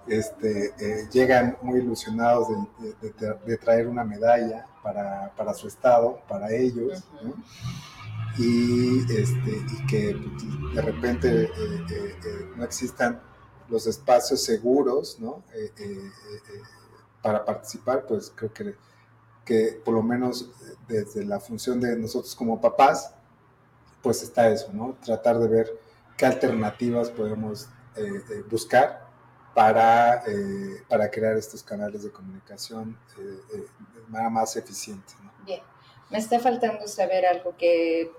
Este, 0.07 0.73
eh, 0.79 1.07
llegan 1.11 1.57
muy 1.61 1.79
ilusionados 1.79 2.47
de, 3.01 3.57
traer 3.57 3.87
una 3.87 4.03
medalla 4.03 4.67
para, 4.83 5.31
para, 5.35 5.53
su 5.53 5.67
estado, 5.67 6.21
para 6.27 6.51
ellos, 6.51 7.03
y, 8.37 9.01
este, 9.13 9.51
y 9.51 9.85
que 9.87 10.15
de 10.73 10.81
repente 10.81 11.43
eh, 11.43 11.49
eh, 11.89 12.49
no 12.55 12.63
existan 12.63 13.21
los 13.69 13.87
espacios 13.87 14.43
seguros 14.43 15.19
¿no? 15.19 15.43
para 17.21 17.45
participar, 17.45 18.05
pues 18.07 18.31
creo 18.35 18.51
que, 18.51 18.75
que 19.45 19.81
por 19.85 19.93
lo 19.93 20.03
menos 20.03 20.49
desde 20.87 21.23
la 21.23 21.39
función 21.39 21.79
de 21.79 21.95
nosotros 21.95 22.35
como 22.35 22.59
papás, 22.59 23.13
pues 24.01 24.23
está 24.23 24.49
eso, 24.49 24.73
¿no? 24.73 24.97
Tratar 25.05 25.37
de 25.37 25.47
ver 25.47 25.79
qué 26.17 26.25
alternativas 26.25 27.11
podemos 27.11 27.69
buscar 28.49 29.10
para, 29.53 30.23
eh, 30.27 30.83
para 30.87 31.09
crear 31.09 31.35
estos 31.37 31.63
canales 31.63 32.03
de 32.03 32.11
comunicación 32.11 32.97
eh, 33.17 33.39
eh, 33.55 33.65
más 34.07 34.55
eficiente. 34.55 35.13
Bien, 35.45 35.61
me 36.09 36.17
está 36.17 36.39
faltando 36.39 36.87
saber 36.87 37.25
algo 37.25 37.55
que 37.57 38.11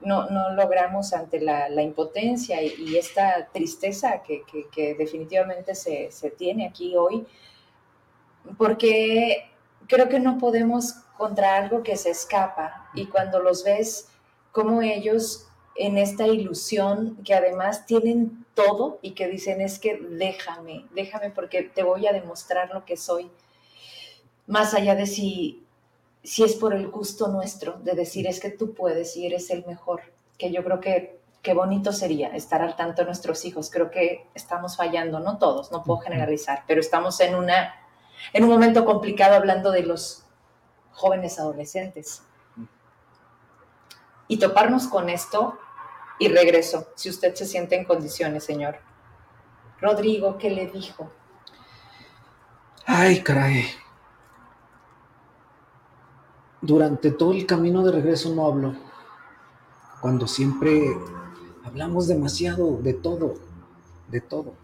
no, 0.00 0.30
no, 0.30 0.54
logramos 0.54 1.12
ante 1.12 1.38
la, 1.38 1.68
la 1.68 1.82
impotencia 1.82 2.62
y, 2.62 2.96
esta 2.96 3.48
tristeza 3.52 4.22
que, 4.22 4.44
que, 4.50 4.66
que 4.68 4.94
definitivamente 4.94 5.74
se, 5.74 6.10
se, 6.10 6.30
tiene 6.30 6.66
aquí 6.66 6.96
hoy, 6.96 7.26
porque 8.56 9.50
creo 9.86 10.08
que 10.08 10.20
no 10.20 10.38
podemos 10.38 10.94
contra 11.18 11.56
algo 11.56 11.82
que 11.82 11.98
se 11.98 12.08
escapa 12.08 12.88
y 12.94 13.08
cuando 13.08 13.40
los 13.40 13.62
ves 13.62 14.08
como 14.52 14.80
ellos 14.80 15.46
en 15.74 15.98
esta 15.98 16.26
ilusión 16.26 17.18
que 17.22 17.34
además 17.34 17.84
tienen 17.84 18.41
todo 18.54 18.98
y 19.02 19.12
que 19.12 19.28
dicen 19.28 19.60
es 19.60 19.78
que 19.78 19.96
déjame, 19.96 20.86
déjame 20.94 21.30
porque 21.30 21.62
te 21.62 21.82
voy 21.82 22.06
a 22.06 22.12
demostrar 22.12 22.70
lo 22.72 22.84
que 22.84 22.96
soy, 22.96 23.30
más 24.46 24.74
allá 24.74 24.94
de 24.94 25.06
si, 25.06 25.64
si 26.22 26.44
es 26.44 26.54
por 26.54 26.74
el 26.74 26.88
gusto 26.88 27.28
nuestro, 27.28 27.78
de 27.82 27.94
decir 27.94 28.26
es 28.26 28.40
que 28.40 28.50
tú 28.50 28.74
puedes 28.74 29.16
y 29.16 29.26
eres 29.26 29.50
el 29.50 29.64
mejor, 29.66 30.02
que 30.38 30.52
yo 30.52 30.62
creo 30.64 30.80
que 30.80 31.20
qué 31.42 31.54
bonito 31.54 31.92
sería 31.92 32.28
estar 32.28 32.62
al 32.62 32.76
tanto 32.76 33.02
de 33.02 33.06
nuestros 33.06 33.44
hijos, 33.44 33.70
creo 33.70 33.90
que 33.90 34.26
estamos 34.34 34.76
fallando, 34.76 35.18
no 35.18 35.38
todos, 35.38 35.72
no 35.72 35.82
puedo 35.82 36.00
generalizar, 36.00 36.64
pero 36.66 36.80
estamos 36.80 37.18
en, 37.20 37.34
una, 37.34 37.74
en 38.32 38.44
un 38.44 38.50
momento 38.50 38.84
complicado 38.84 39.34
hablando 39.34 39.72
de 39.72 39.82
los 39.82 40.24
jóvenes 40.92 41.38
adolescentes. 41.38 42.22
Y 44.28 44.38
toparnos 44.38 44.86
con 44.86 45.10
esto 45.10 45.58
y 46.22 46.28
regreso, 46.28 46.86
si 46.94 47.10
usted 47.10 47.34
se 47.34 47.44
siente 47.44 47.74
en 47.74 47.84
condiciones, 47.84 48.44
señor. 48.44 48.76
Rodrigo, 49.80 50.38
¿qué 50.38 50.50
le 50.50 50.68
dijo? 50.68 51.10
Ay, 52.86 53.24
caray. 53.24 53.64
Durante 56.60 57.10
todo 57.10 57.32
el 57.32 57.44
camino 57.44 57.82
de 57.84 57.90
regreso 57.90 58.32
no 58.32 58.46
hablo. 58.46 58.76
Cuando 60.00 60.28
siempre 60.28 60.96
hablamos 61.64 62.06
demasiado 62.06 62.76
de 62.80 62.94
todo, 62.94 63.34
de 64.06 64.20
todo. 64.20 64.54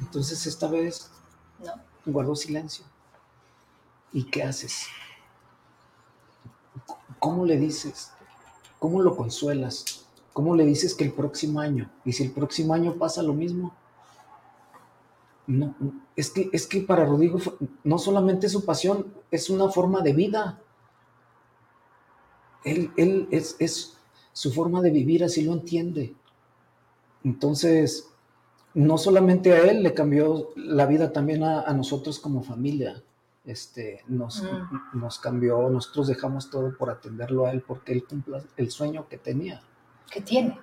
Entonces 0.00 0.46
esta 0.46 0.66
vez 0.66 1.12
no. 1.60 1.74
guardó 2.06 2.34
silencio. 2.34 2.84
¿Y 4.12 4.24
qué 4.24 4.42
haces? 4.42 4.88
¿Cómo 7.20 7.46
le 7.46 7.56
dices? 7.56 8.10
¿Cómo 8.80 9.00
lo 9.00 9.14
consuelas? 9.14 9.97
¿Cómo 10.38 10.54
le 10.54 10.64
dices 10.64 10.94
que 10.94 11.02
el 11.02 11.12
próximo 11.12 11.58
año? 11.58 11.90
Y 12.04 12.12
si 12.12 12.22
el 12.22 12.30
próximo 12.30 12.72
año 12.72 12.94
pasa 12.94 13.24
lo 13.24 13.34
mismo. 13.34 13.74
No, 15.48 15.74
es 16.14 16.30
que, 16.30 16.48
es 16.52 16.68
que 16.68 16.82
para 16.82 17.04
Rodrigo 17.04 17.40
no 17.82 17.98
solamente 17.98 18.48
su 18.48 18.64
pasión, 18.64 19.12
es 19.32 19.50
una 19.50 19.68
forma 19.68 20.00
de 20.00 20.12
vida. 20.12 20.62
Él, 22.62 22.92
él 22.96 23.26
es, 23.32 23.56
es, 23.58 23.98
su 24.32 24.52
forma 24.52 24.80
de 24.80 24.92
vivir, 24.92 25.24
así 25.24 25.42
lo 25.42 25.54
entiende. 25.54 26.14
Entonces, 27.24 28.08
no 28.74 28.96
solamente 28.96 29.54
a 29.54 29.68
él 29.68 29.82
le 29.82 29.92
cambió 29.92 30.50
la 30.54 30.86
vida, 30.86 31.12
también 31.12 31.42
a, 31.42 31.62
a 31.62 31.72
nosotros 31.72 32.20
como 32.20 32.44
familia 32.44 33.02
este, 33.44 34.04
nos, 34.06 34.44
nos 34.92 35.18
cambió, 35.18 35.68
nosotros 35.68 36.06
dejamos 36.06 36.48
todo 36.48 36.78
por 36.78 36.90
atenderlo 36.90 37.44
a 37.44 37.50
él 37.50 37.60
porque 37.66 37.92
él 37.92 38.04
cumple 38.04 38.44
el 38.56 38.70
sueño 38.70 39.08
que 39.08 39.18
tenía. 39.18 39.64
Que 40.10 40.20
tiene. 40.20 40.58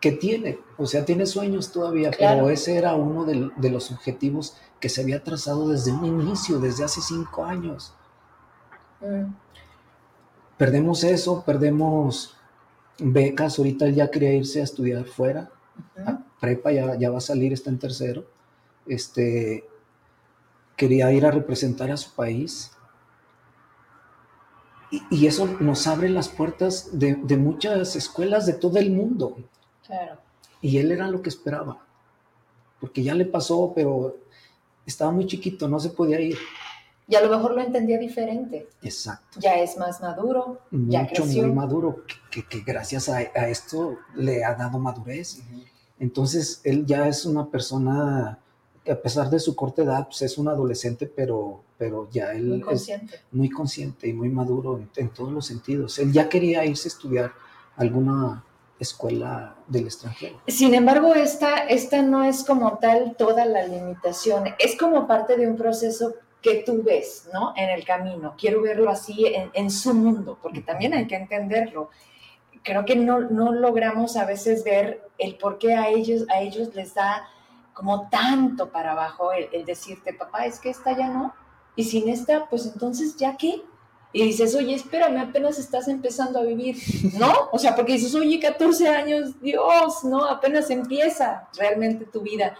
Que 0.00 0.12
tiene, 0.12 0.60
o 0.76 0.86
sea, 0.86 1.04
tiene 1.04 1.26
sueños 1.26 1.72
todavía, 1.72 2.12
pero 2.16 2.50
ese 2.50 2.76
era 2.76 2.94
uno 2.94 3.24
de, 3.24 3.70
los 3.70 3.90
objetivos 3.90 4.56
que 4.78 4.88
se 4.88 5.02
había 5.02 5.24
trazado 5.24 5.68
desde 5.68 5.90
un 5.90 6.04
inicio, 6.04 6.60
desde 6.60 6.84
hace 6.84 7.00
cinco 7.00 7.44
años. 7.44 7.92
Mm. 9.00 9.32
Perdemos 10.56 11.02
eso, 11.02 11.42
perdemos 11.44 12.36
becas, 12.98 13.58
ahorita 13.58 13.86
él 13.86 13.94
ya 13.96 14.10
quería 14.10 14.34
irse 14.34 14.60
a 14.60 14.64
estudiar 14.64 15.04
fuera, 15.04 15.50
prepa 16.40 16.72
ya, 16.72 16.96
ya 16.96 17.10
va 17.10 17.18
a 17.18 17.20
salir, 17.20 17.52
está 17.52 17.70
en 17.70 17.78
tercero. 17.78 18.24
Este, 18.86 19.64
quería 20.76 21.12
ir 21.12 21.26
a 21.26 21.30
representar 21.30 21.90
a 21.90 21.96
su 21.96 22.14
país. 22.14 22.70
Y, 24.90 25.26
eso 25.26 25.46
nos 25.60 25.86
abre 25.86 26.08
las 26.08 26.28
puertas 26.28 26.98
de, 26.98 27.14
muchas 27.36 27.94
escuelas 27.94 28.46
de 28.46 28.54
todo 28.54 28.78
el 28.78 28.90
mundo. 28.90 29.36
Claro. 29.86 30.18
Y 30.60 30.78
él 30.78 30.90
era 30.92 31.08
lo 31.08 31.22
que 31.22 31.28
esperaba, 31.28 31.78
porque 32.80 33.02
ya 33.02 33.14
le 33.14 33.26
pasó, 33.26 33.72
pero 33.74 34.16
estaba 34.86 35.10
muy 35.10 35.26
chiquito, 35.26 35.68
no 35.68 35.78
se 35.78 35.90
podía 35.90 36.20
ir. 36.20 36.38
Y 37.06 37.14
a 37.14 37.22
lo 37.22 37.30
mejor 37.30 37.54
lo 37.54 37.62
entendía 37.62 37.98
diferente. 37.98 38.68
Exacto. 38.82 39.40
Ya 39.40 39.58
es 39.58 39.76
más 39.78 40.00
maduro, 40.00 40.60
ya 40.70 41.06
creció. 41.06 41.44
muy 41.44 41.52
maduro, 41.52 42.04
que, 42.30 42.60
gracias 42.60 43.08
a, 43.08 43.22
esto 43.22 43.98
le 44.14 44.44
ha 44.44 44.54
dado 44.54 44.78
madurez. 44.78 45.42
Entonces, 45.98 46.60
él 46.64 46.86
ya 46.86 47.08
es 47.08 47.24
una 47.24 47.50
persona 47.50 48.38
a 48.90 49.00
pesar 49.00 49.30
de 49.30 49.38
su 49.38 49.54
corta 49.54 49.82
edad, 49.82 50.06
pues 50.06 50.22
es 50.22 50.38
un 50.38 50.48
adolescente, 50.48 51.06
pero, 51.06 51.62
pero 51.76 52.08
ya 52.10 52.32
él 52.32 52.46
muy 52.46 52.60
consciente. 52.60 53.16
es 53.16 53.22
muy 53.32 53.50
consciente 53.50 54.08
y 54.08 54.12
muy 54.12 54.28
maduro 54.28 54.80
en, 54.96 55.08
todos 55.10 55.32
los 55.32 55.46
sentidos. 55.46 55.98
Él 55.98 56.12
ya 56.12 56.28
quería 56.28 56.64
irse 56.64 56.88
a 56.88 56.92
estudiar 56.92 57.32
alguna 57.76 58.44
escuela 58.78 59.56
del 59.66 59.84
extranjero. 59.84 60.40
Sin 60.46 60.74
embargo, 60.74 61.14
esta, 61.14 61.58
esta 61.58 62.02
no 62.02 62.24
es 62.24 62.44
como 62.44 62.78
tal 62.78 63.16
toda 63.16 63.44
la 63.44 63.66
limitación, 63.66 64.44
es 64.58 64.76
como 64.76 65.06
parte 65.06 65.36
de 65.36 65.48
un 65.48 65.56
proceso 65.56 66.14
que 66.40 66.62
tú 66.64 66.82
ves, 66.84 67.28
¿no? 67.32 67.52
En 67.56 67.68
el 67.70 67.84
camino. 67.84 68.34
Quiero 68.38 68.62
verlo 68.62 68.90
así 68.90 69.26
en, 69.26 69.70
su 69.70 69.92
mundo, 69.92 70.38
porque 70.40 70.60
también 70.60 70.94
hay 70.94 71.08
que 71.08 71.16
entenderlo. 71.16 71.90
Creo 72.62 72.84
que 72.84 72.94
no, 72.94 73.20
no 73.20 73.52
logramos 73.52 74.16
a 74.16 74.24
veces 74.24 74.62
ver 74.62 75.02
el 75.18 75.36
por 75.36 75.58
qué 75.58 75.74
a 75.74 75.88
ellos, 75.88 76.26
a 76.28 76.40
ellos 76.40 76.74
les 76.74 76.94
da 76.94 77.28
como 77.78 78.08
tanto 78.08 78.72
para 78.72 78.90
abajo 78.90 79.32
el, 79.32 79.48
el 79.52 79.64
decirte, 79.64 80.12
papá, 80.12 80.46
es 80.46 80.58
que 80.58 80.70
esta 80.70 80.96
ya 80.96 81.08
no, 81.08 81.32
y 81.76 81.84
sin 81.84 82.08
esta, 82.08 82.48
pues 82.50 82.66
entonces, 82.66 83.16
¿ya 83.16 83.36
qué? 83.36 83.62
Y 84.12 84.24
dices, 84.24 84.52
oye, 84.56 84.74
espérame, 84.74 85.18
apenas 85.18 85.60
estás 85.60 85.86
empezando 85.86 86.40
a 86.40 86.42
vivir, 86.42 86.76
¿no? 87.20 87.32
O 87.52 87.58
sea, 87.60 87.76
porque 87.76 87.92
dices, 87.92 88.16
oye, 88.16 88.40
14 88.40 88.88
años, 88.88 89.40
Dios, 89.40 90.02
¿no? 90.02 90.24
Apenas 90.24 90.70
empieza 90.70 91.48
realmente 91.56 92.04
tu 92.04 92.22
vida. 92.22 92.58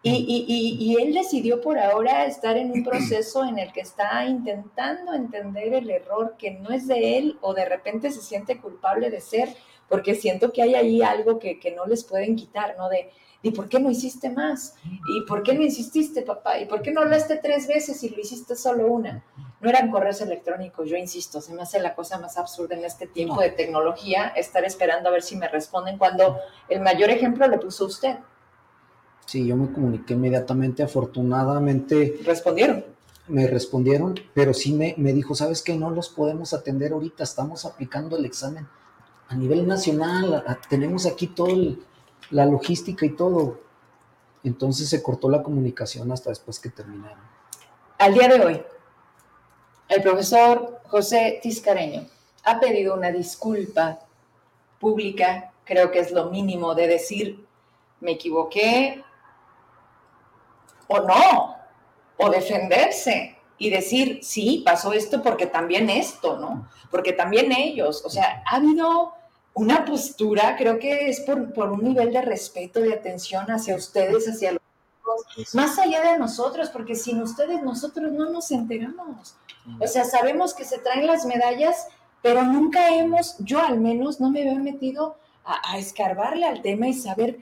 Y, 0.00 0.12
y, 0.12 0.76
y, 0.78 1.02
él 1.02 1.12
decidió 1.12 1.60
por 1.60 1.76
ahora 1.76 2.24
estar 2.26 2.56
en 2.56 2.70
un 2.70 2.84
proceso 2.84 3.44
en 3.44 3.58
el 3.58 3.72
que 3.72 3.80
está 3.80 4.26
intentando 4.26 5.12
entender 5.12 5.74
el 5.74 5.90
error 5.90 6.36
que 6.38 6.52
no 6.52 6.70
es 6.70 6.86
de 6.86 7.18
él 7.18 7.38
o 7.40 7.54
de 7.54 7.64
repente 7.64 8.12
se 8.12 8.20
siente 8.20 8.60
culpable 8.60 9.10
de 9.10 9.20
ser, 9.20 9.56
porque 9.88 10.14
siento 10.14 10.52
que 10.52 10.62
hay 10.62 10.76
ahí 10.76 11.02
algo 11.02 11.40
que, 11.40 11.58
que 11.58 11.72
no 11.72 11.84
les 11.86 12.04
pueden 12.04 12.36
quitar, 12.36 12.76
¿no? 12.78 12.88
De, 12.88 13.10
¿Y 13.42 13.50
por 13.50 13.68
qué 13.68 13.80
no 13.80 13.90
hiciste 13.90 14.30
más? 14.30 14.76
¿Y 14.84 15.22
por 15.22 15.42
qué 15.42 15.54
no 15.54 15.62
insististe, 15.62 16.22
papá? 16.22 16.60
¿Y 16.60 16.66
por 16.66 16.80
qué 16.80 16.92
no 16.92 17.00
hablaste 17.00 17.36
tres 17.36 17.66
veces 17.66 18.02
y 18.04 18.10
lo 18.10 18.20
hiciste 18.20 18.54
solo 18.54 18.86
una? 18.86 19.24
No 19.60 19.68
eran 19.68 19.90
correos 19.90 20.20
electrónicos, 20.20 20.88
yo 20.88 20.96
insisto, 20.96 21.40
se 21.40 21.52
me 21.52 21.62
hace 21.62 21.80
la 21.80 21.94
cosa 21.94 22.18
más 22.18 22.36
absurda 22.36 22.76
en 22.76 22.84
este 22.84 23.06
tiempo 23.06 23.40
de 23.40 23.50
tecnología 23.50 24.28
estar 24.28 24.64
esperando 24.64 25.08
a 25.08 25.12
ver 25.12 25.22
si 25.22 25.36
me 25.36 25.48
responden 25.48 25.98
cuando 25.98 26.38
el 26.68 26.80
mayor 26.80 27.10
ejemplo 27.10 27.46
lo 27.48 27.58
puso 27.58 27.86
usted. 27.86 28.16
Sí, 29.26 29.46
yo 29.46 29.56
me 29.56 29.72
comuniqué 29.72 30.14
inmediatamente, 30.14 30.82
afortunadamente. 30.82 32.20
¿Respondieron? 32.24 32.84
Me 33.28 33.46
respondieron, 33.46 34.18
pero 34.34 34.52
sí 34.52 34.72
me, 34.72 34.94
me 34.98 35.12
dijo, 35.12 35.34
¿sabes 35.34 35.62
qué? 35.62 35.76
No 35.76 35.90
los 35.90 36.08
podemos 36.08 36.52
atender 36.54 36.92
ahorita, 36.92 37.22
estamos 37.22 37.64
aplicando 37.64 38.16
el 38.16 38.24
examen 38.24 38.66
a 39.32 39.34
nivel 39.34 39.66
nacional, 39.66 40.44
tenemos 40.68 41.06
aquí 41.06 41.26
todo 41.28 41.48
el 41.48 41.82
la 42.32 42.46
logística 42.46 43.06
y 43.06 43.10
todo. 43.10 43.60
Entonces 44.42 44.88
se 44.88 45.02
cortó 45.02 45.30
la 45.30 45.42
comunicación 45.42 46.10
hasta 46.10 46.30
después 46.30 46.58
que 46.58 46.70
terminaron. 46.70 47.22
Al 47.98 48.14
día 48.14 48.26
de 48.28 48.44
hoy, 48.44 48.62
el 49.88 50.02
profesor 50.02 50.80
José 50.86 51.38
Tiscareño 51.42 52.06
ha 52.44 52.58
pedido 52.58 52.94
una 52.94 53.12
disculpa 53.12 54.00
pública, 54.80 55.52
creo 55.64 55.92
que 55.92 56.00
es 56.00 56.10
lo 56.10 56.30
mínimo 56.30 56.74
de 56.74 56.88
decir, 56.88 57.46
me 58.00 58.12
equivoqué 58.12 59.04
o 60.88 61.00
no, 61.00 61.56
o 62.16 62.30
defenderse 62.30 63.38
y 63.58 63.70
decir, 63.70 64.20
sí, 64.22 64.62
pasó 64.66 64.92
esto 64.92 65.22
porque 65.22 65.46
también 65.46 65.88
esto, 65.88 66.36
¿no? 66.36 66.68
Porque 66.90 67.12
también 67.12 67.52
ellos, 67.52 68.02
o 68.04 68.10
sea, 68.10 68.42
ha 68.44 68.56
habido 68.56 69.12
una 69.54 69.84
postura, 69.84 70.56
creo 70.56 70.78
que 70.78 71.08
es 71.08 71.20
por, 71.20 71.52
por, 71.52 71.70
un 71.70 71.84
nivel 71.84 72.12
de 72.12 72.22
respeto, 72.22 72.80
de 72.80 72.94
atención 72.94 73.50
hacia 73.50 73.76
ustedes, 73.76 74.26
hacia 74.26 74.52
los 74.52 74.62
hijos, 74.98 75.54
más 75.54 75.78
allá 75.78 76.12
de 76.12 76.18
nosotros, 76.18 76.70
porque 76.70 76.94
sin 76.94 77.20
ustedes 77.20 77.62
nosotros 77.62 78.10
no 78.12 78.30
nos 78.30 78.50
enteramos. 78.50 79.36
O 79.78 79.86
sea, 79.86 80.04
sabemos 80.04 80.54
que 80.54 80.64
se 80.64 80.78
traen 80.78 81.06
las 81.06 81.26
medallas, 81.26 81.86
pero 82.22 82.42
nunca 82.42 82.94
hemos, 82.94 83.36
yo 83.38 83.60
al 83.60 83.78
menos 83.78 84.20
no 84.20 84.30
me 84.30 84.42
veo 84.42 84.56
metido 84.56 85.16
a, 85.44 85.72
a 85.72 85.78
escarbarle 85.78 86.46
al 86.46 86.62
tema 86.62 86.88
y 86.88 86.94
saber, 86.94 87.38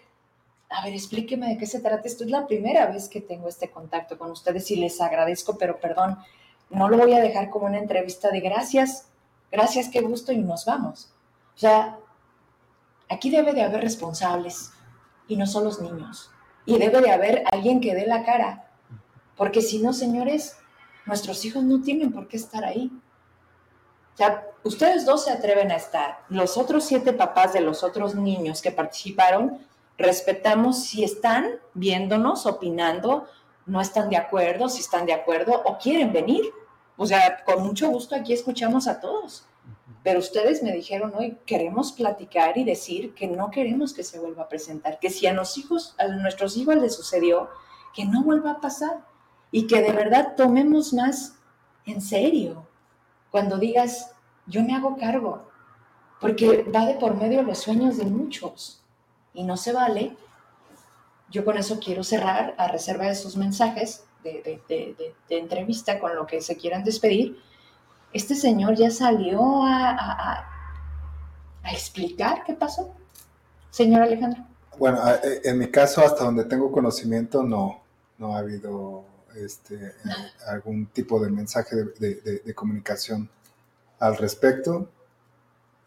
a 0.68 0.84
ver, 0.84 0.94
explíqueme 0.94 1.48
de 1.48 1.58
qué 1.58 1.66
se 1.66 1.80
trata. 1.80 2.08
Esto 2.08 2.24
es 2.24 2.30
la 2.30 2.46
primera 2.46 2.86
vez 2.86 3.08
que 3.08 3.20
tengo 3.20 3.48
este 3.48 3.70
contacto 3.70 4.18
con 4.18 4.32
ustedes 4.32 4.70
y 4.70 4.76
les 4.76 5.00
agradezco, 5.00 5.56
pero 5.56 5.78
perdón, 5.78 6.18
no 6.70 6.88
lo 6.88 6.98
voy 6.98 7.14
a 7.14 7.20
dejar 7.20 7.50
como 7.50 7.66
una 7.66 7.78
entrevista 7.78 8.30
de 8.30 8.40
gracias, 8.40 9.06
gracias, 9.50 9.88
qué 9.88 10.00
gusto 10.00 10.32
y 10.32 10.38
nos 10.38 10.64
vamos. 10.64 11.12
O 11.54 11.58
sea, 11.60 11.98
aquí 13.10 13.28
debe 13.30 13.52
de 13.52 13.62
haber 13.62 13.82
responsables 13.82 14.72
y 15.28 15.36
no 15.36 15.46
son 15.46 15.64
los 15.64 15.80
niños. 15.80 16.30
Y 16.64 16.78
debe 16.78 17.00
de 17.00 17.10
haber 17.10 17.44
alguien 17.52 17.80
que 17.80 17.94
dé 17.94 18.06
la 18.06 18.24
cara. 18.24 18.70
Porque 19.36 19.62
si 19.62 19.78
no, 19.78 19.92
señores, 19.92 20.56
nuestros 21.06 21.44
hijos 21.44 21.64
no 21.64 21.82
tienen 21.82 22.12
por 22.12 22.28
qué 22.28 22.36
estar 22.36 22.64
ahí. 22.64 22.90
O 24.18 24.68
ustedes 24.68 25.06
dos 25.06 25.24
se 25.24 25.32
atreven 25.32 25.70
a 25.70 25.76
estar. 25.76 26.24
Los 26.28 26.56
otros 26.56 26.84
siete 26.84 27.12
papás 27.12 27.52
de 27.52 27.60
los 27.60 27.82
otros 27.82 28.14
niños 28.14 28.60
que 28.60 28.70
participaron, 28.70 29.58
respetamos 29.96 30.84
si 30.84 31.04
están 31.04 31.58
viéndonos, 31.74 32.44
opinando, 32.46 33.26
no 33.66 33.80
están 33.80 34.10
de 34.10 34.16
acuerdo, 34.16 34.68
si 34.68 34.80
están 34.80 35.06
de 35.06 35.14
acuerdo 35.14 35.62
o 35.64 35.78
quieren 35.78 36.12
venir. 36.12 36.44
O 36.96 37.06
sea, 37.06 37.42
con 37.44 37.62
mucho 37.62 37.88
gusto 37.88 38.14
aquí 38.14 38.32
escuchamos 38.34 38.86
a 38.86 39.00
todos. 39.00 39.46
Pero 40.02 40.18
ustedes 40.18 40.62
me 40.62 40.72
dijeron 40.72 41.12
hoy, 41.14 41.36
queremos 41.44 41.92
platicar 41.92 42.56
y 42.56 42.64
decir 42.64 43.14
que 43.14 43.26
no 43.26 43.50
queremos 43.50 43.92
que 43.92 44.02
se 44.02 44.18
vuelva 44.18 44.44
a 44.44 44.48
presentar, 44.48 44.98
que 44.98 45.10
si 45.10 45.26
a, 45.26 45.34
los 45.34 45.58
hijos, 45.58 45.94
a 45.98 46.08
nuestros 46.08 46.56
hijos 46.56 46.76
les 46.76 46.94
sucedió, 46.94 47.50
que 47.94 48.06
no 48.06 48.22
vuelva 48.22 48.52
a 48.52 48.60
pasar 48.60 49.04
y 49.50 49.66
que 49.66 49.82
de 49.82 49.92
verdad 49.92 50.34
tomemos 50.36 50.94
más 50.94 51.36
en 51.84 52.00
serio 52.00 52.66
cuando 53.30 53.58
digas, 53.58 54.12
yo 54.46 54.62
me 54.62 54.74
hago 54.74 54.96
cargo, 54.96 55.50
porque 56.20 56.64
va 56.64 56.86
de 56.86 56.94
por 56.94 57.14
medio 57.14 57.42
los 57.42 57.58
sueños 57.58 57.98
de 57.98 58.04
muchos 58.04 58.82
y 59.34 59.44
no 59.44 59.56
se 59.56 59.72
vale. 59.72 60.16
Yo 61.30 61.44
con 61.44 61.56
eso 61.56 61.78
quiero 61.78 62.02
cerrar 62.02 62.54
a 62.58 62.68
reserva 62.68 63.06
de 63.06 63.14
sus 63.14 63.36
mensajes 63.36 64.04
de, 64.24 64.60
de 64.68 65.38
entrevista 65.38 65.98
con 66.00 66.14
lo 66.16 66.26
que 66.26 66.40
se 66.40 66.56
quieran 66.56 66.84
despedir 66.84 67.40
este 68.12 68.34
señor 68.34 68.74
ya 68.76 68.90
salió 68.90 69.62
a, 69.64 70.46
explicar 71.72 72.42
qué 72.44 72.54
pasó, 72.54 72.92
señor 73.70 74.02
Alejandro. 74.02 74.44
Bueno, 74.78 74.98
eh, 75.22 75.42
en 75.44 75.58
mi 75.58 75.70
caso, 75.70 76.04
hasta 76.04 76.24
donde 76.24 76.44
tengo 76.44 76.72
conocimiento, 76.72 77.42
no, 77.42 77.80
no 78.18 78.34
ha 78.34 78.38
habido 78.38 79.04
este, 79.36 79.94
algún 80.48 80.86
tipo 80.86 81.20
de 81.20 81.30
mensaje 81.30 81.76
de, 81.76 82.54
comunicación 82.54 83.30
al 84.00 84.16
respecto. 84.16 84.88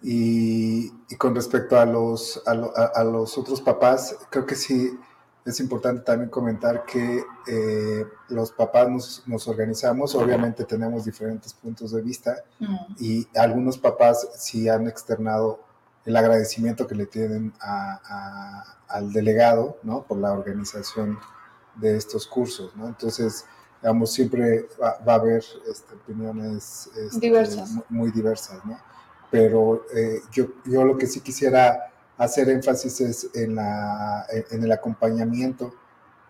Y, 0.01 0.89
con 1.17 1.35
respecto 1.35 1.79
a 1.79 1.85
los, 1.85 2.41
a 2.45 3.03
los 3.03 3.37
otros 3.37 3.61
papás, 3.61 4.15
creo 4.29 4.45
que 4.45 4.55
sí 4.55 4.97
es 5.45 5.59
importante 5.59 6.03
también 6.03 6.29
comentar 6.29 6.85
que 6.85 7.23
eh, 7.47 8.05
los 8.29 8.51
papás 8.51 9.23
nos, 9.25 9.47
organizamos, 9.47 10.15
obviamente 10.15 10.63
tenemos 10.63 11.03
diferentes 11.03 11.53
puntos 11.53 11.91
de 11.91 12.01
vista 12.01 12.35
mm. 12.59 12.77
y 12.99 13.27
algunos 13.35 13.77
papás 13.77 14.29
sí 14.37 14.69
han 14.69 14.87
externado 14.87 15.59
el 16.05 16.15
agradecimiento 16.15 16.87
que 16.87 16.95
le 16.95 17.05
tienen 17.05 17.53
al 18.87 19.13
delegado, 19.13 19.77
¿no? 19.83 20.03
Por 20.03 20.17
la 20.17 20.33
organización 20.33 21.17
de 21.75 21.95
estos 21.95 22.27
cursos, 22.27 22.75
¿no? 22.75 22.87
Entonces, 22.87 23.45
digamos, 23.81 24.11
siempre 24.11 24.67
va, 24.81 24.97
a 25.05 25.15
haber 25.15 25.43
este, 25.69 25.95
opiniones 25.95 26.89
este, 26.95 27.19
diversas. 27.19 27.71
Muy, 27.89 28.11
diversas, 28.11 28.63
¿no? 28.65 28.77
Pero 29.31 29.85
eh, 29.95 30.21
yo, 30.31 30.47
yo 30.65 30.83
lo 30.83 30.97
que 30.97 31.07
sí 31.07 31.21
quisiera 31.21 31.92
hacer 32.17 32.49
énfasis 32.49 33.29
en, 33.33 33.55
la, 33.55 34.25
en 34.51 34.63
el 34.63 34.71
acompañamiento 34.71 35.73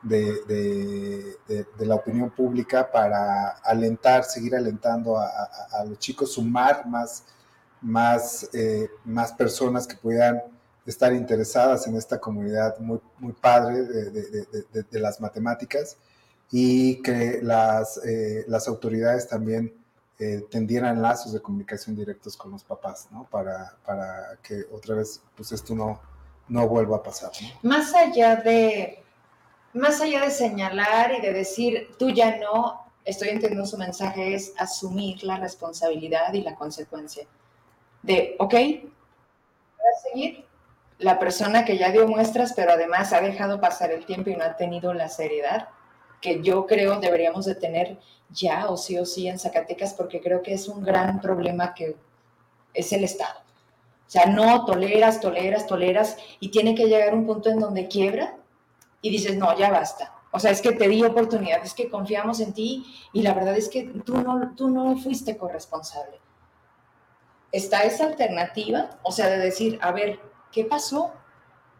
de, 0.03 1.37
de, 1.47 1.85
la 1.85 1.95
opinión 1.95 2.29
pública 2.29 2.91
para 2.91 3.49
alentar, 3.63 4.23
seguir 4.25 4.55
alentando 4.55 5.17
a, 5.17 5.83
los 5.87 5.97
chicos, 5.99 6.33
sumar 6.33 6.85
más, 6.87 7.23
más, 7.81 8.49
eh, 8.53 8.89
más 9.05 9.31
personas 9.33 9.87
que 9.87 9.95
puedan 9.95 10.41
estar 10.85 11.13
interesadas 11.13 11.87
en 11.87 11.95
esta 11.95 12.19
comunidad 12.19 12.77
muy, 12.79 12.99
muy 13.19 13.33
padre 13.33 13.83
de, 13.83 14.99
las 14.99 15.21
matemáticas 15.21 15.97
y 16.51 17.01
que 17.01 17.39
las, 17.41 17.97
eh, 18.05 18.43
las 18.47 18.67
autoridades 18.67 19.27
también 19.27 19.73
eh, 20.23 20.45
tendieran 20.49 21.01
lazos 21.01 21.33
de 21.33 21.41
comunicación 21.41 21.97
directos 21.97 22.37
con 22.37 22.51
los 22.51 22.63
papás, 22.63 23.09
¿no? 23.11 23.27
Para, 23.29 23.75
para 23.85 24.37
que 24.41 24.63
otra 24.71 24.95
vez, 24.95 25.21
pues 25.35 25.51
esto 25.51 25.75
no, 25.75 25.99
no 26.47 26.65
vuelva 26.67 26.97
a 26.97 27.03
pasar. 27.03 27.31
Más 27.61 27.93
allá 27.93 28.37
de, 28.37 29.03
más 29.73 29.99
allá 29.99 30.21
de 30.21 30.31
señalar 30.31 31.13
y 31.15 31.21
de 31.21 31.33
decir, 31.33 31.89
tú 31.99 32.09
ya 32.09 32.37
no, 32.37 32.85
estoy 33.03 33.29
entendiendo 33.29 33.65
su 33.65 33.77
mensaje, 33.77 34.33
es 34.33 34.53
asumir 34.57 35.23
la 35.25 35.37
responsabilidad 35.37 36.31
y 36.31 36.41
la 36.41 36.55
consecuencia. 36.55 37.27
De, 38.01 38.37
ok, 38.39 38.53
a 38.53 40.09
seguir 40.09 40.45
la 40.99 41.19
persona 41.19 41.65
que 41.65 41.77
ya 41.77 41.91
dio 41.91 42.07
muestras, 42.07 42.53
pero 42.53 42.71
además 42.71 43.11
ha 43.11 43.19
dejado 43.19 43.59
pasar 43.59 43.91
el 43.91 44.05
tiempo 44.05 44.29
y 44.29 44.37
no 44.37 44.45
ha 44.45 44.55
tenido 44.55 44.93
la 44.93 45.09
seriedad 45.09 45.67
que 46.23 46.41
yo 46.41 46.65
creo 46.65 47.01
deberíamos 47.01 47.45
de 47.45 47.53
tener 47.53 47.99
ya 48.29 48.69
o 48.69 48.77
sí 48.77 48.97
o 48.97 49.05
sí 49.05 49.27
en 49.27 49.37
Zacatecas 49.37 49.93
porque 49.93 50.21
creo 50.21 50.41
que 50.41 50.53
es 50.53 50.69
un 50.69 50.81
gran 50.81 51.19
problema 51.19 51.73
que 51.73 51.97
es 52.73 52.93
el 52.93 53.03
Estado. 53.03 53.41
O 54.07 54.09
sea, 54.09 54.25
no 54.27 54.63
toleras, 54.63 55.19
toleras, 55.19 55.67
toleras 55.67 56.17
y 56.39 56.49
tiene 56.49 56.75
que 56.75 56.85
llegar 56.85 57.13
un 57.13 57.25
punto 57.25 57.49
en 57.49 57.59
donde 57.59 57.89
quiebra 57.89 58.37
y 59.01 59.09
dices, 59.09 59.37
no, 59.37 59.55
ya 59.57 59.69
basta. 59.69 60.15
O 60.31 60.39
sea, 60.39 60.51
es 60.51 60.61
que 60.61 60.71
te 60.71 60.87
di 60.87 61.03
oportunidad, 61.03 61.61
es 61.61 61.73
que 61.73 61.89
confiamos 61.89 62.39
en 62.39 62.53
ti 62.53 62.85
y 63.11 63.21
la 63.21 63.33
verdad 63.33 63.57
es 63.57 63.67
que 63.67 63.83
tú 63.83 64.15
no, 64.17 64.55
tú 64.55 64.69
no 64.69 64.95
fuiste 64.95 65.35
corresponsable. 65.37 66.19
Está 67.51 67.83
esa 67.83 68.05
alternativa, 68.05 68.97
o 69.03 69.11
sea, 69.11 69.27
de 69.27 69.37
decir, 69.39 69.77
a 69.81 69.91
ver, 69.91 70.19
¿qué 70.53 70.63
pasó? 70.63 71.11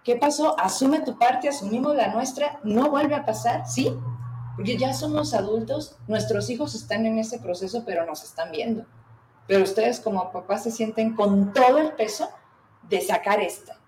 ¿Qué 0.03 0.17
pasó? 0.17 0.59
Asume 0.59 0.99
tu 0.99 1.17
parte, 1.17 1.47
asumimos 1.47 1.95
la 1.95 2.09
nuestra, 2.09 2.59
no 2.63 2.89
vuelve 2.89 3.15
a 3.15 3.25
pasar, 3.25 3.65
¿sí? 3.65 3.97
Porque 4.55 4.77
ya 4.77 4.93
somos 4.93 5.33
adultos, 5.33 5.97
nuestros 6.07 6.49
hijos 6.49 6.75
están 6.75 7.05
en 7.05 7.17
ese 7.17 7.39
proceso, 7.39 7.83
pero 7.85 8.05
nos 8.05 8.23
están 8.23 8.51
viendo. 8.51 8.85
Pero 9.47 9.63
ustedes 9.63 9.99
como 9.99 10.31
papás 10.31 10.63
se 10.63 10.71
sienten 10.71 11.15
con 11.15 11.53
todo 11.53 11.79
el 11.79 11.93
peso 11.93 12.29
de 12.87 13.01
sacar 13.01 13.41
esta. 13.41 13.79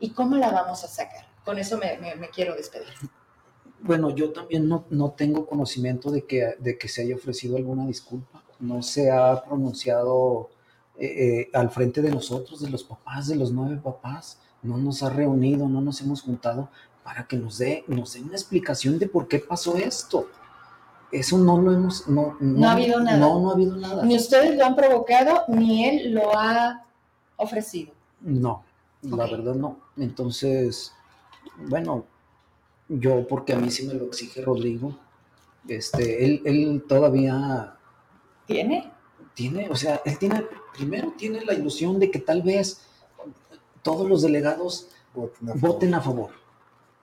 ¿Y 0.00 0.10
cómo 0.10 0.36
la 0.36 0.50
vamos 0.50 0.82
a 0.84 0.88
sacar? 0.88 1.26
Con 1.44 1.58
eso 1.58 1.78
me, 1.78 1.98
quiero 2.34 2.54
despedir. 2.54 2.88
Bueno, 3.80 4.10
yo 4.10 4.32
también 4.32 4.66
no, 4.66 4.86
no 4.90 5.10
tengo 5.10 5.46
conocimiento 5.46 6.10
de 6.10 6.24
que, 6.24 6.54
de 6.58 6.78
que 6.78 6.88
se 6.88 7.02
haya 7.02 7.16
ofrecido 7.16 7.56
alguna 7.56 7.86
disculpa. 7.86 8.42
No 8.58 8.82
se 8.82 9.10
ha 9.10 9.44
pronunciado 9.44 10.48
eh, 10.96 11.06
eh, 11.06 11.50
al 11.52 11.70
frente 11.70 12.00
de 12.00 12.10
nosotros, 12.10 12.60
de 12.62 12.70
los 12.70 12.82
papás, 12.82 13.28
de 13.28 13.36
los 13.36 13.52
nueve 13.52 13.76
papás. 13.76 14.40
No 14.62 14.78
nos 14.78 15.02
ha 15.02 15.10
reunido, 15.10 15.68
no 15.68 15.82
nos 15.82 16.00
hemos 16.00 16.22
juntado 16.22 16.70
para 17.04 17.26
que 17.26 17.36
nos 17.36 17.58
dé, 17.58 17.84
nos 17.86 18.14
dé 18.14 18.22
una 18.22 18.32
explicación 18.32 18.98
de 18.98 19.06
por 19.06 19.28
qué 19.28 19.38
pasó 19.38 19.76
esto. 19.76 20.26
Eso 21.12 21.38
no 21.38 21.60
lo 21.60 21.70
hemos, 21.70 22.08
no, 22.08 22.36
no, 22.40 22.66
ha 22.66 22.72
habido 22.72 22.98
nada. 22.98 23.18
No, 23.18 23.40
no 23.40 23.50
ha 23.50 23.52
habido 23.52 23.76
nada. 23.76 24.04
Ni 24.04 24.16
ustedes 24.16 24.56
lo 24.56 24.64
han 24.64 24.74
provocado, 24.74 25.42
ni 25.48 25.86
él 25.86 26.14
lo 26.14 26.36
ha 26.36 26.82
ofrecido. 27.36 27.92
No, 28.20 28.64
la 29.02 29.26
verdad 29.26 29.54
no. 29.54 29.78
Entonces, 29.98 30.92
bueno, 31.68 32.06
yo 32.88 33.28
porque 33.28 33.52
a 33.52 33.58
mí 33.58 33.70
sí 33.70 33.86
me 33.86 33.94
lo 33.94 34.06
exige 34.06 34.40
Rodrigo, 34.40 34.98
este, 35.68 36.24
él, 36.24 36.42
él 36.46 36.84
todavía... 36.88 37.76
¿Tiene? 38.46 38.92
Tiene, 39.34 39.68
o 39.68 39.76
sea, 39.76 40.00
él 40.04 40.18
tiene, 40.18 40.46
primero 40.74 41.12
tiene 41.18 41.44
la 41.44 41.52
ilusión 41.52 41.98
de 41.98 42.10
que 42.10 42.18
tal 42.18 42.42
vez 42.42 42.80
todos 43.82 44.08
los 44.08 44.22
delegados 44.22 44.88
voten 45.14 45.94
a 45.94 46.00
favor 46.00 46.43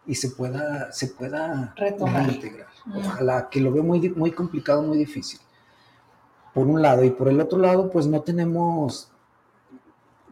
y 0.05 0.15
se 0.15 0.31
pueda, 0.31 0.91
se 0.91 1.07
pueda 1.07 1.73
reintegrar. 1.75 2.67
Ojalá, 2.95 3.49
que 3.49 3.59
lo 3.59 3.71
veo 3.71 3.83
muy, 3.83 4.09
muy 4.09 4.31
complicado, 4.31 4.81
muy 4.81 4.97
difícil. 4.97 5.39
Por 6.53 6.67
un 6.67 6.81
lado, 6.81 7.03
y 7.03 7.11
por 7.11 7.29
el 7.29 7.39
otro 7.39 7.59
lado, 7.59 7.89
pues 7.89 8.07
no 8.07 8.21
tenemos 8.21 9.11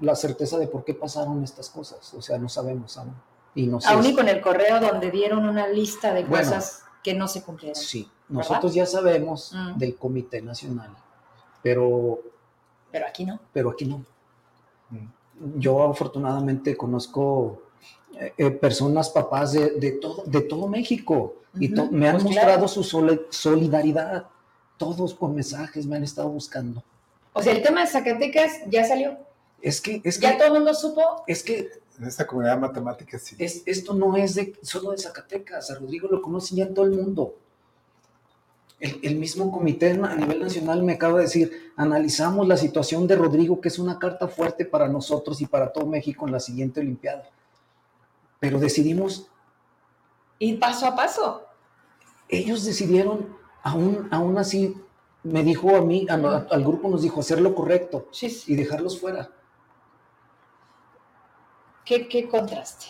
la 0.02 0.16
certeza 0.16 0.58
de 0.58 0.68
por 0.68 0.84
qué 0.84 0.94
pasaron 0.94 1.44
estas 1.44 1.70
cosas. 1.70 2.14
O 2.14 2.22
sea, 2.22 2.38
no 2.38 2.50
sabemos 2.50 2.98
aún. 2.98 3.16
Y 3.56 3.68
no 3.68 3.80
aún 3.86 4.06
y 4.06 4.16
con 4.16 4.28
el 4.28 4.42
correo 4.42 4.80
donde 4.80 5.12
dieron 5.12 5.48
una 5.48 5.68
lista 5.68 6.14
de 6.14 6.26
cosas 6.26 6.84
que 7.04 7.14
no 7.14 7.28
se 7.28 7.44
cumplieron. 7.44 7.76
Sí, 7.76 8.10
nosotros 8.28 8.74
ya 8.74 8.86
sabemos 8.86 9.54
mm. 9.54 9.78
del 9.78 9.96
Comité 9.96 10.42
Nacional, 10.42 10.96
pero... 11.62 12.20
Pero 12.92 13.08
aquí 13.08 13.26
no. 13.26 13.40
Pero 13.54 13.70
aquí 13.72 13.86
no. 13.86 14.04
Mm. 14.90 15.60
Yo 15.60 15.90
afortunadamente 15.90 16.76
conozco 16.76 17.69
eh, 18.20 18.34
eh, 18.38 18.52
personas, 18.52 19.10
papás 19.10 19.54
de, 19.54 19.72
de, 19.72 19.92
todo, 19.92 20.24
de 20.26 20.42
todo 20.42 20.68
México. 20.68 21.36
Y 21.60 21.70
me 21.70 22.08
han 22.08 22.16
pues 22.16 22.24
mostrado 22.26 22.68
su 22.68 22.84
solidaridad. 23.30 24.28
Todos 24.78 25.14
con 25.14 25.36
mensajes 25.36 25.86
me 25.86 25.96
han 25.96 26.04
estado 26.04 26.30
buscando. 26.30 26.84
O 27.34 27.42
sea, 27.42 27.54
el 27.54 27.62
tema 27.62 27.82
de 27.82 27.88
Zacatecas 27.88 28.52
ya 28.68 28.86
salió. 28.86 29.18
Es 29.62 29.82
que, 29.82 30.02
es 30.04 30.20
ya 30.20 30.38
todo 30.38 30.48
el 30.48 30.54
mundo 30.54 30.74
supo. 30.74 31.24
Es 31.28 31.44
que 31.44 31.70
en 31.98 32.06
esta 32.06 32.26
comunidad 32.26 32.60
matemática 32.60 33.20
sí. 33.20 33.36
Es, 33.40 33.64
esto 33.66 33.94
no 33.94 34.16
es 34.16 34.36
de, 34.36 34.54
solo 34.62 34.92
de 34.92 34.98
Zacatecas. 34.98 35.70
A 35.72 35.76
Rodrigo 35.76 36.08
lo 36.10 36.22
conoce 36.22 36.56
ya 36.56 36.68
todo 36.74 36.86
el 36.86 36.92
mundo. 36.92 37.36
El, 38.80 39.00
el, 39.04 39.16
mismo 39.18 39.52
comité 39.52 39.92
a 39.92 40.16
nivel 40.16 40.40
nacional 40.40 40.82
me 40.84 40.94
acaba 40.94 41.18
de 41.18 41.26
decir, 41.26 41.74
analizamos 41.76 42.48
la 42.48 42.56
situación 42.56 43.08
de 43.08 43.18
Rodrigo, 43.18 43.60
que 43.60 43.68
es 43.68 43.78
una 43.78 44.00
carta 44.00 44.30
fuerte 44.30 44.64
para 44.64 44.88
nosotros 44.88 45.42
y 45.42 45.48
para 45.48 45.74
todo 45.74 45.86
México 45.86 46.26
en 46.26 46.32
la 46.32 46.40
siguiente 46.40 46.80
Olimpiada 46.80 47.30
pero 48.40 48.60
decidimos 48.60 49.30
ir 50.40 50.60
paso 50.60 50.88
a 50.88 50.96
paso. 50.96 51.46
Ellos 52.28 52.64
decidieron, 52.64 53.36
aún, 53.64 54.08
aún 54.12 54.38
así, 54.38 54.76
me 55.24 55.44
dijo 55.44 55.76
a 55.76 55.82
mí, 55.82 56.08
al 56.10 56.64
grupo 56.64 56.90
nos 56.90 57.02
dijo 57.02 57.20
hacer 57.20 57.42
lo 57.42 57.54
correcto 57.54 58.08
y 58.48 58.56
dejarlos 58.56 59.00
fuera. 59.00 59.30
¿Qué, 61.86 62.08
qué 62.08 62.28
contraste? 62.28 62.86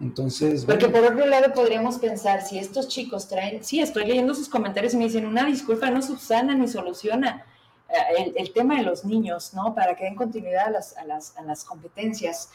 Entonces. 0.00 0.64
Porque 0.64 0.88
por 0.88 1.02
otro 1.04 1.26
lado 1.26 1.52
podríamos 1.52 1.98
pensar, 1.98 2.42
si 2.42 2.58
estos 2.58 2.86
chicos 2.88 3.28
traen, 3.28 3.64
sí, 3.64 3.80
estoy 3.80 4.04
leyendo 4.04 4.34
sus 4.34 4.48
comentarios 4.48 4.94
y 4.94 4.96
me 4.96 5.04
dicen, 5.04 5.26
una 5.26 5.44
disculpa 5.44 5.90
no 5.90 6.02
subsana 6.02 6.54
ni 6.54 6.68
soluciona 6.68 7.46
eh, 7.88 8.32
el, 8.36 8.52
tema 8.52 8.76
de 8.76 8.82
los 8.84 9.04
niños, 9.04 9.54
¿no? 9.54 9.74
Para 9.74 9.96
que 9.96 10.04
den 10.04 10.14
continuidad 10.14 10.66
a 10.66 10.70
las, 10.70 10.96
a 10.96 11.04
las, 11.04 11.36
a 11.36 11.42
las 11.42 11.64
competencias. 11.64 12.50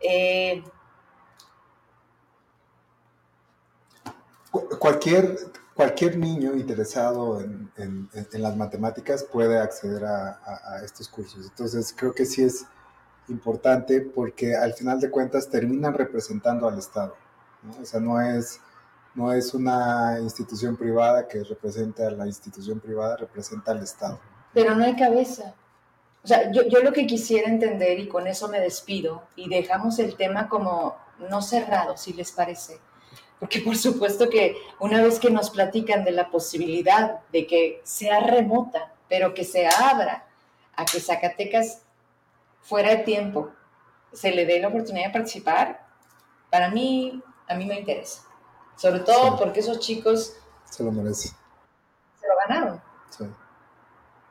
Eh, 0.00 0.62
cualquier, 4.78 5.36
cualquier 5.74 6.18
niño 6.18 6.54
interesado 6.54 7.40
en, 7.40 8.08
las 8.32 8.56
matemáticas 8.56 9.24
puede 9.24 9.58
acceder 9.58 10.04
a, 10.04 10.80
estos 10.84 11.08
cursos. 11.08 11.46
Entonces 11.46 11.94
creo 11.96 12.12
que 12.12 12.26
sí 12.26 12.42
es 12.42 12.66
importante 13.28 14.00
porque 14.00 14.54
al 14.54 14.72
final 14.74 15.00
de 15.00 15.10
cuentas 15.10 15.48
terminan 15.48 15.94
representando 15.94 16.68
al 16.68 16.78
Estado. 16.78 17.14
O 17.80 17.84
sea, 17.84 18.00
no 18.00 18.20
es, 18.20 18.60
no 19.14 19.32
es 19.32 19.52
una 19.54 20.18
institución 20.20 20.76
privada 20.76 21.26
que 21.26 21.42
represente 21.42 22.04
a 22.04 22.10
la 22.10 22.26
institución 22.26 22.78
privada, 22.78 23.16
representa 23.16 23.72
al 23.72 23.82
Estado. 23.82 24.20
Pero 24.54 24.74
no 24.74 24.84
hay 24.84 24.94
cabeza. 24.94 25.54
O 26.22 26.28
sea, 26.28 26.50
yo, 26.50 26.62
yo 26.68 26.80
lo 26.80 26.92
que 26.92 27.06
quisiera 27.06 27.48
entender, 27.48 27.98
y 27.98 28.08
con 28.08 28.26
eso 28.26 28.48
me 28.48 28.60
despido, 28.60 29.22
y 29.36 29.48
dejamos 29.48 29.98
el 29.98 30.16
tema 30.16 30.48
como 30.48 30.96
no 31.30 31.40
cerrado, 31.40 31.96
si 31.96 32.12
les 32.12 32.32
parece 32.32 32.80
porque 33.38 33.60
por 33.60 33.76
supuesto 33.76 34.30
que 34.30 34.56
una 34.80 35.02
vez 35.02 35.18
que 35.18 35.30
nos 35.30 35.50
platican 35.50 36.04
de 36.04 36.12
la 36.12 36.30
posibilidad 36.30 37.20
de 37.32 37.46
que 37.46 37.80
sea 37.84 38.20
remota, 38.20 38.92
pero 39.08 39.34
que 39.34 39.44
se 39.44 39.66
abra 39.66 40.26
a 40.74 40.84
que 40.84 41.00
Zacatecas 41.00 41.82
fuera 42.62 42.90
de 42.90 42.98
tiempo 42.98 43.50
se 44.12 44.32
le 44.32 44.46
dé 44.46 44.60
la 44.60 44.68
oportunidad 44.68 45.08
de 45.08 45.12
participar, 45.12 45.86
para 46.50 46.70
mí, 46.70 47.22
a 47.48 47.54
mí 47.54 47.66
me 47.66 47.78
interesa. 47.78 48.22
Sobre 48.76 49.00
todo 49.00 49.36
porque 49.38 49.60
esos 49.60 49.80
chicos... 49.80 50.34
Se 50.64 50.82
lo 50.82 50.90
merecen. 50.90 51.32
Se 52.20 52.26
lo 52.26 52.34
ganaron. 52.48 52.82
Sí. 53.10 53.24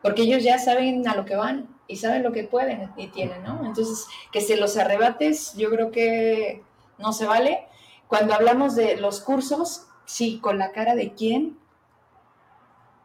Porque 0.02 0.24
ellos 0.24 0.44
ya 0.44 0.58
saben 0.58 1.08
a 1.08 1.16
lo 1.16 1.26
que 1.26 1.36
van 1.36 1.70
y 1.88 1.98
saben 1.98 2.24
lo 2.24 2.32
que 2.32 2.44
pueden 2.44 2.92
y 2.98 3.08
tienen, 3.08 3.44
¿no? 3.44 3.66
Entonces, 3.66 4.06
que 4.32 4.42
se 4.42 4.58
los 4.58 4.76
arrebates, 4.78 5.54
yo 5.56 5.70
creo 5.70 5.92
que 5.92 6.64
no 6.98 7.14
se 7.14 7.26
vale 7.26 7.68
cuando 8.08 8.34
hablamos 8.34 8.76
de 8.76 8.98
los 8.98 9.22
cursos, 9.22 9.88
sí, 10.06 10.40
con 10.40 10.58
la 10.60 10.72
cara 10.72 10.96
de 10.96 11.14
quién 11.14 11.58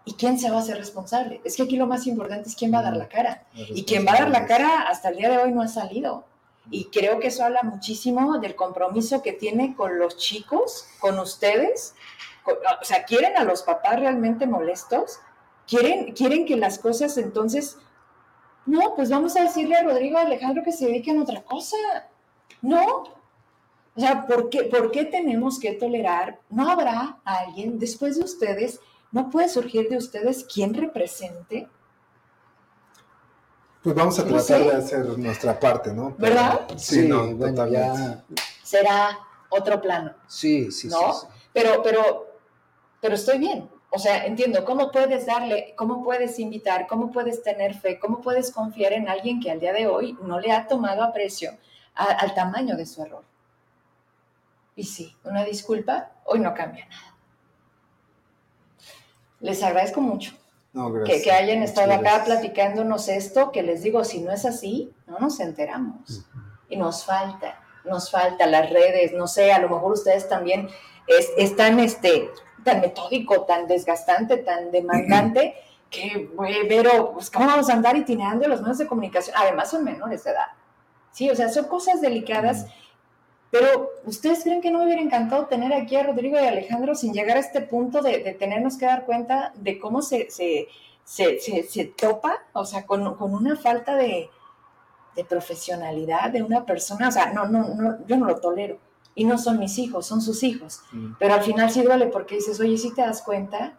y 0.04 0.14
quién 0.14 0.38
se 0.38 0.50
va 0.50 0.58
a 0.58 0.60
hacer 0.60 0.76
responsable. 0.76 1.40
Es 1.44 1.56
que 1.56 1.62
aquí 1.62 1.76
lo 1.76 1.86
más 1.86 2.06
importante 2.06 2.48
es 2.48 2.56
quién 2.56 2.72
va 2.72 2.80
a 2.80 2.82
dar 2.82 2.96
la 2.96 3.08
cara. 3.08 3.44
Y 3.54 3.84
quien 3.84 4.06
va 4.06 4.12
a 4.12 4.20
dar 4.20 4.30
la 4.30 4.46
cara 4.46 4.88
hasta 4.88 5.10
el 5.10 5.16
día 5.16 5.30
de 5.30 5.38
hoy 5.38 5.52
no 5.52 5.62
ha 5.62 5.68
salido. 5.68 6.24
Y 6.70 6.86
creo 6.86 7.18
que 7.18 7.28
eso 7.28 7.44
habla 7.44 7.62
muchísimo 7.62 8.38
del 8.38 8.54
compromiso 8.54 9.22
que 9.22 9.32
tiene 9.32 9.74
con 9.74 9.98
los 9.98 10.16
chicos, 10.16 10.86
con 11.00 11.18
ustedes. 11.18 11.94
o 12.46 12.84
sea, 12.84 13.04
¿quieren 13.04 13.36
a 13.36 13.44
los 13.44 13.62
papás 13.62 13.98
realmente 13.98 14.46
molestos? 14.46 15.18
¿Quieren, 15.66 16.12
¿Quieren 16.12 16.46
que 16.46 16.56
las 16.56 16.78
cosas 16.78 17.16
entonces... 17.16 17.78
No, 18.66 18.94
pues 18.94 19.10
vamos 19.10 19.36
a 19.36 19.42
decirle 19.42 19.76
a 19.76 19.82
Rodrigo 19.82 20.18
Alejandro 20.18 20.62
que 20.62 20.72
se 20.72 20.86
dediquen 20.86 21.18
a 21.18 21.22
otra 21.22 21.42
cosa. 21.42 21.76
No, 22.60 23.19
o 23.96 24.00
sea, 24.00 24.26
¿por 24.26 24.48
qué, 24.50 24.64
¿por 24.64 24.90
qué 24.90 25.04
tenemos 25.04 25.58
que 25.58 25.72
tolerar? 25.72 26.40
¿No 26.48 26.70
habrá 26.70 27.18
alguien 27.24 27.78
después 27.78 28.16
de 28.16 28.24
ustedes? 28.24 28.80
¿No 29.10 29.30
puede 29.30 29.48
surgir 29.48 29.88
de 29.88 29.96
ustedes 29.96 30.44
quien 30.44 30.74
represente? 30.74 31.68
Pues 33.82 33.94
vamos 33.94 34.18
a 34.18 34.26
tratar 34.26 34.62
de 34.62 34.72
hacer 34.72 35.18
nuestra 35.18 35.58
parte, 35.58 35.92
¿no? 35.92 36.14
¿Verdad? 36.18 36.68
Sí, 36.76 37.08
no, 37.08 37.34
bueno, 37.34 37.66
ya... 37.66 38.24
Será 38.62 39.18
otro 39.48 39.80
plano. 39.80 40.14
Sí, 40.28 40.70
sí, 40.70 40.88
¿no? 40.88 41.12
sí, 41.14 41.26
Pero, 41.52 41.82
pero, 41.82 42.26
pero 43.00 43.14
estoy 43.14 43.38
bien. 43.38 43.68
O 43.90 43.98
sea, 43.98 44.24
entiendo, 44.24 44.64
¿cómo 44.64 44.92
puedes 44.92 45.26
darle, 45.26 45.74
cómo 45.76 46.04
puedes 46.04 46.38
invitar, 46.38 46.86
cómo 46.86 47.10
puedes 47.10 47.42
tener 47.42 47.74
fe, 47.74 47.98
cómo 47.98 48.20
puedes 48.20 48.52
confiar 48.52 48.92
en 48.92 49.08
alguien 49.08 49.40
que 49.40 49.50
al 49.50 49.58
día 49.58 49.72
de 49.72 49.88
hoy 49.88 50.16
no 50.22 50.38
le 50.38 50.52
ha 50.52 50.68
tomado 50.68 51.02
aprecio 51.02 51.50
al 51.94 52.34
tamaño 52.34 52.76
de 52.76 52.86
su 52.86 53.02
error? 53.02 53.24
Y 54.80 54.84
sí, 54.84 55.14
una 55.24 55.44
disculpa, 55.44 56.08
hoy 56.24 56.38
no 56.38 56.54
cambia 56.54 56.86
nada. 56.86 57.14
Les 59.40 59.62
agradezco 59.62 60.00
mucho 60.00 60.32
que, 61.04 61.30
hayan 61.30 61.62
estado 61.62 61.92
acá 61.92 62.24
platicándonos 62.24 63.08
esto, 63.08 63.52
que 63.52 63.62
les 63.62 63.82
digo, 63.82 64.04
si 64.04 64.22
no 64.22 64.32
es 64.32 64.46
así, 64.46 64.90
no 65.06 65.18
nos 65.18 65.38
enteramos. 65.40 66.24
Y 66.70 66.78
nos 66.78 67.04
falta. 67.04 67.60
nos 67.84 68.10
falta, 68.10 68.46
las 68.46 68.70
redes, 68.70 69.12
no 69.12 69.26
sé, 69.26 69.52
a 69.52 69.58
lo 69.58 69.68
mejor 69.68 69.92
ustedes 69.92 70.26
también 70.30 70.70
es, 71.06 71.30
es 71.36 71.54
tan, 71.56 71.78
este, 71.78 72.30
tan 72.64 72.80
metódico, 72.80 73.42
tan 73.42 73.66
desgastante, 73.66 74.38
tan 74.38 74.70
demandante, 74.70 75.56
que, 75.90 76.30
pero, 76.70 77.12
pues, 77.12 77.30
¿cómo 77.30 77.44
vamos 77.44 77.68
a 77.68 77.74
andar 77.74 77.98
itinerando 77.98 78.48
los 78.48 78.62
medios 78.62 78.78
de 78.78 78.86
comunicación? 78.86 79.36
Además, 79.38 79.70
son 79.70 79.84
menores 79.84 80.24
de 80.24 80.30
edad. 80.30 80.48
Sí, 81.12 81.28
o 81.28 81.36
sea, 81.36 81.50
son 81.50 81.66
cosas 81.66 82.00
delicadas. 82.00 82.64
Pero, 83.50 83.90
¿ustedes 84.04 84.44
creen 84.44 84.60
que 84.60 84.70
no 84.70 84.78
me 84.78 84.84
hubiera 84.84 85.02
encantado 85.02 85.46
tener 85.46 85.72
aquí 85.72 85.96
a 85.96 86.04
Rodrigo 86.04 86.36
y 86.38 86.44
Alejandro 86.44 86.94
sin 86.94 87.12
llegar 87.12 87.36
a 87.36 87.40
este 87.40 87.60
punto 87.60 88.00
de, 88.00 88.36
tenernos 88.38 88.76
que 88.76 88.86
dar 88.86 89.04
cuenta 89.04 89.52
de 89.56 89.78
cómo 89.78 90.02
se, 90.02 90.30
se, 90.30 90.68
se, 91.04 91.84
topa, 91.96 92.44
o 92.52 92.64
sea, 92.64 92.86
con, 92.86 93.16
con 93.16 93.34
una 93.34 93.56
falta 93.56 93.96
de, 93.96 94.30
de, 95.16 95.24
profesionalidad 95.24 96.30
de 96.30 96.44
una 96.44 96.64
persona? 96.64 97.08
O 97.08 97.12
sea, 97.12 97.32
no, 97.32 97.46
no, 97.46 97.74
no, 97.74 98.06
yo 98.06 98.16
no 98.16 98.26
lo 98.26 98.36
tolero. 98.36 98.78
Y 99.16 99.24
no 99.24 99.36
son 99.36 99.58
mis 99.58 99.76
hijos, 99.78 100.06
son 100.06 100.20
sus 100.20 100.44
hijos. 100.44 100.82
Mm. 100.92 101.14
Pero 101.18 101.34
al 101.34 101.42
final 101.42 101.70
sí 101.70 101.82
duele 101.82 102.06
porque 102.06 102.36
dices, 102.36 102.60
oye, 102.60 102.78
si 102.78 102.94
te 102.94 103.02
das 103.02 103.22
cuenta 103.22 103.78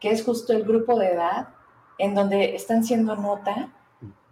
que 0.00 0.10
es 0.10 0.24
justo 0.24 0.52
el 0.52 0.64
grupo 0.64 0.98
de 0.98 1.12
edad 1.12 1.50
en 1.98 2.16
donde 2.16 2.56
están 2.56 2.82
siendo 2.82 3.14
nota 3.14 3.72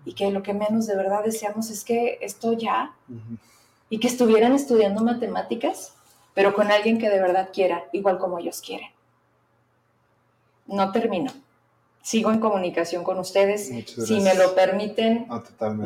y 0.05 0.14
que 0.14 0.32
lo 0.32 0.43
que 0.43 0.53
menos 0.53 0.88
de 0.88 0.97
verdad 0.97 1.22
deseamos 1.22 1.70
es 1.70 1.84
que 1.84 2.18
esto 2.20 2.55
ya 2.55 2.97
y 3.91 3.99
que 3.99 4.07
estuvieran 4.07 4.55
estudiando 4.55 5.03
matemáticas, 5.03 5.93
pero 6.32 6.55
con 6.55 6.70
alguien 6.70 6.99
que 6.99 7.11
de 7.11 7.20
verdad 7.20 7.51
quiera, 7.53 7.84
igual 7.93 8.18
como 8.18 8.38
ellos 8.38 8.62
quieren. 8.64 8.88
No 10.66 10.93
termino. 10.93 11.32
Sigo 12.01 12.30
en 12.30 12.38
comunicación 12.38 13.05
con 13.05 13.18
ustedes. 13.18 13.68
Si 13.86 14.20
me 14.20 14.34
lo 14.34 14.55
permiten, 14.55 15.28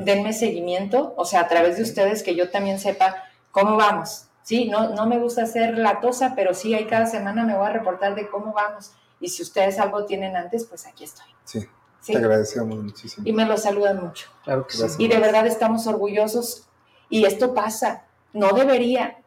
denme 0.05 0.33
seguimiento, 0.33 1.15
o 1.17 1.25
sea, 1.25 1.41
a 1.41 1.49
través 1.49 1.79
de 1.79 1.83
ustedes 1.83 2.23
que 2.23 2.37
yo 2.37 2.51
también 2.51 2.79
sepa 2.79 3.25
cómo 3.51 3.77
vamos. 3.77 4.27
Sí, 4.43 4.69
no, 4.69 4.91
no 4.91 5.07
me 5.07 5.19
gusta 5.19 5.43
hacer 5.43 5.79
la 5.79 6.01
tosa, 6.01 6.35
pero 6.37 6.53
sí, 6.53 6.75
ahí 6.75 6.87
cada 6.87 7.07
semana 7.07 7.45
me 7.45 7.57
voy 7.57 7.67
a 7.67 7.71
reportar 7.71 8.15
de 8.15 8.29
cómo 8.29 8.53
vamos. 8.53 8.93
Y 9.19 9.29
si 9.29 9.43
ustedes 9.43 9.79
algo 9.79 10.05
tienen 10.05 10.37
antes, 10.37 10.67
pues 10.67 10.87
aquí 10.87 11.05
estoy. 11.05 11.27
Sí, 11.45 11.67
te 12.07 12.19
agradecemos 12.19 12.77
muchísimo. 12.77 13.27
Y 13.27 13.33
me 13.33 13.47
lo 13.47 13.57
saludan 13.57 14.05
mucho. 14.05 14.29
Claro 14.45 14.67
que 14.67 14.77
sí. 14.77 14.85
Y 14.99 15.09
de 15.09 15.19
verdad 15.19 15.47
estamos 15.47 15.87
orgullosos 15.87 16.69
y 17.09 17.25
esto 17.25 17.55
pasa, 17.55 18.05
no 18.33 18.53
debería, 18.53 19.19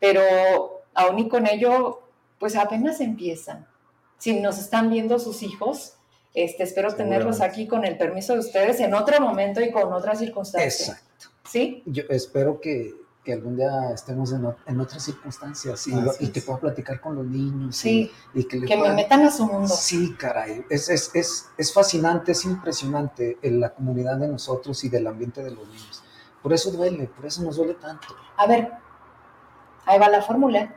pero 0.00 0.82
aún 0.94 1.18
y 1.18 1.28
con 1.28 1.46
ello, 1.46 2.02
pues 2.38 2.56
apenas 2.56 3.00
empiezan. 3.00 3.66
Si 4.18 4.40
nos 4.40 4.58
están 4.58 4.90
viendo 4.90 5.18
sus 5.18 5.42
hijos, 5.42 5.94
este, 6.34 6.62
espero 6.62 6.94
tenerlos 6.94 7.40
aquí 7.40 7.66
con 7.66 7.84
el 7.84 7.98
permiso 7.98 8.34
de 8.34 8.40
ustedes 8.40 8.80
en 8.80 8.94
otro 8.94 9.20
momento 9.20 9.60
y 9.60 9.70
con 9.70 9.92
otras 9.92 10.18
circunstancias. 10.18 10.88
Exacto. 10.88 11.26
¿Sí? 11.44 11.82
Yo 11.86 12.04
espero 12.08 12.60
que, 12.60 12.94
que 13.24 13.32
algún 13.32 13.56
día 13.56 13.92
estemos 13.92 14.32
en, 14.32 14.46
en 14.66 14.80
otras 14.80 15.04
circunstancias 15.04 15.86
y, 15.86 15.92
y, 16.20 16.28
que 16.28 16.40
pueda 16.40 16.58
platicar 16.58 17.00
con 17.00 17.16
los 17.16 17.26
niños. 17.26 17.76
Sí, 17.76 18.10
y, 18.34 18.44
que, 18.44 18.58
me 18.58 18.92
metan 18.92 19.22
a 19.22 19.30
su 19.30 19.46
mundo. 19.46 19.68
Sí, 19.68 20.14
caray, 20.18 20.64
es, 20.70 20.88
es, 20.88 21.10
es, 21.14 21.46
es 21.56 21.72
fascinante, 21.72 22.32
es 22.32 22.44
impresionante 22.44 23.38
en 23.42 23.60
la 23.60 23.74
comunidad 23.74 24.16
de 24.16 24.28
nosotros 24.28 24.82
y 24.84 24.88
del 24.88 25.06
ambiente 25.06 25.42
de 25.42 25.50
los 25.50 25.68
niños. 25.68 26.02
Por 26.42 26.52
eso 26.52 26.70
duele, 26.70 27.06
por 27.06 27.24
eso 27.24 27.42
nos 27.42 27.56
duele 27.56 27.74
tanto. 27.74 28.08
A 28.36 28.46
ver, 28.46 28.72
ahí 29.86 29.98
va 29.98 30.08
la 30.08 30.22
fórmula. 30.22 30.74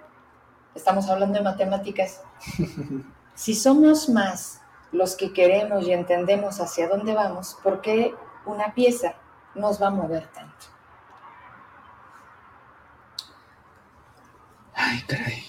Estamos 0.76 1.10
hablando 1.10 1.38
de 1.38 1.44
matemáticas. 1.44 2.22
si 3.36 3.56
somos 3.56 4.10
más 4.10 4.62
los 4.92 5.16
que 5.16 5.34
queremos 5.34 5.86
y 5.86 5.92
entendemos 5.92 6.62
hacia 6.62 6.88
dónde 6.88 7.14
vamos, 7.14 7.58
¿por 7.64 7.82
qué 7.82 8.14
una 8.46 8.74
pieza 8.74 9.16
nos 9.56 9.82
va 9.82 9.88
a 9.88 9.92
mover 9.92 10.28
tanto? 10.28 10.66
Ay, 14.76 15.02
caray. 15.08 15.44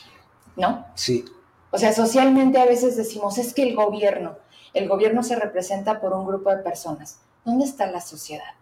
¿No? 0.56 0.86
Sí. 0.94 1.24
O 1.70 1.78
sea, 1.78 1.92
socialmente 1.92 2.58
a 2.58 2.64
veces 2.64 2.96
decimos, 2.96 3.36
es 3.36 3.52
que 3.52 3.64
el 3.68 3.76
gobierno, 3.76 4.38
el 4.72 4.88
gobierno 4.88 5.22
se 5.22 5.36
representa 5.36 6.00
por 6.00 6.14
un 6.14 6.26
grupo 6.26 6.50
de 6.50 6.62
personas. 6.62 7.20
¿Dónde 7.44 7.66
está 7.66 7.86
la 7.86 8.00
sociedad? 8.00 8.54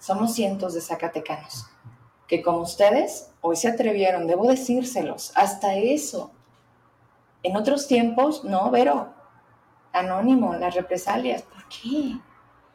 Somos 0.00 0.34
cientos 0.34 0.74
de 0.74 0.80
zacatecanos, 0.80 1.66
que 2.26 2.42
como 2.42 2.62
ustedes 2.62 3.30
hoy 3.42 3.54
se 3.54 3.68
atrevieron, 3.68 4.26
debo 4.26 4.48
decírselos, 4.48 5.32
hasta 5.36 5.76
eso. 5.76 6.32
En 7.42 7.56
otros 7.56 7.86
tiempos, 7.86 8.42
no, 8.42 8.70
Vero, 8.70 9.14
anónimo, 9.92 10.54
las 10.54 10.74
represalias, 10.74 11.42
¿por 11.42 11.68
qué? 11.68 12.18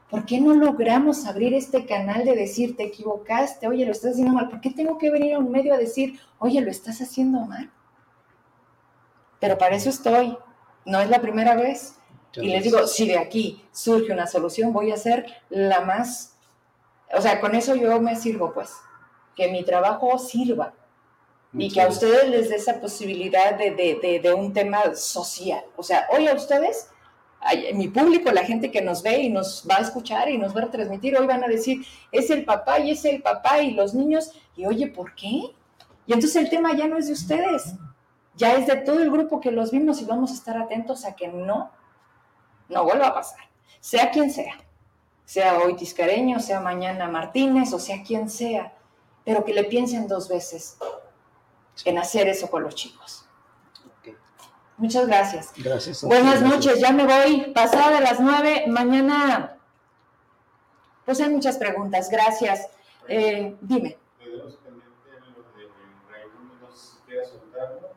¿Por 0.10 0.26
qué 0.26 0.40
no 0.40 0.54
logramos 0.54 1.26
abrir 1.26 1.54
este 1.56 1.86
canal 1.86 2.26
de 2.26 2.36
decir, 2.36 2.78
te 2.78 2.84
equivocaste, 2.84 3.68
oye, 3.68 3.86
lo 3.86 3.92
estás 3.92 4.12
haciendo 4.12 4.34
mal? 4.34 4.50
¿Por 4.50 4.62
qué 4.62 4.70
tengo 4.70 4.98
que 4.98 5.10
venir 5.10 5.34
a 5.34 5.40
un 5.40 5.52
medio 5.52 5.74
a 5.74 5.78
decir, 5.78 6.20
oye, 6.38 6.62
lo 6.62 6.70
estás 6.70 7.02
haciendo 7.02 7.40
mal? 7.40 7.72
Pero 9.40 9.58
para 9.58 9.76
eso 9.76 9.90
estoy, 9.90 10.38
no 10.86 11.02
es 11.02 11.10
la 11.10 11.22
primera 11.22 11.56
vez. 11.56 11.96
Y 12.36 12.50
les 12.50 12.64
digo, 12.64 12.86
si 12.86 13.08
de 13.08 13.18
aquí 13.18 13.64
surge 13.72 14.12
una 14.12 14.28
solución, 14.28 14.74
voy 14.74 14.92
a 14.92 14.98
ser 14.98 15.26
la 15.50 15.82
más 15.82 16.35
o 17.14 17.22
sea, 17.22 17.40
con 17.40 17.56
eso 17.56 17.76
yo 17.76 18.00
me 18.00 18.16
sirvo, 18.16 18.54
pues, 18.54 18.74
que 19.36 19.50
mi 19.50 19.64
trabajo 19.64 20.18
sirva 20.18 20.74
y 21.54 21.72
que 21.72 21.82
a 21.82 21.88
ustedes 21.88 22.30
les 22.30 22.50
dé 22.50 22.56
esa 22.56 22.82
posibilidad 22.82 23.58
de, 23.58 24.34
un 24.38 24.52
tema 24.52 24.96
social. 24.96 25.64
O 25.78 25.84
sea, 25.84 26.08
hoy 26.12 26.28
a 26.28 26.34
ustedes, 26.34 26.90
mi 27.74 27.88
público, 27.88 28.32
la 28.32 28.44
gente 28.44 28.72
que 28.72 28.82
nos 28.82 29.04
ve 29.04 29.20
y 29.20 29.30
nos 29.30 29.66
va 29.70 29.78
a 29.78 29.82
escuchar 29.82 30.30
y 30.30 30.38
nos 30.38 30.56
va 30.56 30.64
a 30.64 30.72
transmitir, 30.72 31.18
hoy 31.18 31.28
van 31.28 31.44
a 31.44 31.48
decir, 31.48 31.86
es 32.12 32.30
el 32.30 32.44
papá 32.44 32.80
y 32.80 32.92
es 32.92 33.06
el 33.06 33.22
papá 33.22 33.62
y 33.62 33.72
los 33.72 33.94
niños, 33.94 34.32
y 34.56 34.66
oye, 34.66 34.88
¿por 34.88 35.16
qué? 35.16 35.54
Y 36.08 36.14
entonces 36.14 36.36
el 36.36 36.50
tema 36.50 36.76
ya 36.76 36.88
no 36.88 36.98
es 36.98 37.08
de 37.08 37.14
ustedes, 37.14 37.76
ya 38.36 38.54
es 38.54 38.68
de 38.68 38.76
todo 38.78 39.00
el 39.00 39.12
grupo 39.12 39.40
que 39.40 39.52
los 39.52 39.72
vimos 39.72 40.02
y 40.02 40.06
vamos 40.06 40.32
a 40.32 40.36
estar 40.36 40.58
atentos 40.58 41.06
a 41.06 41.16
que 41.16 41.30
no, 41.30 41.72
no 42.68 42.84
vuelva 42.84 43.08
a 43.08 43.14
pasar, 43.14 43.40
sea 43.80 44.12
quien 44.12 44.30
sea 44.30 44.65
sea 45.26 45.58
hoy 45.60 45.76
Tiscareño, 45.76 46.40
sea 46.40 46.60
mañana 46.60 47.08
Martínez 47.08 47.74
o 47.74 47.80
sea 47.80 48.04
quien 48.04 48.30
sea, 48.30 48.74
pero 49.24 49.44
que 49.44 49.54
le 49.54 49.64
piensen 49.64 50.08
dos 50.08 50.30
veces 50.30 50.78
en 51.84 51.98
hacer 51.98 52.28
eso 52.28 52.50
con 52.50 52.64
los 52.64 52.76
chicos. 52.76 53.26
Muchas 54.78 55.08
gracias. 55.08 55.54
Gracias. 55.56 56.04
Buenas 56.04 56.42
noches, 56.42 56.80
ya 56.80 56.92
me 56.92 57.06
voy. 57.06 57.52
Pasada 57.54 57.96
de 57.96 58.02
las 58.02 58.20
nueve, 58.20 58.66
mañana, 58.68 59.58
pues 61.06 61.22
hay 61.22 61.30
muchas 61.30 61.58
preguntas. 61.58 62.10
Gracias. 62.10 62.68
Eh, 63.08 63.56
dime. 63.62 63.98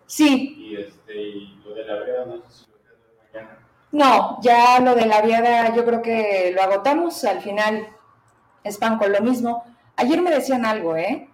Sí. 0.06 0.54
Y, 0.56 0.76
este, 0.76 1.14
y 1.14 1.60
lo 1.64 1.74
de 1.74 1.84
la 1.84 1.94
verdad, 1.94 2.26
no 2.26 2.36
sé 2.48 2.64
si. 2.64 2.67
No, 3.98 4.40
ya 4.42 4.78
lo 4.78 4.94
de 4.94 5.06
la 5.06 5.22
viada 5.22 5.74
yo 5.74 5.84
creo 5.84 6.00
que 6.00 6.52
lo 6.54 6.62
agotamos. 6.62 7.24
Al 7.24 7.40
final 7.40 7.88
es 8.62 8.78
pan 8.78 8.96
con 8.96 9.10
lo 9.10 9.20
mismo. 9.20 9.64
Ayer 9.96 10.22
me 10.22 10.30
decían 10.30 10.64
algo, 10.64 10.96
¿eh? 10.96 11.28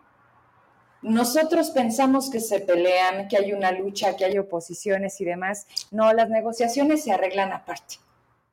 Nosotros 1.02 1.72
pensamos 1.72 2.30
que 2.30 2.40
se 2.40 2.60
pelean, 2.60 3.28
que 3.28 3.36
hay 3.36 3.52
una 3.52 3.70
lucha, 3.70 4.16
que 4.16 4.24
hay 4.24 4.38
oposiciones 4.38 5.20
y 5.20 5.26
demás. 5.26 5.66
No, 5.90 6.10
las 6.14 6.30
negociaciones 6.30 7.04
se 7.04 7.12
arreglan 7.12 7.52
aparte. 7.52 7.96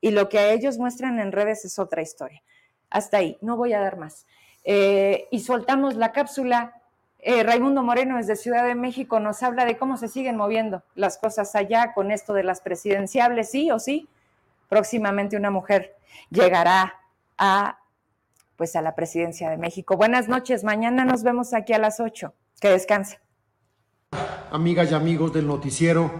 Y 0.01 0.11
lo 0.11 0.27
que 0.27 0.51
ellos 0.51 0.77
muestran 0.77 1.17
en 1.21 1.31
redes 1.31 1.63
es 1.63 1.79
otra 1.79 2.01
historia. 2.01 2.43
Hasta 2.89 3.15
ahí, 3.15 3.37
no 3.39 3.55
voy 3.55 3.71
a 3.71 3.79
dar 3.79 3.95
más. 3.95 4.25
Eh, 4.65 5.29
y 5.31 5.39
soltamos 5.39 5.95
la 5.95 6.11
cápsula 6.11 6.80
eh, 7.21 7.43
Raimundo 7.43 7.83
Moreno 7.83 8.17
desde 8.17 8.35
Ciudad 8.35 8.65
de 8.65 8.73
México 8.73 9.19
nos 9.19 9.43
habla 9.43 9.65
de 9.65 9.77
cómo 9.77 9.97
se 9.97 10.07
siguen 10.07 10.37
moviendo 10.37 10.81
las 10.95 11.19
cosas 11.19 11.55
allá 11.55 11.93
con 11.93 12.11
esto 12.11 12.33
de 12.33 12.43
las 12.43 12.61
presidenciables, 12.61 13.51
sí 13.51 13.69
o 13.71 13.79
sí. 13.79 14.09
Próximamente 14.69 15.37
una 15.37 15.51
mujer 15.51 15.95
llegará 16.29 16.99
a 17.37 17.77
pues 18.55 18.75
a 18.75 18.81
la 18.81 18.95
presidencia 18.95 19.49
de 19.49 19.57
México. 19.57 19.97
Buenas 19.97 20.27
noches, 20.27 20.63
mañana 20.63 21.03
nos 21.03 21.23
vemos 21.23 21.53
aquí 21.53 21.73
a 21.73 21.79
las 21.79 21.99
8. 21.99 22.33
Que 22.59 22.69
descanse. 22.69 23.19
Amigas 24.51 24.91
y 24.91 24.93
amigos 24.93 25.33
del 25.33 25.47
noticiero 25.47 26.11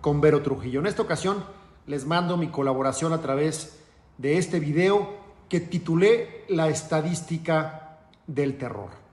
con 0.00 0.20
Vero 0.20 0.42
Trujillo. 0.42 0.80
En 0.80 0.86
esta 0.86 1.02
ocasión 1.02 1.44
les 1.86 2.04
mando 2.04 2.36
mi 2.36 2.48
colaboración 2.48 3.12
a 3.12 3.22
través 3.22 3.82
de 4.18 4.38
este 4.38 4.60
video 4.60 5.16
que 5.48 5.60
titulé 5.60 6.44
La 6.48 6.68
estadística 6.68 7.98
del 8.26 8.58
terror. 8.58 9.05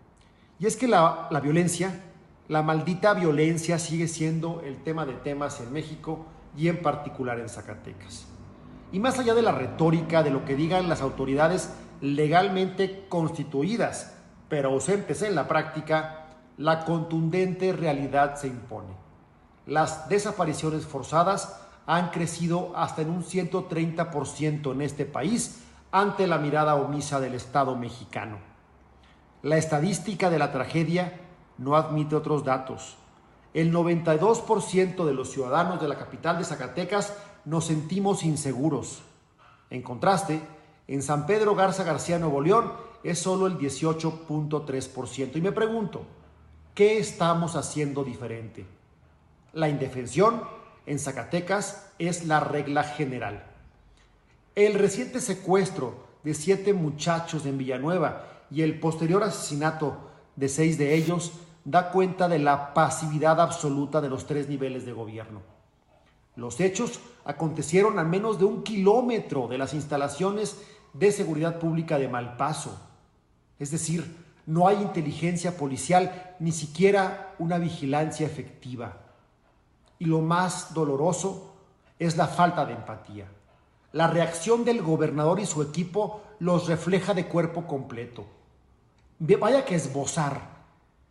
Y 0.59 0.65
es 0.65 0.77
que 0.77 0.87
la, 0.87 1.29
violencia, 1.41 2.01
la 2.47 2.61
maldita 2.61 3.13
violencia 3.13 3.79
sigue 3.79 4.07
siendo 4.07 4.61
el 4.61 4.77
tema 4.83 5.05
de 5.05 5.13
temas 5.13 5.59
en 5.59 5.73
México 5.73 6.25
y 6.55 6.67
en 6.67 6.81
particular 6.81 7.39
en 7.39 7.49
Zacatecas. 7.49 8.27
Y 8.91 8.99
más 8.99 9.17
allá 9.17 9.33
de 9.33 9.41
la 9.41 9.51
retórica, 9.51 10.21
de 10.23 10.29
lo 10.29 10.45
que 10.45 10.55
digan 10.55 10.87
las 10.87 11.01
autoridades 11.01 11.73
legalmente 12.01 13.05
constituidas, 13.09 14.13
pero 14.49 14.69
ausentes 14.69 15.21
en 15.23 15.35
la 15.35 15.47
práctica, 15.47 16.27
la 16.57 16.85
contundente 16.85 17.73
realidad 17.73 18.35
se 18.35 18.47
impone. 18.47 18.93
Las 19.65 20.09
desapariciones 20.09 20.85
forzadas 20.85 21.59
han 21.85 22.09
crecido 22.11 22.71
hasta 22.75 23.01
en 23.01 23.09
un 23.09 23.23
130% 23.23 24.71
en 24.71 24.81
este 24.81 25.05
país 25.05 25.61
ante 25.91 26.27
la 26.27 26.37
mirada 26.37 26.75
omisa 26.75 27.19
del 27.19 27.33
Estado 27.33 27.75
mexicano. 27.75 28.52
La 29.43 29.57
estadística 29.57 30.29
de 30.29 30.39
la 30.39 30.53
tragedia 30.53 31.19
no 31.57 31.75
admite 31.75 32.15
otros 32.15 32.45
datos. 32.45 32.95
El 33.53 33.73
92% 33.73 35.03
de 35.03 35.13
los 35.13 35.31
ciudadanos 35.31 35.81
de 35.81 35.89
la 35.89 35.97
capital 35.97 36.37
de 36.37 36.45
Zacatecas 36.45 37.13
nos 37.43 37.65
sentimos 37.65 38.23
inseguros. 38.23 39.01
En 39.69 39.81
contraste, 39.81 40.41
en 40.87 41.03
San 41.03 41.25
Pedro 41.25 41.55
Garza 41.55 41.83
García 41.83 42.19
Nuevo 42.19 42.39
León 42.39 42.71
es 43.03 43.19
solo 43.19 43.47
el 43.47 43.57
18.3%. 43.57 45.35
Y 45.35 45.41
me 45.41 45.51
pregunto, 45.51 46.03
¿qué 46.73 46.97
estamos 46.97 47.57
haciendo 47.57 48.05
diferente? 48.05 48.65
La 49.51 49.67
indefensión 49.67 50.41
en 50.85 50.99
Zacatecas 50.99 51.91
es 51.99 52.27
la 52.27 52.39
regla 52.39 52.85
general. 52.85 53.43
El 54.55 54.75
reciente 54.75 55.19
secuestro 55.19 55.95
de 56.23 56.33
siete 56.33 56.71
muchachos 56.71 57.45
en 57.45 57.57
Villanueva 57.57 58.29
y 58.53 58.61
el 58.61 58.79
posterior 58.79 59.23
asesinato 59.23 59.97
de 60.35 60.47
seis 60.47 60.77
de 60.77 60.93
ellos 60.93 61.31
da 61.65 61.89
cuenta 61.91 62.27
de 62.27 62.37
la 62.37 62.75
pasividad 62.75 63.41
absoluta 63.41 63.99
de 63.99 64.09
los 64.09 64.27
tres 64.27 64.47
niveles 64.47 64.85
de 64.85 64.93
gobierno. 64.93 65.41
Los 66.35 66.59
hechos 66.59 66.99
acontecieron 67.25 67.97
a 67.97 68.03
menos 68.03 68.37
de 68.37 68.45
un 68.45 68.61
kilómetro 68.61 69.47
de 69.47 69.57
las 69.57 69.73
instalaciones 69.73 70.61
de 70.93 71.11
seguridad 71.11 71.57
pública 71.57 71.97
de 71.97 72.07
Malpaso. 72.07 72.79
Es 73.57 73.71
decir, 73.71 74.15
no 74.45 74.67
hay 74.67 74.77
inteligencia 74.83 75.57
policial, 75.57 76.35
ni 76.39 76.51
siquiera 76.51 77.33
una 77.39 77.57
vigilancia 77.57 78.27
efectiva. 78.27 78.97
Y 79.97 80.05
lo 80.05 80.21
más 80.21 80.75
doloroso 80.75 81.55
es 81.97 82.17
la 82.17 82.27
falta 82.27 82.65
de 82.67 82.73
empatía. 82.73 83.25
La 83.93 84.07
reacción 84.07 84.63
del 84.63 84.83
gobernador 84.83 85.39
y 85.39 85.47
su 85.47 85.63
equipo 85.63 86.21
los 86.39 86.67
refleja 86.67 87.15
de 87.15 87.27
cuerpo 87.27 87.65
completo. 87.65 88.25
Vaya 89.25 89.63
que 89.63 89.75
esbozar 89.75 90.41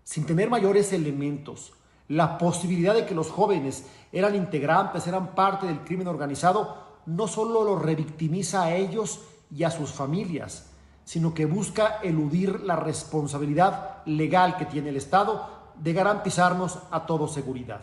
sin 0.04 0.26
tener 0.26 0.50
mayores 0.50 0.92
elementos, 0.92 1.72
la 2.08 2.36
posibilidad 2.36 2.92
de 2.92 3.06
que 3.06 3.14
los 3.14 3.30
jóvenes 3.30 3.86
eran 4.12 4.34
integrantes, 4.34 5.06
eran 5.06 5.34
parte 5.34 5.66
del 5.66 5.80
crimen 5.80 6.08
organizado, 6.08 6.76
no 7.06 7.26
solo 7.26 7.64
los 7.64 7.80
revictimiza 7.80 8.64
a 8.64 8.74
ellos 8.74 9.22
y 9.50 9.64
a 9.64 9.70
sus 9.70 9.92
familias, 9.92 10.66
sino 11.06 11.32
que 11.32 11.46
busca 11.46 12.00
eludir 12.02 12.60
la 12.60 12.76
responsabilidad 12.76 14.04
legal 14.04 14.58
que 14.58 14.66
tiene 14.66 14.90
el 14.90 14.96
Estado 14.96 15.48
de 15.76 15.94
garantizarnos 15.94 16.80
a 16.90 17.06
todos 17.06 17.32
seguridad. 17.32 17.80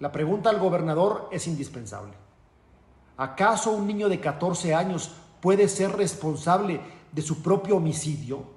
La 0.00 0.12
pregunta 0.12 0.48
al 0.48 0.58
gobernador 0.58 1.28
es 1.30 1.46
indispensable. 1.46 2.14
¿Acaso 3.18 3.72
un 3.72 3.86
niño 3.86 4.08
de 4.08 4.18
14 4.18 4.74
años 4.74 5.10
puede 5.42 5.68
ser 5.68 5.92
responsable 5.92 6.80
de 7.12 7.20
su 7.20 7.42
propio 7.42 7.76
homicidio? 7.76 8.55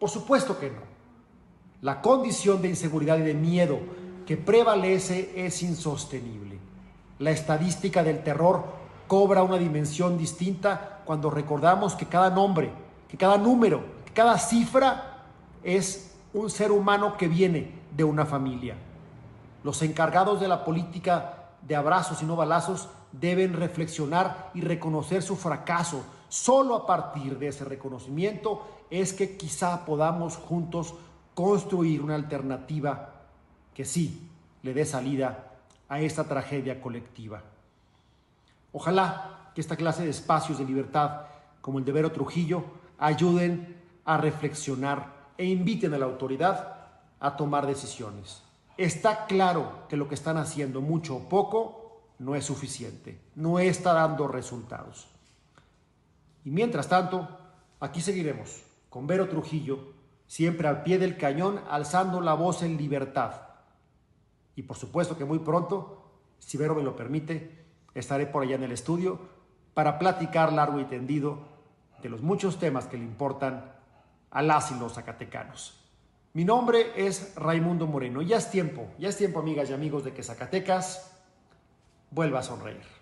Por 0.00 0.10
supuesto 0.10 0.58
que 0.58 0.70
no. 0.70 0.80
La 1.82 2.02
condición 2.02 2.60
de 2.60 2.68
inseguridad 2.68 3.18
y 3.18 3.22
de 3.22 3.34
miedo 3.34 3.78
que 4.26 4.36
prevalece 4.36 5.32
es 5.36 5.62
insostenible. 5.62 6.58
La 7.18 7.30
estadística 7.30 8.02
del 8.02 8.24
terror 8.24 8.64
cobra 9.06 9.42
una 9.42 9.58
dimensión 9.58 10.16
distinta 10.16 11.02
cuando 11.04 11.30
recordamos 11.30 11.94
que 11.94 12.06
cada 12.06 12.30
nombre, 12.30 12.70
que 13.08 13.16
cada 13.16 13.36
número, 13.36 13.84
que 14.04 14.12
cada 14.12 14.38
cifra 14.38 15.24
es 15.62 16.14
un 16.32 16.48
ser 16.48 16.72
humano 16.72 17.16
que 17.16 17.28
viene 17.28 17.72
de 17.94 18.04
una 18.04 18.24
familia. 18.24 18.76
Los 19.64 19.82
encargados 19.82 20.40
de 20.40 20.48
la 20.48 20.64
política 20.64 21.50
de 21.66 21.76
abrazos 21.76 22.22
y 22.22 22.24
no 22.24 22.36
balazos 22.36 22.88
deben 23.12 23.54
reflexionar 23.54 24.50
y 24.54 24.62
reconocer 24.62 25.22
su 25.22 25.36
fracaso. 25.36 26.04
Solo 26.30 26.76
a 26.76 26.86
partir 26.86 27.40
de 27.40 27.48
ese 27.48 27.64
reconocimiento 27.64 28.84
es 28.88 29.12
que 29.12 29.36
quizá 29.36 29.84
podamos 29.84 30.36
juntos 30.36 30.94
construir 31.34 32.00
una 32.00 32.14
alternativa 32.14 33.24
que 33.74 33.84
sí 33.84 34.30
le 34.62 34.72
dé 34.72 34.84
salida 34.86 35.56
a 35.88 36.00
esta 36.00 36.22
tragedia 36.22 36.80
colectiva. 36.80 37.42
Ojalá 38.72 39.50
que 39.56 39.60
esta 39.60 39.74
clase 39.74 40.04
de 40.04 40.10
espacios 40.10 40.58
de 40.58 40.64
libertad, 40.64 41.22
como 41.60 41.80
el 41.80 41.84
de 41.84 41.90
Vero 41.90 42.12
Trujillo, 42.12 42.62
ayuden 42.96 43.76
a 44.04 44.16
reflexionar 44.16 45.32
e 45.36 45.46
inviten 45.46 45.94
a 45.94 45.98
la 45.98 46.06
autoridad 46.06 46.76
a 47.18 47.36
tomar 47.36 47.66
decisiones. 47.66 48.44
Está 48.76 49.26
claro 49.26 49.88
que 49.88 49.96
lo 49.96 50.06
que 50.06 50.14
están 50.14 50.36
haciendo, 50.36 50.80
mucho 50.80 51.16
o 51.16 51.28
poco, 51.28 52.02
no 52.20 52.36
es 52.36 52.44
suficiente, 52.44 53.20
no 53.34 53.58
está 53.58 53.94
dando 53.94 54.28
resultados. 54.28 55.09
Y 56.44 56.50
mientras 56.50 56.88
tanto, 56.88 57.28
aquí 57.80 58.00
seguiremos 58.00 58.62
con 58.88 59.06
Vero 59.06 59.28
Trujillo 59.28 59.94
siempre 60.26 60.68
al 60.68 60.82
pie 60.82 60.98
del 60.98 61.16
cañón, 61.16 61.60
alzando 61.68 62.20
la 62.20 62.34
voz 62.34 62.62
en 62.62 62.76
libertad. 62.76 63.32
Y 64.54 64.62
por 64.62 64.76
supuesto 64.76 65.18
que 65.18 65.24
muy 65.24 65.40
pronto, 65.40 66.04
si 66.38 66.56
Vero 66.56 66.74
me 66.74 66.82
lo 66.82 66.94
permite, 66.94 67.64
estaré 67.94 68.26
por 68.26 68.42
allá 68.42 68.54
en 68.54 68.62
el 68.62 68.72
estudio 68.72 69.18
para 69.74 69.98
platicar 69.98 70.52
largo 70.52 70.80
y 70.80 70.84
tendido 70.84 71.38
de 72.02 72.08
los 72.08 72.22
muchos 72.22 72.58
temas 72.58 72.86
que 72.86 72.96
le 72.96 73.04
importan 73.04 73.72
a 74.30 74.42
las 74.42 74.70
y 74.70 74.78
los 74.78 74.94
zacatecanos. 74.94 75.80
Mi 76.32 76.44
nombre 76.44 76.92
es 76.94 77.34
Raimundo 77.34 77.86
Moreno. 77.86 78.22
Ya 78.22 78.36
es 78.36 78.50
tiempo, 78.50 78.88
ya 78.98 79.08
es 79.08 79.16
tiempo, 79.16 79.40
amigas 79.40 79.68
y 79.70 79.72
amigos, 79.72 80.04
de 80.04 80.14
que 80.14 80.22
Zacatecas 80.22 81.12
vuelva 82.10 82.38
a 82.38 82.42
sonreír. 82.44 82.99